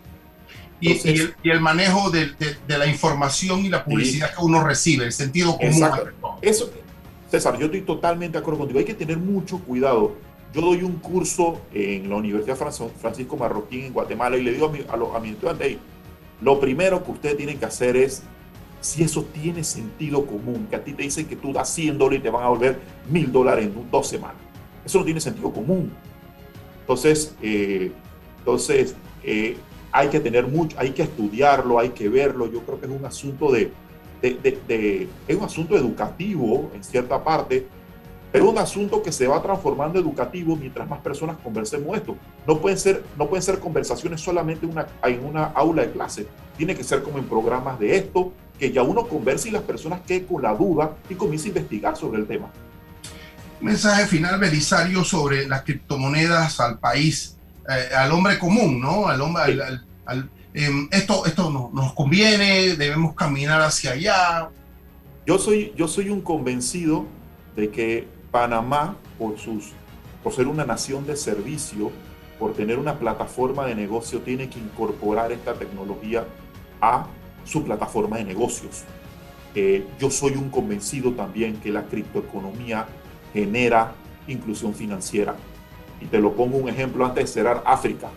Y, 0.80 0.98
el, 1.44 1.60
manejo 1.60 2.08
de, 2.08 2.30
la 2.66 2.86
información 2.86 3.66
y 3.66 3.68
la 3.68 3.84
publicidad 3.84 4.34
que 4.34 4.42
uno 4.42 4.64
recibe, 4.64 5.04
el 5.04 5.12
sentido 5.12 5.58
común. 5.58 5.90
Eso, 6.40 6.70
César, 7.30 7.58
yo 7.58 7.66
estoy 7.66 7.82
totalmente 7.82 8.38
de 8.38 8.38
acuerdo 8.38 8.60
contigo. 8.60 8.78
Hay 8.78 8.86
que 8.86 8.94
tener 8.94 9.18
mucho 9.18 9.58
cuidado. 9.58 10.16
Yo 10.52 10.60
doy 10.60 10.82
un 10.82 10.96
curso 10.96 11.62
en 11.72 12.10
la 12.10 12.16
Universidad 12.16 12.56
Francisco 12.56 13.36
Marroquín 13.36 13.84
en 13.86 13.92
Guatemala 13.92 14.36
y 14.36 14.42
le 14.42 14.52
digo 14.52 14.66
a, 14.66 14.72
mi, 14.72 14.80
a, 14.86 14.96
los, 14.96 15.14
a 15.14 15.18
mis 15.18 15.32
estudiantes, 15.32 15.78
lo 16.42 16.60
primero 16.60 17.02
que 17.02 17.10
ustedes 17.10 17.36
tienen 17.38 17.58
que 17.58 17.64
hacer 17.64 17.96
es, 17.96 18.22
si 18.80 19.02
eso 19.02 19.24
tiene 19.32 19.64
sentido 19.64 20.26
común, 20.26 20.66
que 20.68 20.76
a 20.76 20.84
ti 20.84 20.92
te 20.92 21.04
dicen 21.04 21.26
que 21.26 21.36
tú 21.36 21.52
das 21.52 21.72
100 21.72 21.96
dólares 21.96 22.20
y 22.20 22.22
te 22.24 22.30
van 22.30 22.44
a 22.44 22.48
volver 22.48 22.80
1000 23.08 23.32
dólares 23.32 23.64
en 23.64 23.90
dos 23.90 24.08
semanas. 24.08 24.36
Eso 24.84 24.98
no 24.98 25.04
tiene 25.04 25.20
sentido 25.20 25.52
común. 25.52 25.92
Entonces, 26.80 27.34
eh, 27.40 27.92
entonces 28.38 28.96
eh, 29.22 29.56
hay 29.92 30.08
que 30.08 30.20
tener 30.20 30.48
mucho, 30.48 30.76
hay 30.78 30.90
que 30.90 31.04
estudiarlo, 31.04 31.78
hay 31.78 31.90
que 31.90 32.08
verlo. 32.08 32.50
Yo 32.50 32.60
creo 32.60 32.80
que 32.80 32.86
es 32.86 32.92
un 32.92 33.04
asunto 33.04 33.52
de, 33.52 33.72
de, 34.20 35.08
es 35.28 35.36
un 35.36 35.44
asunto 35.44 35.76
educativo 35.76 36.70
en 36.74 36.82
cierta 36.82 37.22
parte, 37.22 37.66
pero 38.32 38.48
un 38.48 38.58
asunto 38.58 39.02
que 39.02 39.12
se 39.12 39.26
va 39.26 39.42
transformando 39.42 39.98
educativo 39.98 40.56
mientras 40.56 40.88
más 40.88 41.00
personas 41.00 41.36
conversemos 41.44 41.94
esto. 41.96 42.16
No 42.46 42.58
pueden 42.58 42.78
ser, 42.78 43.04
no 43.18 43.28
pueden 43.28 43.42
ser 43.42 43.58
conversaciones 43.58 44.22
solamente 44.22 44.64
una, 44.64 44.86
en 45.04 45.24
una 45.24 45.44
aula 45.44 45.82
de 45.82 45.92
clase. 45.92 46.26
Tiene 46.56 46.74
que 46.74 46.82
ser 46.82 47.02
como 47.02 47.18
en 47.18 47.26
programas 47.26 47.78
de 47.78 47.94
esto, 47.94 48.32
que 48.58 48.72
ya 48.72 48.82
uno 48.82 49.06
converse 49.06 49.50
y 49.50 49.52
las 49.52 49.62
personas 49.62 50.00
queden 50.06 50.24
con 50.24 50.42
la 50.42 50.54
duda 50.54 50.96
y 51.10 51.14
comience 51.14 51.46
a 51.46 51.48
investigar 51.48 51.96
sobre 51.96 52.20
el 52.20 52.26
tema. 52.26 52.50
mensaje 53.60 54.06
final, 54.06 54.40
Belisario, 54.40 55.04
sobre 55.04 55.46
las 55.46 55.62
criptomonedas 55.62 56.58
al 56.58 56.78
país 56.78 57.36
eh, 57.68 57.94
al 57.94 58.10
hombre 58.10 58.38
común, 58.38 58.80
¿no? 58.80 59.06
Al 59.06 59.20
hombre, 59.20 59.42
al, 60.06 60.30
em, 60.52 60.88
esto, 60.90 61.24
esto 61.26 61.50
no, 61.50 61.70
nos 61.72 61.92
conviene, 61.92 62.76
debemos 62.76 63.14
caminar 63.14 63.60
hacia 63.60 63.92
allá. 63.92 64.48
Yo 65.26 65.38
soy, 65.38 65.72
yo 65.76 65.86
soy 65.86 66.08
un 66.08 66.20
convencido 66.20 67.06
de 67.54 67.70
que 67.70 68.08
Panamá, 68.32 68.96
por, 69.18 69.38
sus, 69.38 69.72
por 70.24 70.32
ser 70.32 70.48
una 70.48 70.64
nación 70.64 71.06
de 71.06 71.16
servicio, 71.16 71.92
por 72.38 72.54
tener 72.54 72.78
una 72.78 72.98
plataforma 72.98 73.66
de 73.66 73.74
negocio, 73.76 74.20
tiene 74.22 74.48
que 74.48 74.58
incorporar 74.58 75.30
esta 75.30 75.54
tecnología 75.54 76.26
a 76.80 77.06
su 77.44 77.62
plataforma 77.62 78.16
de 78.16 78.24
negocios. 78.24 78.84
Eh, 79.54 79.86
yo 80.00 80.10
soy 80.10 80.32
un 80.32 80.48
convencido 80.48 81.12
también 81.12 81.60
que 81.60 81.70
la 81.70 81.84
criptoeconomía 81.84 82.86
genera 83.34 83.92
inclusión 84.26 84.74
financiera. 84.74 85.36
Y 86.00 86.06
te 86.06 86.18
lo 86.18 86.34
pongo 86.34 86.56
un 86.56 86.70
ejemplo 86.70 87.04
antes 87.04 87.24
de 87.24 87.28
cerrar 87.28 87.62
África. 87.66 88.08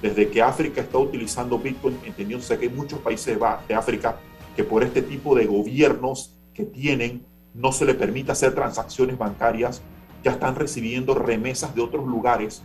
Desde 0.00 0.30
que 0.30 0.40
África 0.40 0.80
está 0.80 0.96
utilizando 0.96 1.58
Bitcoin, 1.58 1.98
entendiéndose 2.04 2.56
que 2.56 2.66
hay 2.66 2.72
muchos 2.72 3.00
países 3.00 3.36
de 3.66 3.74
África 3.74 4.16
que 4.54 4.62
por 4.62 4.84
este 4.84 5.02
tipo 5.02 5.34
de 5.34 5.46
gobiernos 5.46 6.38
que 6.54 6.64
tienen 6.64 7.26
no 7.58 7.72
se 7.72 7.84
le 7.84 7.94
permite 7.94 8.30
hacer 8.30 8.54
transacciones 8.54 9.18
bancarias, 9.18 9.82
ya 10.22 10.30
están 10.30 10.54
recibiendo 10.54 11.14
remesas 11.14 11.74
de 11.74 11.82
otros 11.82 12.06
lugares 12.06 12.62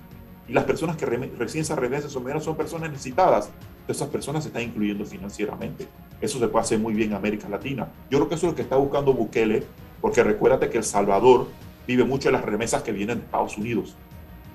y 0.48 0.54
las 0.54 0.66
personas 0.66 0.98
que 0.98 1.06
reciben 1.06 1.62
esas 1.62 1.80
remesas 1.80 2.12
son, 2.12 2.42
son 2.42 2.56
personas 2.56 2.92
necesitadas. 2.92 3.50
esas 3.88 4.08
personas 4.10 4.44
se 4.44 4.50
están 4.50 4.64
incluyendo 4.64 5.06
financieramente. 5.06 5.88
Eso 6.22 6.40
se 6.40 6.48
puede 6.48 6.64
hacer 6.64 6.80
muy 6.80 6.94
bien 6.94 7.10
en 7.10 7.16
América 7.16 7.50
Latina. 7.50 7.92
Yo 8.10 8.20
creo 8.20 8.30
que 8.30 8.36
eso 8.36 8.48
es 8.48 8.52
lo 8.54 8.56
que 8.56 8.62
está 8.62 8.76
buscando 8.76 9.14
Bukele, 9.14 9.64
porque 10.00 10.24
recuérdate 10.24 10.70
que 10.70 10.78
El 10.78 10.84
Salvador 10.84 11.48
vive 11.88 12.04
mucho 12.04 12.30
de 12.30 12.34
las 12.34 12.46
remesas 12.46 12.84
que 12.84 12.92
vienen 12.92 13.20
de 13.20 13.26
Estados 13.26 13.58
Unidos. 13.58 13.96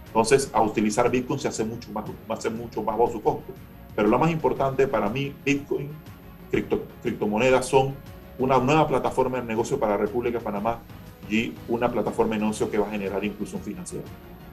Entonces, 0.06 0.50
a 0.52 0.62
utilizar 0.62 1.10
Bitcoin 1.10 1.38
se 1.38 1.48
hace 1.48 1.64
mucho 1.64 1.90
más, 1.92 2.04
hace 2.28 2.48
mucho 2.48 2.82
más 2.82 2.96
bajo 2.96 3.12
su 3.12 3.20
costo. 3.20 3.52
Pero 3.96 4.08
lo 4.08 4.18
más 4.18 4.30
importante 4.30 4.86
para 4.86 5.08
mí, 5.08 5.34
Bitcoin, 5.44 5.90
cripto, 6.50 6.84
criptomonedas 7.02 7.66
son 7.66 7.94
una 8.38 8.58
nueva 8.58 8.86
plataforma 8.86 9.40
de 9.40 9.44
negocio 9.44 9.78
para 9.78 9.92
la 9.92 9.98
República 9.98 10.38
de 10.38 10.44
Panamá 10.44 10.78
y 11.28 11.52
una 11.68 11.90
plataforma 11.90 12.34
de 12.34 12.40
negocio 12.42 12.70
que 12.70 12.78
va 12.78 12.88
a 12.88 12.90
generar 12.90 13.24
inclusión 13.24 13.60
financiera. 13.62 14.04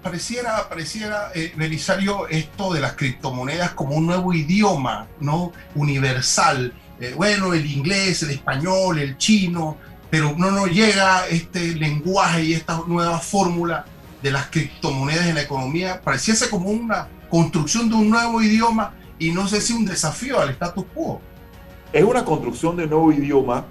Pareciera, 0.02 0.70
pareciera 0.70 1.32
eh, 1.34 1.54
Belisario, 1.56 2.28
esto 2.28 2.74
de 2.74 2.80
las 2.80 2.94
criptomonedas 2.94 3.72
como 3.72 3.96
un 3.96 4.06
nuevo 4.06 4.34
idioma, 4.34 5.08
¿no? 5.20 5.52
Universal. 5.74 6.74
Eh, 7.00 7.14
bueno, 7.16 7.54
el 7.54 7.66
inglés, 7.66 8.22
el 8.24 8.32
español, 8.32 9.00
el 9.00 9.18
chino, 9.18 9.78
pero 10.10 10.34
no 10.38 10.52
nos 10.52 10.70
llega 10.70 11.28
este 11.28 11.76
lenguaje 11.76 12.44
y 12.44 12.54
esta 12.54 12.82
nueva 12.88 13.20
fórmula 13.20 13.86
de 14.22 14.32
las 14.32 14.48
criptomonedas 14.48 15.28
en 15.28 15.36
la 15.36 15.42
economía 15.42 16.02
pareciese 16.02 16.50
como 16.50 16.70
una 16.70 17.08
construcción 17.30 17.90
de 17.90 17.96
un 17.96 18.10
nuevo 18.10 18.42
idioma 18.42 18.94
y 19.20 19.32
no 19.32 19.48
sé 19.48 19.62
si 19.62 19.74
un 19.74 19.86
desafío 19.86 20.40
al 20.40 20.50
status 20.50 20.86
quo. 20.94 21.22
Es 21.92 22.04
una 22.04 22.26
construcción 22.26 22.76
de 22.76 22.88
nuevo 22.88 23.12
idioma, 23.12 23.66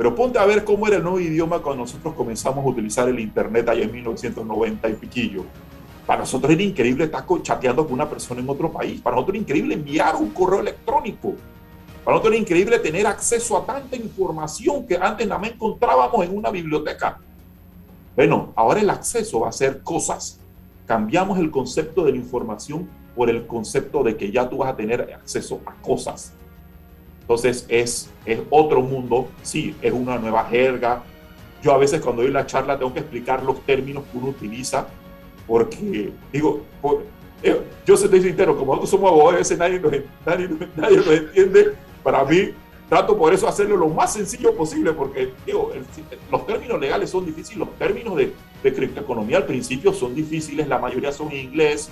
pero 0.00 0.14
ponte 0.14 0.38
a 0.38 0.46
ver 0.46 0.64
cómo 0.64 0.86
era 0.86 0.96
el 0.96 1.02
nuevo 1.02 1.20
idioma 1.20 1.58
cuando 1.58 1.82
nosotros 1.82 2.14
comenzamos 2.14 2.64
a 2.64 2.68
utilizar 2.68 3.06
el 3.06 3.20
Internet 3.20 3.68
allá 3.68 3.82
en 3.82 3.92
1990 3.92 4.88
y 4.88 4.94
piquillo. 4.94 5.44
Para 6.06 6.20
nosotros 6.20 6.50
era 6.50 6.62
increíble 6.62 7.04
estar 7.04 7.26
chateando 7.42 7.84
con 7.84 7.92
una 7.92 8.08
persona 8.08 8.40
en 8.40 8.48
otro 8.48 8.72
país. 8.72 8.98
Para 9.02 9.16
nosotros 9.16 9.34
era 9.34 9.42
increíble 9.42 9.74
enviar 9.74 10.16
un 10.16 10.30
correo 10.30 10.60
electrónico. 10.60 11.34
Para 12.02 12.14
nosotros 12.14 12.32
era 12.32 12.40
increíble 12.40 12.78
tener 12.78 13.06
acceso 13.06 13.58
a 13.58 13.66
tanta 13.66 13.94
información 13.94 14.86
que 14.86 14.96
antes 14.96 15.28
nada 15.28 15.38
más 15.38 15.50
encontrábamos 15.50 16.24
en 16.24 16.34
una 16.34 16.50
biblioteca. 16.50 17.18
Bueno, 18.16 18.54
ahora 18.56 18.80
el 18.80 18.88
acceso 18.88 19.40
va 19.40 19.50
a 19.50 19.52
ser 19.52 19.82
cosas. 19.82 20.40
Cambiamos 20.86 21.38
el 21.38 21.50
concepto 21.50 22.04
de 22.04 22.12
la 22.12 22.16
información 22.16 22.88
por 23.14 23.28
el 23.28 23.46
concepto 23.46 24.02
de 24.02 24.16
que 24.16 24.32
ya 24.32 24.48
tú 24.48 24.56
vas 24.56 24.72
a 24.72 24.76
tener 24.76 25.12
acceso 25.12 25.60
a 25.66 25.74
cosas. 25.82 26.32
Entonces 27.30 27.64
es, 27.68 28.10
es 28.26 28.40
otro 28.50 28.82
mundo, 28.82 29.28
sí, 29.42 29.76
es 29.82 29.92
una 29.92 30.18
nueva 30.18 30.46
jerga. 30.46 31.04
Yo 31.62 31.72
a 31.72 31.78
veces 31.78 32.00
cuando 32.00 32.22
doy 32.22 32.32
la 32.32 32.44
charla 32.44 32.76
tengo 32.76 32.92
que 32.92 32.98
explicar 32.98 33.44
los 33.44 33.60
términos 33.60 34.02
que 34.10 34.18
uno 34.18 34.30
utiliza, 34.30 34.88
porque 35.46 36.12
digo, 36.32 36.62
eh, 37.44 37.60
yo 37.86 37.96
soy 37.96 38.20
sincero, 38.20 38.58
como 38.58 38.72
nosotros 38.72 38.90
somos 38.90 39.12
abogados, 39.12 39.34
a 39.34 39.38
veces 39.38 39.58
nadie 39.58 39.78
nos, 39.78 39.92
nadie, 40.26 40.48
nadie 40.76 40.96
nos 40.96 41.06
entiende. 41.06 41.74
Para 42.02 42.24
mí, 42.24 42.52
trato 42.88 43.16
por 43.16 43.32
eso 43.32 43.46
hacerlo 43.46 43.76
lo 43.76 43.88
más 43.90 44.12
sencillo 44.12 44.56
posible, 44.56 44.92
porque 44.92 45.32
digo, 45.46 45.70
los 46.32 46.46
términos 46.48 46.80
legales 46.80 47.10
son 47.10 47.26
difíciles, 47.26 47.58
los 47.60 47.78
términos 47.78 48.16
de, 48.16 48.32
de 48.60 48.74
criptoeconomía 48.74 49.36
al 49.36 49.46
principio 49.46 49.92
son 49.92 50.16
difíciles, 50.16 50.66
la 50.66 50.80
mayoría 50.80 51.12
son 51.12 51.30
en 51.30 51.44
inglés, 51.44 51.90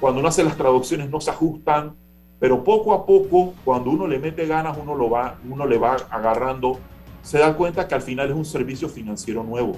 cuando 0.00 0.20
uno 0.20 0.30
hace 0.30 0.42
las 0.42 0.56
traducciones 0.56 1.10
no 1.10 1.20
se 1.20 1.32
ajustan, 1.32 1.96
pero 2.40 2.64
poco 2.64 2.94
a 2.94 3.04
poco, 3.06 3.54
cuando 3.64 3.90
uno 3.90 4.08
le 4.08 4.18
mete 4.18 4.46
ganas, 4.46 4.76
uno, 4.80 4.96
lo 4.96 5.10
va, 5.10 5.36
uno 5.48 5.66
le 5.66 5.78
va 5.78 5.98
agarrando, 6.10 6.80
se 7.22 7.38
da 7.38 7.54
cuenta 7.54 7.86
que 7.86 7.94
al 7.94 8.02
final 8.02 8.30
es 8.30 8.34
un 8.34 8.46
servicio 8.46 8.88
financiero 8.88 9.44
nuevo 9.44 9.76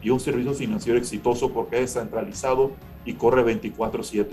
y 0.00 0.10
un 0.10 0.20
servicio 0.20 0.54
financiero 0.54 0.96
exitoso 0.96 1.52
porque 1.52 1.82
es 1.82 1.92
descentralizado 1.92 2.70
y 3.04 3.14
corre 3.14 3.42
24/7. 3.42 4.28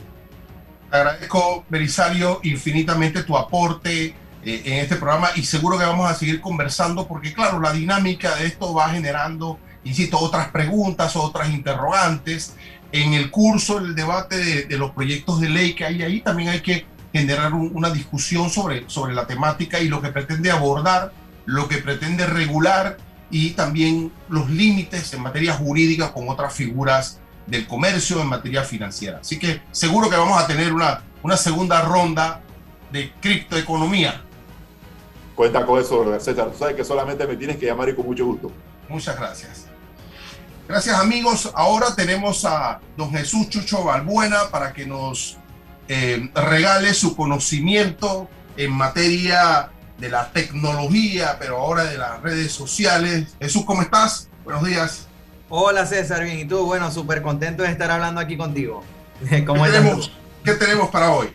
Agradezco, 0.91 1.66
Belisario, 1.68 2.39
infinitamente 2.43 3.24
tu 3.24 3.36
aporte, 3.36 4.13
eh, 4.45 4.61
en 4.63 4.74
este 4.74 4.97
programa 4.97 5.30
y 5.36 5.43
seguro 5.43 5.80
que 5.80 5.86
vamos 5.86 6.09
a 6.09 6.13
seguir 6.13 6.39
conversando 6.39 7.07
porque 7.07 7.34
claro, 7.34 7.59
la 7.59 7.74
dinámica 7.74 8.36
de 8.36 8.45
esto 8.45 8.76
va 8.76 8.89
generando, 8.89 9.57
insisto, 9.84 10.20
otras 10.20 10.49
preguntas, 10.49 11.16
otras 11.16 11.49
interrogantes. 11.49 12.55
En 12.91 13.16
el 13.16 13.32
curso, 13.32 13.80
el 13.80 13.95
debate 13.95 14.68
de, 14.68 14.78
los 14.78 14.91
proyectos 14.91 15.41
de 15.41 15.49
ley 15.49 15.74
que 15.74 15.84
hay 15.84 16.03
ahí, 16.03 16.22
también 16.22 16.49
hay 16.49 16.61
que 16.61 16.86
generar 17.20 17.53
una 17.53 17.89
discusión 17.89 18.49
sobre, 18.49 18.89
sobre 18.89 19.13
la 19.13 19.26
temática 19.26 19.80
y 19.80 19.88
lo 19.88 20.01
que 20.01 20.09
pretende 20.09 20.51
abordar, 20.51 21.11
lo 21.45 21.68
que 21.68 21.78
pretende 21.78 22.26
regular 22.26 22.97
y 23.32 23.51
también 23.51 24.11
los 24.30 24.49
límites 24.49 25.13
en 25.13 25.22
materia 25.22 25.53
jurídica 25.53 26.11
con 26.11 26.30
otras 26.30 26.53
figuras 26.53 27.20
del 27.47 27.68
comercio 27.68 28.22
en 28.22 28.28
materia 28.28 28.63
financiera. 28.63 29.20
Así 29.20 29.39
que 29.39 29.61
seguro 29.72 30.09
que 30.09 30.18
vamos 30.18 30.41
a 30.41 30.47
tener 30.47 30.74
una, 30.74 31.03
una 31.24 31.38
segunda 31.38 31.82
ronda 31.82 32.41
de 32.91 33.11
criptoeconomía 33.22 34.26
Cuenta 35.36 35.66
con 35.66 35.80
eso, 35.80 36.18
César. 36.20 36.49
Tú 36.49 36.57
sabes 36.57 36.76
que 36.76 36.86
solamente 36.86 37.28
me 37.28 37.36
tienes 37.36 37.57
que 37.57 37.66
llamar 37.66 37.89
y 37.89 37.95
con 37.95 38.05
mucho 38.05 38.26
gusto. 38.26 38.51
Muchas 38.88 39.18
gracias. 39.18 39.66
Gracias 40.68 40.97
amigos. 40.97 41.51
Ahora 41.53 41.93
tenemos 41.93 42.45
a 42.45 42.80
don 42.95 43.11
Jesús 43.11 43.49
Chucho 43.49 43.84
Balbuena 43.84 44.49
para 44.49 44.72
que 44.72 44.86
nos 44.86 45.38
eh, 45.88 46.29
regale 46.33 46.93
su 46.93 47.15
conocimiento 47.15 48.27
en 48.57 48.71
materia 48.71 49.69
de 49.97 50.09
la 50.09 50.31
tecnología, 50.31 51.38
pero 51.39 51.57
ahora 51.57 51.86
de 51.86 51.97
las 51.97 52.21
redes 52.21 52.51
sociales. 52.51 53.36
Jesús, 53.39 53.63
¿cómo 53.65 53.81
estás? 53.81 54.29
Buenos 54.43 54.65
días. 54.65 55.07
Hola 55.49 55.86
César, 55.86 56.23
bien, 56.23 56.39
¿y 56.39 56.45
tú? 56.45 56.65
Bueno, 56.65 56.91
súper 56.91 57.21
contento 57.21 57.63
de 57.63 57.69
estar 57.69 57.91
hablando 57.91 58.19
aquí 58.19 58.36
contigo. 58.36 58.83
¿Cómo 59.45 59.63
¿Qué, 59.65 59.71
tenemos, 59.71 60.11
¿Qué 60.43 60.53
tenemos 60.53 60.89
para 60.89 61.11
hoy? 61.11 61.27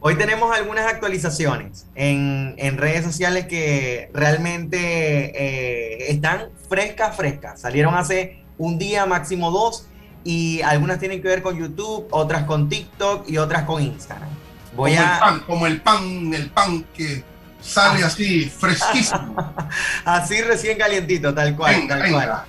Hoy 0.00 0.16
tenemos 0.16 0.54
algunas 0.54 0.86
actualizaciones 0.86 1.86
en, 1.94 2.54
en 2.58 2.78
redes 2.78 3.04
sociales 3.04 3.46
que 3.46 4.10
realmente 4.12 4.76
eh, 4.78 6.10
están 6.12 6.50
frescas, 6.68 7.16
frescas. 7.16 7.60
Salieron 7.60 7.94
hace 7.94 8.44
un 8.58 8.78
día, 8.78 9.06
máximo 9.06 9.50
dos, 9.50 9.88
y 10.26 10.60
algunas 10.62 10.98
tienen 10.98 11.22
que 11.22 11.28
ver 11.28 11.40
con 11.40 11.56
YouTube, 11.56 12.08
otras 12.10 12.42
con 12.46 12.68
TikTok 12.68 13.28
y 13.30 13.38
otras 13.38 13.62
con 13.62 13.80
Instagram. 13.80 14.28
Voy 14.74 14.96
como, 14.96 15.06
a... 15.06 15.12
el 15.12 15.20
pan, 15.20 15.40
como 15.46 15.66
el 15.68 15.80
pan, 15.80 16.34
el 16.34 16.50
pan 16.50 16.84
que 16.92 17.22
sale 17.60 18.02
así 18.02 18.50
fresquísimo. 18.50 19.36
así 20.04 20.42
recién 20.42 20.78
calientito, 20.78 21.32
tal 21.32 21.54
cual, 21.54 21.86
tal 21.86 22.10
cual. 22.10 22.44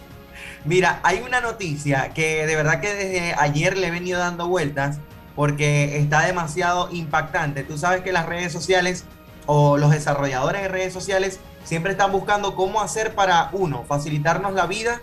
Mira, 0.66 1.00
hay 1.04 1.20
una 1.20 1.40
noticia 1.40 2.10
que 2.16 2.48
de 2.48 2.56
verdad 2.56 2.82
que 2.82 2.92
desde 2.96 3.36
ayer 3.38 3.78
le 3.78 3.88
he 3.88 3.92
venido 3.92 4.20
dando 4.20 4.48
vueltas 4.48 4.98
porque 5.36 6.00
está 6.00 6.22
demasiado 6.26 6.90
impactante. 6.92 7.64
Tú 7.64 7.78
sabes 7.78 8.02
que 8.02 8.12
las 8.12 8.26
redes 8.26 8.52
sociales 8.52 9.06
o 9.46 9.78
los 9.78 9.92
desarrolladores 9.92 10.64
de 10.64 10.68
redes 10.68 10.94
sociales 10.94 11.40
siempre 11.64 11.92
están 11.92 12.12
buscando 12.12 12.56
cómo 12.56 12.82
hacer 12.82 13.14
para, 13.14 13.50
uno, 13.52 13.86
facilitarnos 13.88 14.54
la 14.54 14.66
vida 14.66 15.00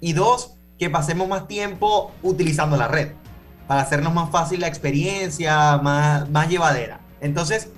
y 0.00 0.12
dos, 0.12 0.55
que 0.78 0.90
pasemos 0.90 1.28
más 1.28 1.48
tiempo 1.48 2.12
utilizando 2.22 2.76
la 2.76 2.88
red 2.88 3.12
para 3.66 3.82
hacernos 3.82 4.14
más 4.14 4.30
fácil 4.30 4.60
la 4.60 4.68
experiencia, 4.68 5.78
más, 5.78 6.28
más 6.30 6.48
llevadera. 6.48 7.00
Entonces, 7.20 7.70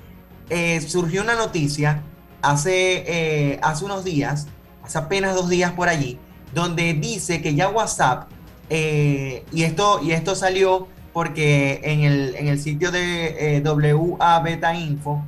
eh, 0.51 0.81
surgió 0.81 1.23
una 1.23 1.35
noticia 1.35 2.03
hace, 2.43 3.05
eh, 3.07 3.61
hace 3.63 3.85
unos 3.85 4.05
días, 4.05 4.49
hace 4.83 4.99
apenas 4.99 5.35
dos 5.35 5.49
días 5.49 5.73
por 5.73 5.89
allí, 5.89 6.19
donde 6.55 6.95
dice 6.95 7.41
que 7.43 7.55
ya 7.55 7.69
WhatsApp, 7.69 8.29
eh, 8.71 9.45
y, 9.53 9.63
esto, 9.63 10.01
y 10.03 10.13
esto 10.13 10.35
salió 10.35 10.89
porque 11.13 11.81
en 11.85 12.01
el, 12.01 12.35
en 12.37 12.49
el 12.49 12.61
sitio 12.61 12.91
de 12.91 13.63
WA 13.65 14.41
Beta 14.41 14.75
Info 14.75 15.25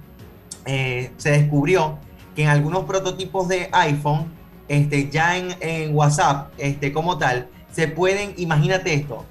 se 0.66 1.30
descubrió 1.30 1.98
que 2.36 2.42
en 2.44 2.48
algunos 2.48 2.84
prototipos 2.84 3.48
de 3.48 3.68
iPhone, 3.72 4.26
este, 4.68 5.10
ya 5.10 5.36
en, 5.36 5.48
en, 5.60 5.96
WhatsApp 5.96 6.52
este, 6.58 6.92
como 6.92 7.18
tal, 7.18 7.48
se 7.72 7.88
pueden, 7.88 8.34
imagínate 8.36 8.94
esto, 8.94 9.24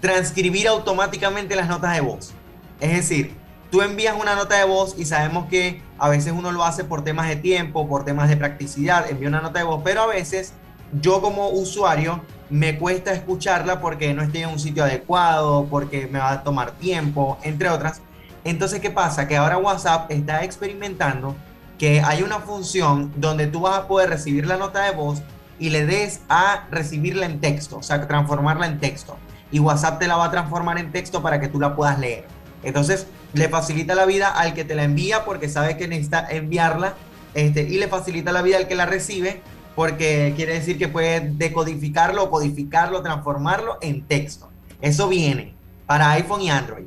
transcribir 0.00 0.68
automáticamente 0.68 1.56
las 1.56 1.68
notas 1.68 1.94
de 1.94 2.00
voz. 2.00 2.32
Es 2.80 2.92
decir, 2.92 3.34
tú 3.70 3.82
envías 3.82 4.16
una 4.20 4.34
nota 4.34 4.56
de 4.58 4.64
voz 4.64 4.94
y 4.98 5.04
sabemos 5.04 5.46
que 5.48 5.82
a 5.98 6.08
veces 6.08 6.32
uno 6.36 6.52
lo 6.52 6.64
hace 6.64 6.84
por 6.84 7.04
temas 7.04 7.28
de 7.28 7.36
tiempo, 7.36 7.88
por 7.88 8.04
temas 8.04 8.28
de 8.28 8.36
practicidad, 8.36 9.10
envía 9.10 9.28
una 9.28 9.40
nota 9.40 9.58
de 9.58 9.64
voz, 9.64 9.82
pero 9.84 10.02
a 10.02 10.06
veces 10.06 10.54
yo 11.00 11.20
como 11.20 11.48
usuario 11.50 12.22
me 12.48 12.78
cuesta 12.78 13.12
escucharla 13.12 13.80
porque 13.80 14.12
no 14.12 14.22
estoy 14.22 14.42
en 14.42 14.48
un 14.48 14.58
sitio 14.58 14.82
adecuado, 14.84 15.66
porque 15.70 16.08
me 16.08 16.18
va 16.18 16.32
a 16.32 16.42
tomar 16.42 16.72
tiempo, 16.72 17.38
entre 17.42 17.68
otras. 17.68 18.02
Entonces, 18.42 18.80
¿qué 18.80 18.90
pasa? 18.90 19.28
Que 19.28 19.36
ahora 19.36 19.58
WhatsApp 19.58 20.10
está 20.10 20.42
experimentando 20.42 21.36
que 21.78 22.00
hay 22.00 22.22
una 22.22 22.40
función 22.40 23.12
donde 23.16 23.46
tú 23.46 23.60
vas 23.60 23.78
a 23.78 23.86
poder 23.86 24.10
recibir 24.10 24.46
la 24.46 24.56
nota 24.56 24.82
de 24.84 24.90
voz 24.92 25.22
y 25.60 25.70
le 25.70 25.86
des 25.86 26.22
a 26.28 26.66
recibirla 26.70 27.26
en 27.26 27.40
texto, 27.40 27.78
o 27.78 27.82
sea, 27.82 28.06
transformarla 28.08 28.66
en 28.66 28.80
texto. 28.80 29.16
Y 29.52 29.60
WhatsApp 29.60 30.00
te 30.00 30.08
la 30.08 30.16
va 30.16 30.24
a 30.26 30.30
transformar 30.30 30.78
en 30.78 30.90
texto 30.90 31.22
para 31.22 31.38
que 31.38 31.48
tú 31.48 31.60
la 31.60 31.76
puedas 31.76 31.98
leer. 31.98 32.24
Entonces, 32.62 33.06
le 33.32 33.48
facilita 33.48 33.94
la 33.94 34.06
vida 34.06 34.28
al 34.28 34.54
que 34.54 34.64
te 34.64 34.74
la 34.74 34.84
envía 34.84 35.24
porque 35.24 35.48
sabe 35.48 35.76
que 35.76 35.86
necesita 35.86 36.26
enviarla 36.30 36.94
este, 37.34 37.62
y 37.62 37.78
le 37.78 37.88
facilita 37.88 38.32
la 38.32 38.42
vida 38.42 38.56
al 38.56 38.66
que 38.66 38.74
la 38.74 38.86
recibe 38.86 39.40
porque 39.76 40.32
quiere 40.36 40.54
decir 40.54 40.78
que 40.78 40.88
puede 40.88 41.20
decodificarlo, 41.20 42.30
codificarlo, 42.30 43.02
transformarlo 43.02 43.78
en 43.80 44.02
texto. 44.02 44.50
Eso 44.80 45.08
viene 45.08 45.54
para 45.86 46.10
iPhone 46.12 46.42
y 46.42 46.50
Android. 46.50 46.86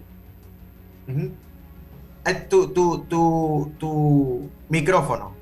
Eh, 2.25 2.33
tu, 2.49 2.69
tu, 2.69 3.05
tu, 3.77 4.49
micrófono. 4.69 5.33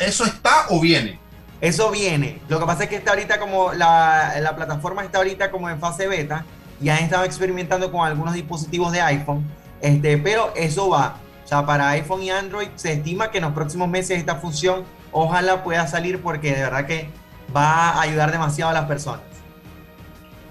¿Eso 0.00 0.24
está 0.24 0.66
o 0.70 0.80
viene? 0.80 1.18
Eso 1.60 1.90
viene. 1.90 2.40
Lo 2.48 2.60
que 2.60 2.66
pasa 2.66 2.84
es 2.84 2.88
que 2.88 2.96
está 2.96 3.12
ahorita 3.12 3.38
como 3.38 3.72
la, 3.72 4.34
la 4.40 4.54
plataforma 4.54 5.02
está 5.02 5.18
ahorita 5.18 5.50
como 5.50 5.70
en 5.70 5.80
fase 5.80 6.06
beta 6.06 6.44
y 6.80 6.88
han 6.90 6.98
estado 6.98 7.24
experimentando 7.24 7.90
con 7.90 8.06
algunos 8.06 8.34
dispositivos 8.34 8.92
de 8.92 9.00
iPhone, 9.00 9.46
este, 9.80 10.18
pero 10.18 10.52
eso 10.54 10.90
va. 10.90 11.16
O 11.44 11.48
sea, 11.48 11.64
para 11.64 11.90
iPhone 11.90 12.22
y 12.22 12.30
Android 12.30 12.68
se 12.74 12.92
estima 12.92 13.30
que 13.30 13.38
en 13.38 13.44
los 13.44 13.52
próximos 13.52 13.88
meses 13.88 14.18
esta 14.18 14.36
función 14.36 14.84
ojalá 15.12 15.62
pueda 15.62 15.86
salir 15.86 16.20
porque 16.20 16.54
de 16.54 16.62
verdad 16.62 16.86
que 16.86 17.08
va 17.54 17.90
a 17.90 18.02
ayudar 18.02 18.32
demasiado 18.32 18.70
a 18.70 18.74
las 18.74 18.86
personas. 18.86 19.22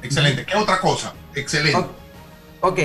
Excelente. 0.02 0.46
¿Qué 0.46 0.56
otra 0.56 0.80
cosa? 0.80 1.14
Excelente. 1.36 1.86
Ok. 2.62 2.80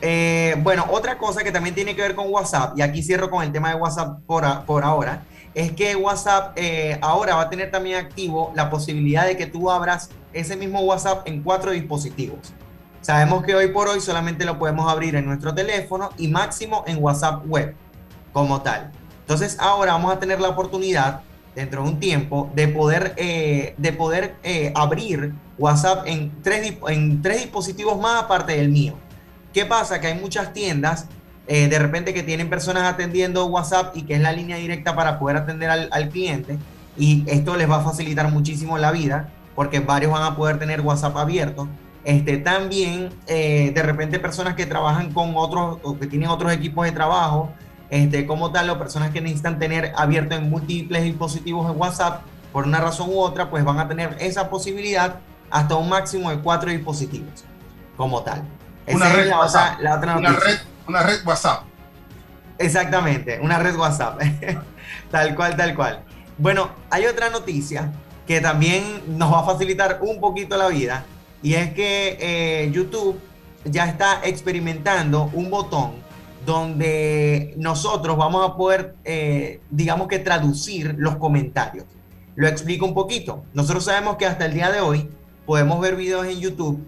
Eh, 0.00 0.54
bueno, 0.58 0.86
otra 0.90 1.18
cosa 1.18 1.42
que 1.42 1.50
también 1.50 1.74
tiene 1.74 1.96
que 1.96 2.02
ver 2.02 2.14
con 2.14 2.28
WhatsApp, 2.28 2.78
y 2.78 2.82
aquí 2.82 3.02
cierro 3.02 3.28
con 3.30 3.42
el 3.42 3.50
tema 3.50 3.70
de 3.70 3.74
WhatsApp 3.74 4.20
por, 4.26 4.64
por 4.64 4.84
ahora, 4.84 5.24
es 5.58 5.72
que 5.72 5.96
WhatsApp 5.96 6.52
eh, 6.54 6.96
ahora 7.02 7.34
va 7.34 7.42
a 7.42 7.50
tener 7.50 7.72
también 7.72 7.96
activo 7.98 8.52
la 8.54 8.70
posibilidad 8.70 9.26
de 9.26 9.36
que 9.36 9.46
tú 9.46 9.72
abras 9.72 10.08
ese 10.32 10.56
mismo 10.56 10.82
WhatsApp 10.82 11.26
en 11.26 11.42
cuatro 11.42 11.72
dispositivos. 11.72 12.54
Sabemos 13.00 13.42
que 13.42 13.56
hoy 13.56 13.66
por 13.66 13.88
hoy 13.88 14.00
solamente 14.00 14.44
lo 14.44 14.56
podemos 14.56 14.88
abrir 14.88 15.16
en 15.16 15.26
nuestro 15.26 15.52
teléfono 15.52 16.10
y 16.16 16.28
máximo 16.28 16.84
en 16.86 17.02
WhatsApp 17.02 17.44
web 17.44 17.74
como 18.32 18.62
tal. 18.62 18.92
Entonces 19.22 19.56
ahora 19.58 19.94
vamos 19.94 20.12
a 20.12 20.20
tener 20.20 20.40
la 20.40 20.50
oportunidad 20.50 21.22
dentro 21.56 21.82
de 21.82 21.88
un 21.88 21.98
tiempo 21.98 22.48
de 22.54 22.68
poder, 22.68 23.14
eh, 23.16 23.74
de 23.78 23.92
poder 23.92 24.36
eh, 24.44 24.72
abrir 24.76 25.34
WhatsApp 25.58 26.06
en 26.06 26.40
tres, 26.40 26.74
en 26.86 27.20
tres 27.20 27.42
dispositivos 27.42 27.98
más 27.98 28.22
aparte 28.22 28.52
del 28.52 28.68
mío. 28.68 28.94
¿Qué 29.52 29.66
pasa? 29.66 30.00
Que 30.00 30.06
hay 30.06 30.20
muchas 30.20 30.52
tiendas 30.52 31.06
eh, 31.48 31.68
de 31.68 31.78
repente 31.78 32.14
que 32.14 32.22
tienen 32.22 32.48
personas 32.48 32.84
atendiendo 32.84 33.46
WhatsApp 33.46 33.96
y 33.96 34.02
que 34.02 34.14
es 34.14 34.20
la 34.20 34.32
línea 34.32 34.56
directa 34.56 34.94
para 34.94 35.18
poder 35.18 35.38
atender 35.38 35.70
al, 35.70 35.88
al 35.90 36.08
cliente 36.10 36.56
y 36.96 37.24
esto 37.26 37.56
les 37.56 37.68
va 37.68 37.76
a 37.76 37.80
facilitar 37.80 38.30
muchísimo 38.30 38.78
la 38.78 38.92
vida 38.92 39.30
porque 39.56 39.80
varios 39.80 40.12
van 40.12 40.22
a 40.22 40.36
poder 40.36 40.58
tener 40.58 40.80
WhatsApp 40.82 41.16
abierto. 41.16 41.68
Este, 42.04 42.36
también 42.36 43.10
de 43.26 43.82
repente 43.82 44.20
personas 44.20 44.54
que 44.54 44.66
trabajan 44.66 45.12
con 45.12 45.32
otros 45.34 45.78
o 45.82 45.98
que 45.98 46.06
tienen 46.06 46.28
otros 46.28 46.52
equipos 46.52 46.86
de 46.86 46.92
trabajo 46.92 47.52
este, 47.90 48.26
como 48.26 48.52
tal, 48.52 48.68
o 48.70 48.78
personas 48.78 49.10
que 49.10 49.20
necesitan 49.20 49.58
tener 49.58 49.92
abierto 49.96 50.34
en 50.34 50.50
múltiples 50.50 51.04
dispositivos 51.04 51.70
en 51.70 51.80
WhatsApp, 51.80 52.22
por 52.52 52.66
una 52.66 52.80
razón 52.80 53.08
u 53.10 53.18
otra, 53.18 53.48
pues 53.50 53.64
van 53.64 53.78
a 53.78 53.88
tener 53.88 54.16
esa 54.20 54.50
posibilidad 54.50 55.16
hasta 55.50 55.74
un 55.76 55.88
máximo 55.88 56.30
de 56.30 56.38
cuatro 56.38 56.70
dispositivos, 56.70 57.44
como 57.96 58.22
tal. 58.22 58.42
Una 58.86 59.08
red, 59.10 59.30
WhatsApp. 59.30 59.78
una, 59.80 60.32
red, 60.32 60.58
WhatsApp. 61.24 61.64
Exactamente, 62.58 63.38
una 63.40 63.58
red 63.58 63.76
WhatsApp. 63.76 64.20
tal 65.10 65.34
cual, 65.34 65.56
tal 65.56 65.74
cual. 65.74 66.04
Bueno, 66.38 66.70
hay 66.90 67.06
otra 67.06 67.30
noticia 67.30 67.92
que 68.26 68.40
también 68.40 69.02
nos 69.18 69.32
va 69.32 69.40
a 69.40 69.44
facilitar 69.44 70.00
un 70.02 70.20
poquito 70.20 70.56
la 70.56 70.68
vida, 70.68 71.04
y 71.42 71.54
es 71.54 71.72
que 71.72 72.18
eh, 72.20 72.70
YouTube 72.72 73.18
ya 73.64 73.86
está 73.86 74.20
experimentando 74.24 75.30
un 75.32 75.50
botón 75.50 75.92
donde 76.44 77.54
nosotros 77.56 78.16
vamos 78.16 78.48
a 78.48 78.56
poder, 78.56 78.94
eh, 79.04 79.60
digamos 79.70 80.08
que 80.08 80.18
traducir 80.18 80.94
los 80.98 81.16
comentarios. 81.16 81.84
Lo 82.36 82.48
explico 82.48 82.86
un 82.86 82.94
poquito. 82.94 83.44
Nosotros 83.52 83.84
sabemos 83.84 84.16
que 84.16 84.26
hasta 84.26 84.46
el 84.46 84.54
día 84.54 84.70
de 84.70 84.80
hoy 84.80 85.10
podemos 85.44 85.80
ver 85.80 85.96
videos 85.96 86.26
en 86.26 86.40
YouTube 86.40 86.86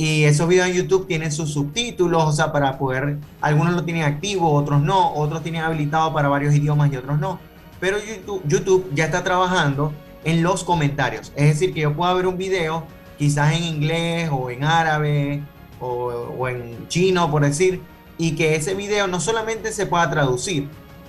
y 0.00 0.24
esos 0.24 0.48
videos 0.48 0.68
en 0.68 0.76
YouTube 0.76 1.06
tienen 1.06 1.30
sus 1.30 1.52
subtítulos, 1.52 2.24
o 2.24 2.32
sea, 2.32 2.52
para 2.52 2.78
poder, 2.78 3.18
algunos 3.42 3.74
lo 3.74 3.84
tienen 3.84 4.04
activo, 4.04 4.50
otros 4.50 4.80
no, 4.80 5.12
otros 5.12 5.42
tienen 5.42 5.60
habilitado 5.60 6.14
para 6.14 6.30
varios 6.30 6.54
idiomas 6.54 6.90
y 6.90 6.96
otros 6.96 7.18
no. 7.20 7.38
Pero 7.80 7.98
YouTube, 7.98 8.42
YouTube 8.46 8.90
ya 8.94 9.04
está 9.04 9.22
trabajando 9.22 9.92
en 10.24 10.42
los 10.42 10.64
comentarios. 10.64 11.34
Es 11.36 11.48
decir, 11.48 11.74
que 11.74 11.80
yo 11.80 11.92
puedo 11.94 12.14
ver 12.14 12.26
un 12.26 12.38
video 12.38 12.86
quizás 13.18 13.52
en 13.52 13.62
inglés 13.62 14.30
o 14.32 14.48
en 14.48 14.64
árabe 14.64 15.42
o, 15.80 16.06
o 16.38 16.48
en 16.48 16.88
chino, 16.88 17.30
por 17.30 17.42
decir, 17.42 17.82
y 18.16 18.36
que 18.36 18.56
ese 18.56 18.72
video 18.72 19.06
no 19.06 19.20
solamente 19.20 19.70
se 19.70 19.84
pueda 19.84 20.08
traducir, 20.08 20.66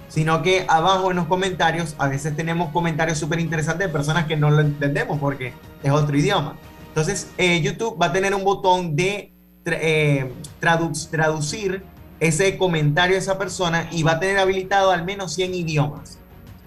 sino 0.10 0.42
que 0.42 0.66
abajo 0.68 1.12
en 1.12 1.16
los 1.16 1.28
comentarios 1.28 1.96
a 1.98 2.10
veces 2.10 2.36
tenemos 2.36 2.72
comentarios 2.72 3.18
súper 3.18 3.40
interesantes 3.40 3.88
de 3.88 3.94
personas 3.94 4.26
que 4.26 4.36
no 4.36 4.52
lo 4.52 4.60
entendemos 4.60 5.18
porque 5.18 5.54
es 5.82 5.92
otro 5.94 6.18
idioma. 6.18 6.58
Entonces 6.92 7.32
eh, 7.38 7.62
YouTube 7.62 8.00
va 8.00 8.08
a 8.08 8.12
tener 8.12 8.36
un 8.36 8.44
botón 8.44 8.98
de 8.98 9.34
eh, 9.66 10.34
traducir 10.60 11.86
ese 12.20 12.58
comentario 12.58 13.16
de 13.16 13.22
esa 13.22 13.38
persona 13.38 13.88
y 13.92 14.04
va 14.04 14.14
a 14.14 14.20
tener 14.20 14.40
habilitado 14.40 14.92
al 14.92 15.06
menos 15.06 15.34
100 15.34 15.56
idiomas. 15.56 16.20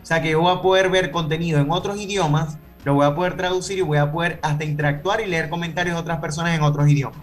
O 0.03 0.07
sea 0.07 0.23
que 0.23 0.31
yo 0.31 0.41
voy 0.41 0.57
a 0.57 0.63
poder 0.63 0.89
ver 0.89 1.11
contenido 1.11 1.61
en 1.61 1.71
otros 1.71 2.01
idiomas, 2.01 2.57
lo 2.85 2.95
voy 2.95 3.05
a 3.05 3.15
poder 3.15 3.37
traducir 3.37 3.79
y 3.79 3.83
voy 3.83 3.99
a 3.99 4.11
poder 4.11 4.39
hasta 4.43 4.65
interactuar 4.65 5.21
y 5.21 5.27
leer 5.27 5.51
comentarios 5.51 5.95
de 5.95 6.01
otras 6.01 6.21
personas 6.21 6.57
en 6.57 6.63
otros 6.63 6.89
idiomas, 6.89 7.19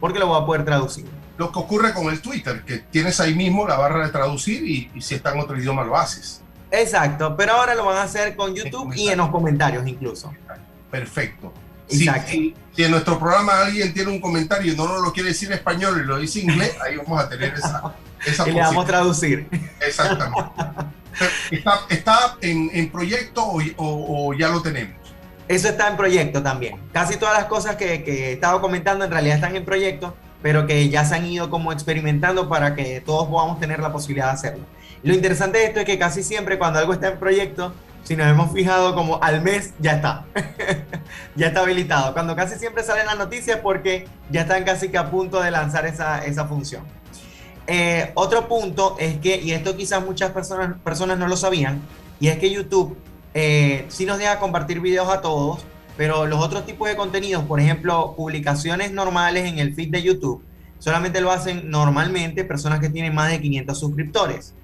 porque 0.00 0.18
lo 0.18 0.26
voy 0.26 0.42
a 0.42 0.44
poder 0.44 0.64
traducir. 0.64 1.06
lo 1.38 1.52
que 1.52 1.58
ocurre 1.58 1.94
con 1.94 2.06
el 2.10 2.20
Twitter, 2.20 2.64
que 2.64 2.78
tienes 2.78 3.18
ahí 3.20 3.34
mismo 3.34 3.66
la 3.66 3.76
barra 3.76 4.04
de 4.04 4.12
traducir 4.12 4.62
y, 4.62 4.90
y 4.94 5.00
si 5.00 5.14
está 5.14 5.32
en 5.32 5.40
otro 5.40 5.56
idioma 5.56 5.84
lo 5.84 5.96
haces. 5.96 6.42
Exacto, 6.70 7.36
pero 7.36 7.52
ahora 7.52 7.74
lo 7.74 7.84
van 7.84 7.96
a 7.96 8.02
hacer 8.02 8.36
con 8.36 8.54
YouTube 8.54 8.92
y 8.94 9.08
en 9.08 9.18
los 9.18 9.30
comentarios 9.30 9.86
incluso. 9.86 10.32
Perfecto. 10.90 11.52
Si, 11.90 12.06
si, 12.06 12.54
si, 12.74 12.84
en 12.84 12.90
nuestro 12.90 13.18
programa 13.18 13.60
alguien 13.60 13.92
tiene 13.92 14.10
un 14.10 14.20
comentario 14.20 14.72
y 14.72 14.76
no 14.76 14.98
lo 14.98 15.12
quiere 15.12 15.30
decir 15.30 15.48
en 15.48 15.54
español 15.54 16.00
y 16.02 16.06
lo 16.06 16.18
dice 16.18 16.40
en 16.40 16.50
inglés, 16.50 16.76
ahí 16.80 16.96
vamos 16.96 17.22
a 17.22 17.28
tener 17.28 17.54
esa, 17.54 17.94
esa 18.24 18.48
y 18.48 18.52
le 18.52 18.60
vamos 18.60 18.84
a 18.84 18.86
traducir. 18.86 19.48
Exactamente. 19.80 20.50
¿Está, 21.50 21.80
está 21.90 22.36
en, 22.40 22.70
en, 22.72 22.90
proyecto 22.90 23.42
o, 23.44 23.60
o, 23.76 24.28
o, 24.28 24.34
ya 24.34 24.48
lo 24.48 24.62
tenemos? 24.62 24.94
Eso 25.48 25.68
está 25.68 25.88
en 25.88 25.96
proyecto 25.96 26.42
también. 26.42 26.76
Casi 26.92 27.16
todas 27.16 27.36
las 27.36 27.46
cosas 27.46 27.76
que, 27.76 28.04
que 28.04 28.28
he 28.28 28.32
estado 28.34 28.60
comentando 28.60 29.04
en 29.04 29.10
realidad 29.10 29.34
están 29.34 29.56
en 29.56 29.64
proyecto, 29.64 30.14
pero 30.42 30.66
que 30.66 30.88
ya 30.88 31.04
se 31.04 31.16
han 31.16 31.26
ido 31.26 31.50
como 31.50 31.72
experimentando 31.72 32.48
para 32.48 32.74
que 32.74 33.00
todos 33.00 33.28
podamos 33.28 33.58
tener 33.58 33.80
la 33.80 33.92
posibilidad 33.92 34.26
de 34.26 34.32
hacerlo. 34.32 34.64
Lo 35.02 35.14
interesante 35.14 35.58
de 35.58 35.64
esto 35.64 35.80
es 35.80 35.86
que 35.86 35.98
casi 35.98 36.22
siempre 36.22 36.58
cuando 36.58 36.78
algo 36.78 36.92
está 36.92 37.08
en 37.08 37.18
proyecto, 37.18 37.74
si 38.02 38.16
nos 38.16 38.26
hemos 38.26 38.52
fijado 38.52 38.94
como 38.94 39.22
al 39.22 39.42
mes, 39.42 39.74
ya 39.78 39.92
está. 39.92 40.24
ya 41.36 41.48
está 41.48 41.60
habilitado. 41.60 42.12
Cuando 42.12 42.34
casi 42.34 42.58
siempre 42.58 42.82
salen 42.82 43.06
las 43.06 43.18
noticias 43.18 43.60
porque 43.62 44.06
ya 44.30 44.42
están 44.42 44.64
casi 44.64 44.88
que 44.88 44.98
a 44.98 45.10
punto 45.10 45.40
de 45.40 45.50
lanzar 45.50 45.86
esa, 45.86 46.24
esa 46.24 46.46
función. 46.46 46.84
Eh, 47.66 48.10
otro 48.14 48.48
punto 48.48 48.96
es 48.98 49.18
que, 49.18 49.40
y 49.40 49.52
esto 49.52 49.76
quizás 49.76 50.04
muchas 50.04 50.32
personas, 50.32 50.76
personas 50.82 51.18
no 51.18 51.28
lo 51.28 51.36
sabían, 51.36 51.80
y 52.18 52.28
es 52.28 52.38
que 52.38 52.50
YouTube 52.50 52.96
eh, 53.32 53.84
sí 53.88 54.06
nos 54.06 54.18
deja 54.18 54.40
compartir 54.40 54.80
videos 54.80 55.08
a 55.08 55.20
todos, 55.20 55.64
pero 55.96 56.26
los 56.26 56.42
otros 56.42 56.66
tipos 56.66 56.88
de 56.88 56.96
contenidos, 56.96 57.44
por 57.44 57.60
ejemplo, 57.60 58.14
publicaciones 58.16 58.90
normales 58.90 59.46
en 59.46 59.58
el 59.58 59.74
feed 59.74 59.90
de 59.90 60.02
YouTube, 60.02 60.42
solamente 60.78 61.20
lo 61.20 61.30
hacen 61.30 61.70
normalmente 61.70 62.44
personas 62.44 62.80
que 62.80 62.88
tienen 62.88 63.14
más 63.14 63.30
de 63.30 63.40
500 63.40 63.78
suscriptores. 63.78 64.54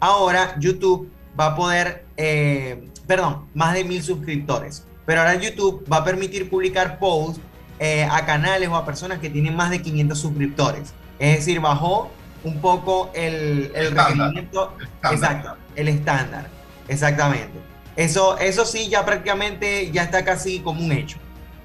Ahora 0.00 0.56
YouTube 0.58 1.08
va 1.38 1.46
a 1.46 1.56
poder, 1.56 2.04
eh, 2.16 2.88
perdón, 3.06 3.46
más 3.54 3.74
de 3.74 3.84
1000 3.84 4.02
suscriptores, 4.02 4.84
pero 5.06 5.20
ahora 5.20 5.34
YouTube 5.34 5.84
va 5.90 5.98
a 5.98 6.04
permitir 6.04 6.48
publicar 6.48 6.98
posts 6.98 7.40
eh, 7.78 8.06
a 8.10 8.26
canales 8.26 8.68
o 8.68 8.76
a 8.76 8.84
personas 8.84 9.18
que 9.18 9.30
tienen 9.30 9.56
más 9.56 9.70
de 9.70 9.80
500 9.80 10.18
suscriptores. 10.18 10.92
Es 11.18 11.38
decir, 11.38 11.60
bajó 11.60 12.10
un 12.44 12.60
poco 12.60 13.10
el, 13.14 13.72
el 13.74 13.90
requerimiento, 13.92 14.76
exacto, 15.02 15.56
el 15.76 15.88
estándar, 15.88 16.48
exactamente. 16.88 17.58
Eso, 17.96 18.38
eso 18.38 18.64
sí, 18.64 18.88
ya 18.88 19.04
prácticamente 19.04 19.90
ya 19.90 20.04
está 20.04 20.24
casi 20.24 20.60
como 20.60 20.82
un 20.82 20.92
hecho, 20.92 21.18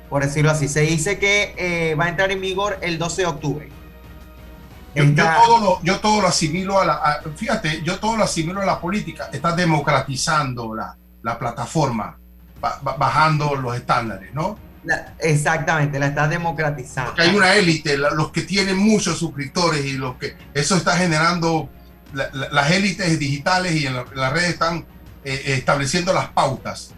por 0.10 0.24
decirlo 0.24 0.52
así. 0.52 0.68
Se 0.68 0.82
dice 0.82 1.20
que 1.20 1.54
eh, 1.58 1.96
va 1.96 2.06
a 2.06 2.10
entrar 2.10 2.32
en 2.32 2.42
vigor 2.42 2.78
el 2.82 2.98
12 2.98 3.22
de 3.22 3.28
octubre. 3.28 3.70
Yo, 4.96 5.04
yo, 5.04 5.26
todo 5.46 5.60
lo, 5.60 5.84
yo 5.84 6.00
todo 6.00 6.22
lo 6.22 6.28
asimilo 6.28 6.80
a 6.80 6.86
la, 6.86 6.94
a, 6.94 7.22
fíjate, 7.36 7.82
yo 7.84 8.00
todo 8.00 8.16
lo 8.16 8.24
asimilo 8.24 8.62
a 8.62 8.66
la 8.66 8.80
política. 8.80 9.30
Está 9.32 9.54
democratizando 9.54 10.74
la, 10.74 10.96
la 11.22 11.38
plataforma, 11.38 12.18
ba, 12.62 12.80
bajando 12.98 13.56
los 13.56 13.76
estándares, 13.76 14.34
¿no? 14.34 14.58
La, 14.84 15.14
exactamente, 15.20 16.00
la 16.00 16.08
está 16.08 16.28
democratizando. 16.28 17.12
Porque 17.12 17.24
hay 17.24 17.36
una 17.36 17.56
élite, 17.56 17.98
los 17.98 18.32
que 18.32 18.44
tienen 18.44 18.78
muchos 18.78 19.18
suscriptores 19.20 19.84
y 19.86 19.94
los 19.94 20.16
que 20.16 20.38
eso 20.54 20.76
está 20.78 20.96
generando 20.96 21.70
la, 22.14 22.30
las 22.52 22.72
élites 22.72 23.20
digitales 23.20 23.76
y 23.76 23.88
en, 23.88 23.96
en 23.96 24.06
las 24.14 24.32
redes 24.32 24.50
están 24.50 24.86
eh, 25.24 25.42
estableciendo 25.48 26.14
las 26.14 26.30
pautas. 26.30 26.94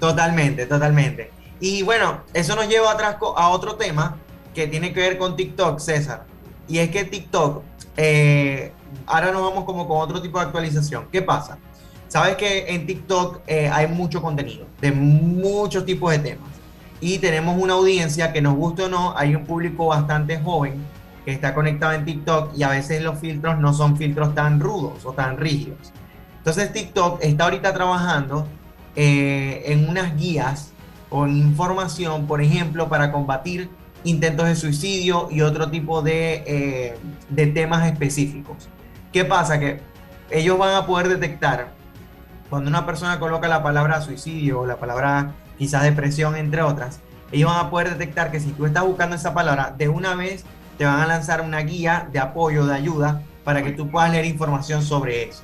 Totalmente, 0.00 0.66
totalmente. 0.66 1.30
Y 1.60 1.82
bueno, 1.82 2.24
eso 2.34 2.56
nos 2.56 2.68
lleva 2.68 2.92
atrás 2.92 3.16
a 3.20 3.48
otro 3.48 3.76
tema 3.76 4.16
que 4.52 4.66
tiene 4.66 4.92
que 4.92 5.00
ver 5.00 5.16
con 5.16 5.36
TikTok, 5.36 5.78
César. 5.78 6.26
Y 6.68 6.78
es 6.78 6.90
que 6.90 7.04
TikTok, 7.04 7.62
eh, 7.96 8.72
ahora 9.06 9.32
nos 9.32 9.42
vamos 9.42 9.64
como 9.64 9.86
con 9.86 9.98
otro 9.98 10.20
tipo 10.20 10.38
de 10.38 10.46
actualización. 10.46 11.06
¿Qué 11.10 11.22
pasa? 11.22 11.58
Sabes 12.08 12.36
que 12.36 12.66
en 12.68 12.86
TikTok 12.86 13.40
eh, 13.46 13.68
hay 13.72 13.88
mucho 13.88 14.22
contenido, 14.22 14.66
de 14.80 14.92
muchos 14.92 15.84
tipos 15.84 16.12
de 16.12 16.18
temas. 16.20 16.48
Y 17.00 17.18
tenemos 17.18 17.60
una 17.60 17.74
audiencia 17.74 18.32
que 18.32 18.40
nos 18.40 18.54
guste 18.54 18.84
o 18.84 18.88
no, 18.88 19.16
hay 19.16 19.34
un 19.34 19.44
público 19.44 19.86
bastante 19.86 20.38
joven 20.38 20.82
que 21.24 21.32
está 21.32 21.54
conectado 21.54 21.92
en 21.92 22.04
TikTok 22.04 22.56
y 22.56 22.62
a 22.62 22.68
veces 22.68 23.02
los 23.02 23.18
filtros 23.18 23.58
no 23.58 23.72
son 23.72 23.96
filtros 23.96 24.34
tan 24.34 24.60
rudos 24.60 25.04
o 25.04 25.12
tan 25.12 25.38
rígidos. 25.38 25.92
Entonces 26.38 26.72
TikTok 26.72 27.18
está 27.22 27.44
ahorita 27.44 27.72
trabajando 27.72 28.46
eh, 28.96 29.62
en 29.66 29.88
unas 29.88 30.16
guías 30.16 30.72
o 31.10 31.26
información, 31.26 32.26
por 32.26 32.42
ejemplo, 32.42 32.88
para 32.88 33.10
combatir 33.10 33.70
intentos 34.04 34.46
de 34.46 34.54
suicidio 34.54 35.28
y 35.30 35.40
otro 35.40 35.70
tipo 35.70 36.02
de, 36.02 36.44
eh, 36.46 36.98
de 37.28 37.46
temas 37.48 37.86
específicos. 37.86 38.68
¿Qué 39.12 39.24
pasa? 39.24 39.58
Que 39.58 39.80
ellos 40.30 40.58
van 40.58 40.74
a 40.74 40.86
poder 40.86 41.08
detectar 41.08 41.72
cuando 42.50 42.68
una 42.68 42.86
persona 42.86 43.18
coloca 43.18 43.48
la 43.48 43.62
palabra 43.62 44.00
suicidio 44.00 44.60
o 44.60 44.66
la 44.66 44.76
palabra 44.76 45.32
quizás 45.58 45.82
depresión, 45.82 46.36
entre 46.36 46.62
otras, 46.62 47.00
ellos 47.32 47.50
van 47.50 47.66
a 47.66 47.70
poder 47.70 47.90
detectar 47.90 48.30
que 48.30 48.40
si 48.40 48.52
tú 48.52 48.66
estás 48.66 48.84
buscando 48.84 49.16
esa 49.16 49.34
palabra, 49.34 49.74
de 49.76 49.88
una 49.88 50.14
vez 50.14 50.44
te 50.78 50.84
van 50.84 51.00
a 51.00 51.06
lanzar 51.06 51.40
una 51.40 51.60
guía 51.60 52.08
de 52.12 52.18
apoyo, 52.18 52.66
de 52.66 52.74
ayuda, 52.74 53.22
para 53.44 53.62
que 53.62 53.72
tú 53.72 53.90
puedas 53.90 54.10
leer 54.10 54.24
información 54.24 54.82
sobre 54.82 55.28
eso, 55.28 55.42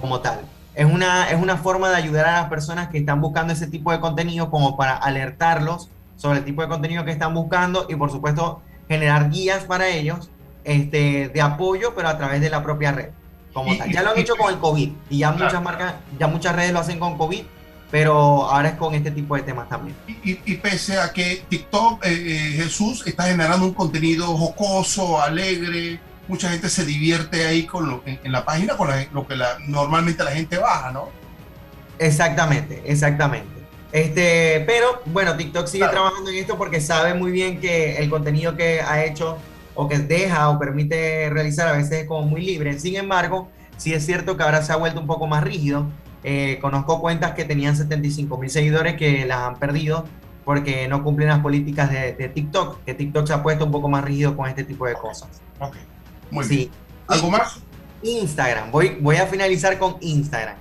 como 0.00 0.20
tal. 0.20 0.40
Es 0.74 0.86
una, 0.86 1.30
es 1.30 1.40
una 1.40 1.56
forma 1.56 1.90
de 1.90 1.96
ayudar 1.96 2.26
a 2.26 2.40
las 2.40 2.48
personas 2.48 2.88
que 2.88 2.98
están 2.98 3.20
buscando 3.20 3.52
ese 3.52 3.66
tipo 3.66 3.92
de 3.92 4.00
contenido 4.00 4.50
como 4.50 4.76
para 4.76 4.96
alertarlos 4.96 5.90
sobre 6.18 6.40
el 6.40 6.44
tipo 6.44 6.60
de 6.60 6.68
contenido 6.68 7.04
que 7.06 7.12
están 7.12 7.32
buscando 7.32 7.86
y 7.88 7.94
por 7.94 8.10
supuesto 8.10 8.60
generar 8.88 9.30
guías 9.30 9.64
para 9.64 9.88
ellos 9.88 10.30
este, 10.64 11.30
de 11.30 11.40
apoyo, 11.40 11.94
pero 11.94 12.08
a 12.08 12.18
través 12.18 12.42
de 12.42 12.50
la 12.50 12.62
propia 12.62 12.92
red. 12.92 13.08
Como 13.54 13.74
tal. 13.76 13.90
Ya 13.90 14.02
lo 14.02 14.10
han 14.10 14.18
hecho 14.18 14.36
con 14.36 14.52
el 14.52 14.58
COVID 14.58 14.90
y 15.08 15.18
ya 15.18 15.32
muchas 15.32 15.62
marcas, 15.62 15.94
ya 16.18 16.26
muchas 16.26 16.54
redes 16.54 16.72
lo 16.72 16.80
hacen 16.80 16.98
con 16.98 17.16
COVID, 17.16 17.42
pero 17.90 18.44
ahora 18.44 18.70
es 18.70 18.74
con 18.74 18.94
este 18.94 19.10
tipo 19.10 19.36
de 19.36 19.42
temas 19.42 19.68
también. 19.68 19.96
Y 20.22 20.54
pese 20.56 20.98
a 21.00 21.12
que 21.12 21.42
TikTok, 21.48 22.04
eh, 22.04 22.10
eh, 22.10 22.52
Jesús, 22.62 23.06
está 23.06 23.24
generando 23.24 23.64
un 23.66 23.72
contenido 23.72 24.26
jocoso, 24.36 25.22
alegre, 25.22 25.98
mucha 26.28 26.50
gente 26.50 26.68
se 26.68 26.84
divierte 26.84 27.46
ahí 27.46 27.64
con 27.64 27.88
lo, 27.88 28.02
en, 28.04 28.20
en, 28.22 28.32
la 28.32 28.44
página 28.44 28.76
con 28.76 28.88
la, 28.88 29.06
lo 29.12 29.26
que 29.26 29.34
la, 29.34 29.58
normalmente 29.66 30.22
la 30.22 30.32
gente 30.32 30.58
baja, 30.58 30.92
¿no? 30.92 31.08
Exactamente, 31.98 32.82
exactamente. 32.84 33.57
Este, 33.92 34.64
pero 34.66 35.00
bueno, 35.06 35.36
TikTok 35.36 35.66
sigue 35.66 35.84
claro. 35.84 35.92
trabajando 35.92 36.30
en 36.30 36.36
esto 36.36 36.58
porque 36.58 36.80
sabe 36.80 37.14
muy 37.14 37.30
bien 37.30 37.60
que 37.60 37.96
el 37.96 38.10
contenido 38.10 38.56
que 38.56 38.80
ha 38.82 39.04
hecho 39.04 39.38
o 39.74 39.88
que 39.88 39.98
deja 39.98 40.50
o 40.50 40.58
permite 40.58 41.30
realizar 41.30 41.68
a 41.68 41.72
veces 41.72 42.02
es 42.02 42.06
como 42.06 42.26
muy 42.26 42.42
libre. 42.42 42.78
Sin 42.78 42.96
embargo, 42.96 43.48
sí 43.76 43.94
es 43.94 44.04
cierto 44.04 44.36
que 44.36 44.42
ahora 44.42 44.62
se 44.62 44.72
ha 44.72 44.76
vuelto 44.76 45.00
un 45.00 45.06
poco 45.06 45.26
más 45.26 45.42
rígido. 45.42 45.86
Eh, 46.24 46.58
conozco 46.60 47.00
cuentas 47.00 47.32
que 47.32 47.44
tenían 47.44 47.76
75 47.76 48.36
mil 48.38 48.50
seguidores 48.50 48.96
que 48.96 49.24
las 49.24 49.38
han 49.38 49.56
perdido 49.58 50.04
porque 50.44 50.88
no 50.88 51.04
cumplen 51.04 51.28
las 51.28 51.40
políticas 51.40 51.90
de, 51.90 52.14
de, 52.14 52.28
TikTok, 52.28 52.82
que 52.84 52.94
TikTok 52.94 53.26
se 53.26 53.34
ha 53.34 53.42
puesto 53.42 53.66
un 53.66 53.70
poco 53.70 53.88
más 53.88 54.02
rígido 54.02 54.36
con 54.36 54.48
este 54.48 54.64
tipo 54.64 54.86
de 54.86 54.94
cosas. 54.94 55.28
Ok, 55.60 55.76
muy 56.30 56.44
sí. 56.44 56.56
bien. 56.56 56.70
¿Algo 57.06 57.30
más? 57.30 57.60
Instagram, 58.02 58.70
voy, 58.70 58.96
voy 59.00 59.16
a 59.16 59.26
finalizar 59.26 59.78
con 59.78 59.96
Instagram. 60.00 60.56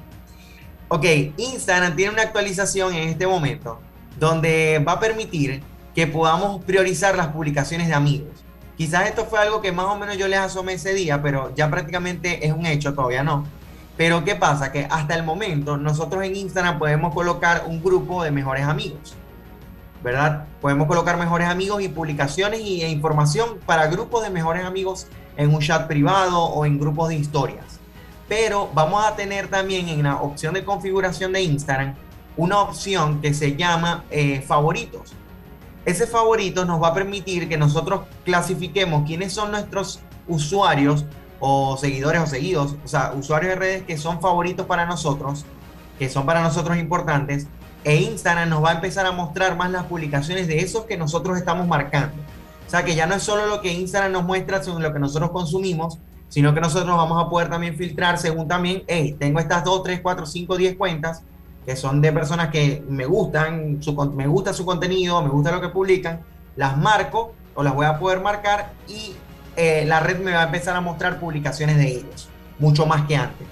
Ok, 0.89 1.03
Instagram 1.35 1.97
tiene 1.97 2.13
una 2.13 2.21
actualización 2.21 2.93
en 2.93 3.09
este 3.09 3.27
momento 3.27 3.81
donde 4.17 4.81
va 4.87 4.93
a 4.93 4.99
permitir 5.01 5.61
que 5.93 6.07
podamos 6.07 6.63
priorizar 6.63 7.17
las 7.17 7.27
publicaciones 7.27 7.89
de 7.89 7.93
amigos. 7.93 8.45
Quizás 8.77 9.09
esto 9.09 9.25
fue 9.25 9.39
algo 9.39 9.59
que 9.59 9.73
más 9.73 9.87
o 9.87 9.97
menos 9.97 10.17
yo 10.17 10.29
les 10.29 10.39
asomé 10.39 10.73
ese 10.73 10.93
día, 10.93 11.21
pero 11.21 11.53
ya 11.55 11.69
prácticamente 11.69 12.47
es 12.47 12.53
un 12.53 12.65
hecho, 12.65 12.93
todavía 12.93 13.21
no. 13.21 13.43
Pero 13.97 14.23
¿qué 14.23 14.35
pasa? 14.35 14.71
Que 14.71 14.87
hasta 14.89 15.13
el 15.13 15.23
momento 15.23 15.75
nosotros 15.75 16.23
en 16.23 16.37
Instagram 16.37 16.79
podemos 16.79 17.13
colocar 17.13 17.65
un 17.67 17.83
grupo 17.83 18.23
de 18.23 18.31
mejores 18.31 18.63
amigos, 18.63 19.13
¿verdad? 20.01 20.45
Podemos 20.61 20.87
colocar 20.87 21.17
mejores 21.17 21.49
amigos 21.49 21.81
y 21.81 21.89
publicaciones 21.89 22.61
e 22.61 22.87
información 22.87 23.57
para 23.65 23.87
grupos 23.87 24.23
de 24.23 24.29
mejores 24.29 24.63
amigos 24.63 25.07
en 25.35 25.53
un 25.53 25.59
chat 25.59 25.85
privado 25.85 26.41
o 26.41 26.65
en 26.65 26.79
grupos 26.79 27.09
de 27.09 27.15
historias 27.15 27.76
pero 28.27 28.69
vamos 28.73 29.05
a 29.05 29.15
tener 29.15 29.47
también 29.49 29.87
en 29.89 30.03
la 30.03 30.17
opción 30.17 30.53
de 30.53 30.63
configuración 30.63 31.33
de 31.33 31.41
Instagram 31.41 31.95
una 32.35 32.59
opción 32.59 33.19
que 33.21 33.33
se 33.33 33.55
llama 33.55 34.05
eh, 34.11 34.41
favoritos. 34.41 35.13
Ese 35.85 36.05
favorito 36.05 36.65
nos 36.65 36.81
va 36.81 36.89
a 36.89 36.93
permitir 36.93 37.49
que 37.49 37.57
nosotros 37.57 38.01
clasifiquemos 38.25 39.05
quiénes 39.05 39.33
son 39.33 39.51
nuestros 39.51 40.01
usuarios 40.27 41.05
o 41.39 41.77
seguidores 41.77 42.21
o 42.21 42.27
seguidos, 42.27 42.75
o 42.83 42.87
sea, 42.87 43.13
usuarios 43.13 43.51
de 43.51 43.55
redes 43.55 43.83
que 43.83 43.97
son 43.97 44.19
favoritos 44.21 44.65
para 44.65 44.85
nosotros, 44.85 45.45
que 45.97 46.09
son 46.09 46.25
para 46.25 46.41
nosotros 46.41 46.77
importantes, 46.77 47.47
e 47.83 47.95
Instagram 47.95 48.49
nos 48.49 48.63
va 48.63 48.71
a 48.71 48.73
empezar 48.73 49.05
a 49.05 49.11
mostrar 49.11 49.55
más 49.55 49.71
las 49.71 49.85
publicaciones 49.85 50.47
de 50.47 50.59
esos 50.59 50.85
que 50.85 50.97
nosotros 50.97 51.37
estamos 51.37 51.67
marcando. 51.67 52.15
O 52.65 52.69
sea, 52.69 52.83
que 52.83 52.95
ya 52.95 53.05
no 53.05 53.15
es 53.15 53.23
solo 53.23 53.45
lo 53.45 53.61
que 53.61 53.71
Instagram 53.71 54.11
nos 54.11 54.25
muestra, 54.25 54.61
sino 54.61 54.79
lo 54.79 54.91
que 54.91 54.99
nosotros 54.99 55.31
consumimos, 55.31 55.99
sino 56.29 56.53
que 56.53 56.61
nosotros 56.61 56.95
vamos 56.95 57.23
a 57.23 57.29
poder 57.29 57.49
también 57.49 57.75
filtrar 57.75 58.17
según 58.17 58.47
también, 58.47 58.83
hey, 58.87 59.15
tengo 59.17 59.39
estas 59.39 59.63
2, 59.63 59.83
3, 59.83 60.01
4, 60.01 60.25
5, 60.25 60.57
10 60.57 60.75
cuentas 60.75 61.23
que 61.67 61.75
son 61.75 62.01
de 62.01 62.13
personas 62.13 62.49
que 62.49 62.81
me 62.87 63.05
gustan, 63.05 63.83
su, 63.83 63.93
me 64.15 64.25
gusta 64.25 64.53
su 64.53 64.65
contenido, 64.65 65.21
me 65.21 65.27
gusta 65.27 65.51
lo 65.51 65.59
que 65.59 65.67
publican, 65.67 66.21
las 66.55 66.77
marco 66.77 67.33
o 67.55 67.61
las 67.61 67.75
voy 67.75 67.85
a 67.85 67.99
poder 67.99 68.21
marcar 68.21 68.71
y 68.87 69.17
eh, 69.57 69.83
la 69.85 69.99
red 69.99 70.19
me 70.19 70.31
va 70.31 70.43
a 70.43 70.45
empezar 70.45 70.77
a 70.77 70.81
mostrar 70.81 71.19
publicaciones 71.19 71.75
de 71.75 71.87
ellos, 71.87 72.29
mucho 72.57 72.85
más 72.85 73.05
que 73.05 73.17
antes. 73.17 73.47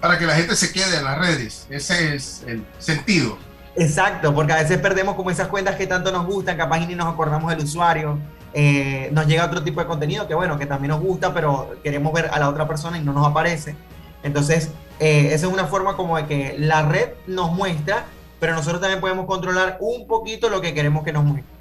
Para 0.00 0.18
que 0.18 0.24
la 0.24 0.36
gente 0.36 0.56
se 0.56 0.72
quede 0.72 0.96
en 0.96 1.04
las 1.04 1.18
redes, 1.18 1.66
ese 1.68 2.14
es 2.14 2.42
el 2.46 2.64
sentido. 2.78 3.36
Exacto, 3.74 4.34
porque 4.34 4.54
a 4.54 4.56
veces 4.56 4.78
perdemos 4.78 5.16
como 5.16 5.30
esas 5.30 5.48
cuentas 5.48 5.76
que 5.76 5.86
tanto 5.86 6.10
nos 6.10 6.24
gustan, 6.24 6.56
capaz 6.56 6.78
ni 6.86 6.94
nos 6.94 7.12
acordamos 7.12 7.50
del 7.50 7.62
usuario. 7.62 8.18
Eh, 8.58 9.10
nos 9.12 9.26
llega 9.26 9.44
otro 9.44 9.62
tipo 9.62 9.82
de 9.82 9.86
contenido 9.86 10.26
que 10.26 10.34
bueno, 10.34 10.58
que 10.58 10.64
también 10.64 10.88
nos 10.88 11.02
gusta, 11.02 11.34
pero 11.34 11.76
queremos 11.84 12.10
ver 12.14 12.30
a 12.32 12.38
la 12.38 12.48
otra 12.48 12.66
persona 12.66 12.96
y 12.96 13.02
no 13.02 13.12
nos 13.12 13.26
aparece. 13.26 13.76
Entonces, 14.22 14.70
eh, 14.98 15.26
esa 15.34 15.46
es 15.46 15.52
una 15.52 15.66
forma 15.66 15.94
como 15.94 16.16
de 16.16 16.24
que 16.24 16.56
la 16.58 16.80
red 16.80 17.10
nos 17.26 17.52
muestra, 17.52 18.06
pero 18.40 18.54
nosotros 18.54 18.80
también 18.80 19.02
podemos 19.02 19.26
controlar 19.26 19.76
un 19.80 20.06
poquito 20.06 20.48
lo 20.48 20.62
que 20.62 20.72
queremos 20.72 21.04
que 21.04 21.12
nos 21.12 21.24
muestre. 21.24 21.52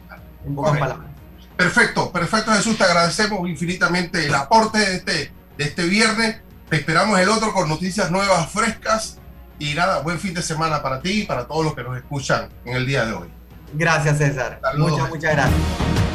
En 0.46 0.56
pocas 0.56 0.78
palabras. 0.78 1.10
Perfecto, 1.58 2.14
perfecto 2.14 2.52
Jesús, 2.52 2.78
te 2.78 2.86
agradecemos 2.86 3.46
infinitamente 3.50 4.26
el 4.26 4.34
aporte 4.34 4.80
de 4.80 4.96
este, 4.96 5.32
de 5.58 5.64
este 5.66 5.84
viernes. 5.88 6.38
Te 6.70 6.78
esperamos 6.78 7.20
el 7.20 7.28
otro 7.28 7.52
con 7.52 7.68
noticias 7.68 8.10
nuevas, 8.10 8.50
frescas. 8.50 9.20
Y 9.60 9.74
nada, 9.74 10.00
buen 10.00 10.18
fin 10.18 10.34
de 10.34 10.42
semana 10.42 10.82
para 10.82 11.02
ti 11.02 11.24
y 11.24 11.26
para 11.26 11.46
todos 11.46 11.66
los 11.66 11.76
que 11.76 11.84
nos 11.84 11.98
escuchan 11.98 12.48
en 12.64 12.78
el 12.78 12.86
día 12.86 13.06
de 13.06 13.12
hoy. 13.12 13.28
Gracias, 13.74 14.18
César. 14.18 14.60
Saludos. 14.62 14.92
Muchas, 14.92 15.10
muchas 15.10 15.32
gracias. 15.34 16.15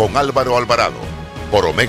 con 0.00 0.16
Álvaro 0.16 0.56
Alvarado 0.56 0.96
por 1.50 1.66
Omega 1.66 1.80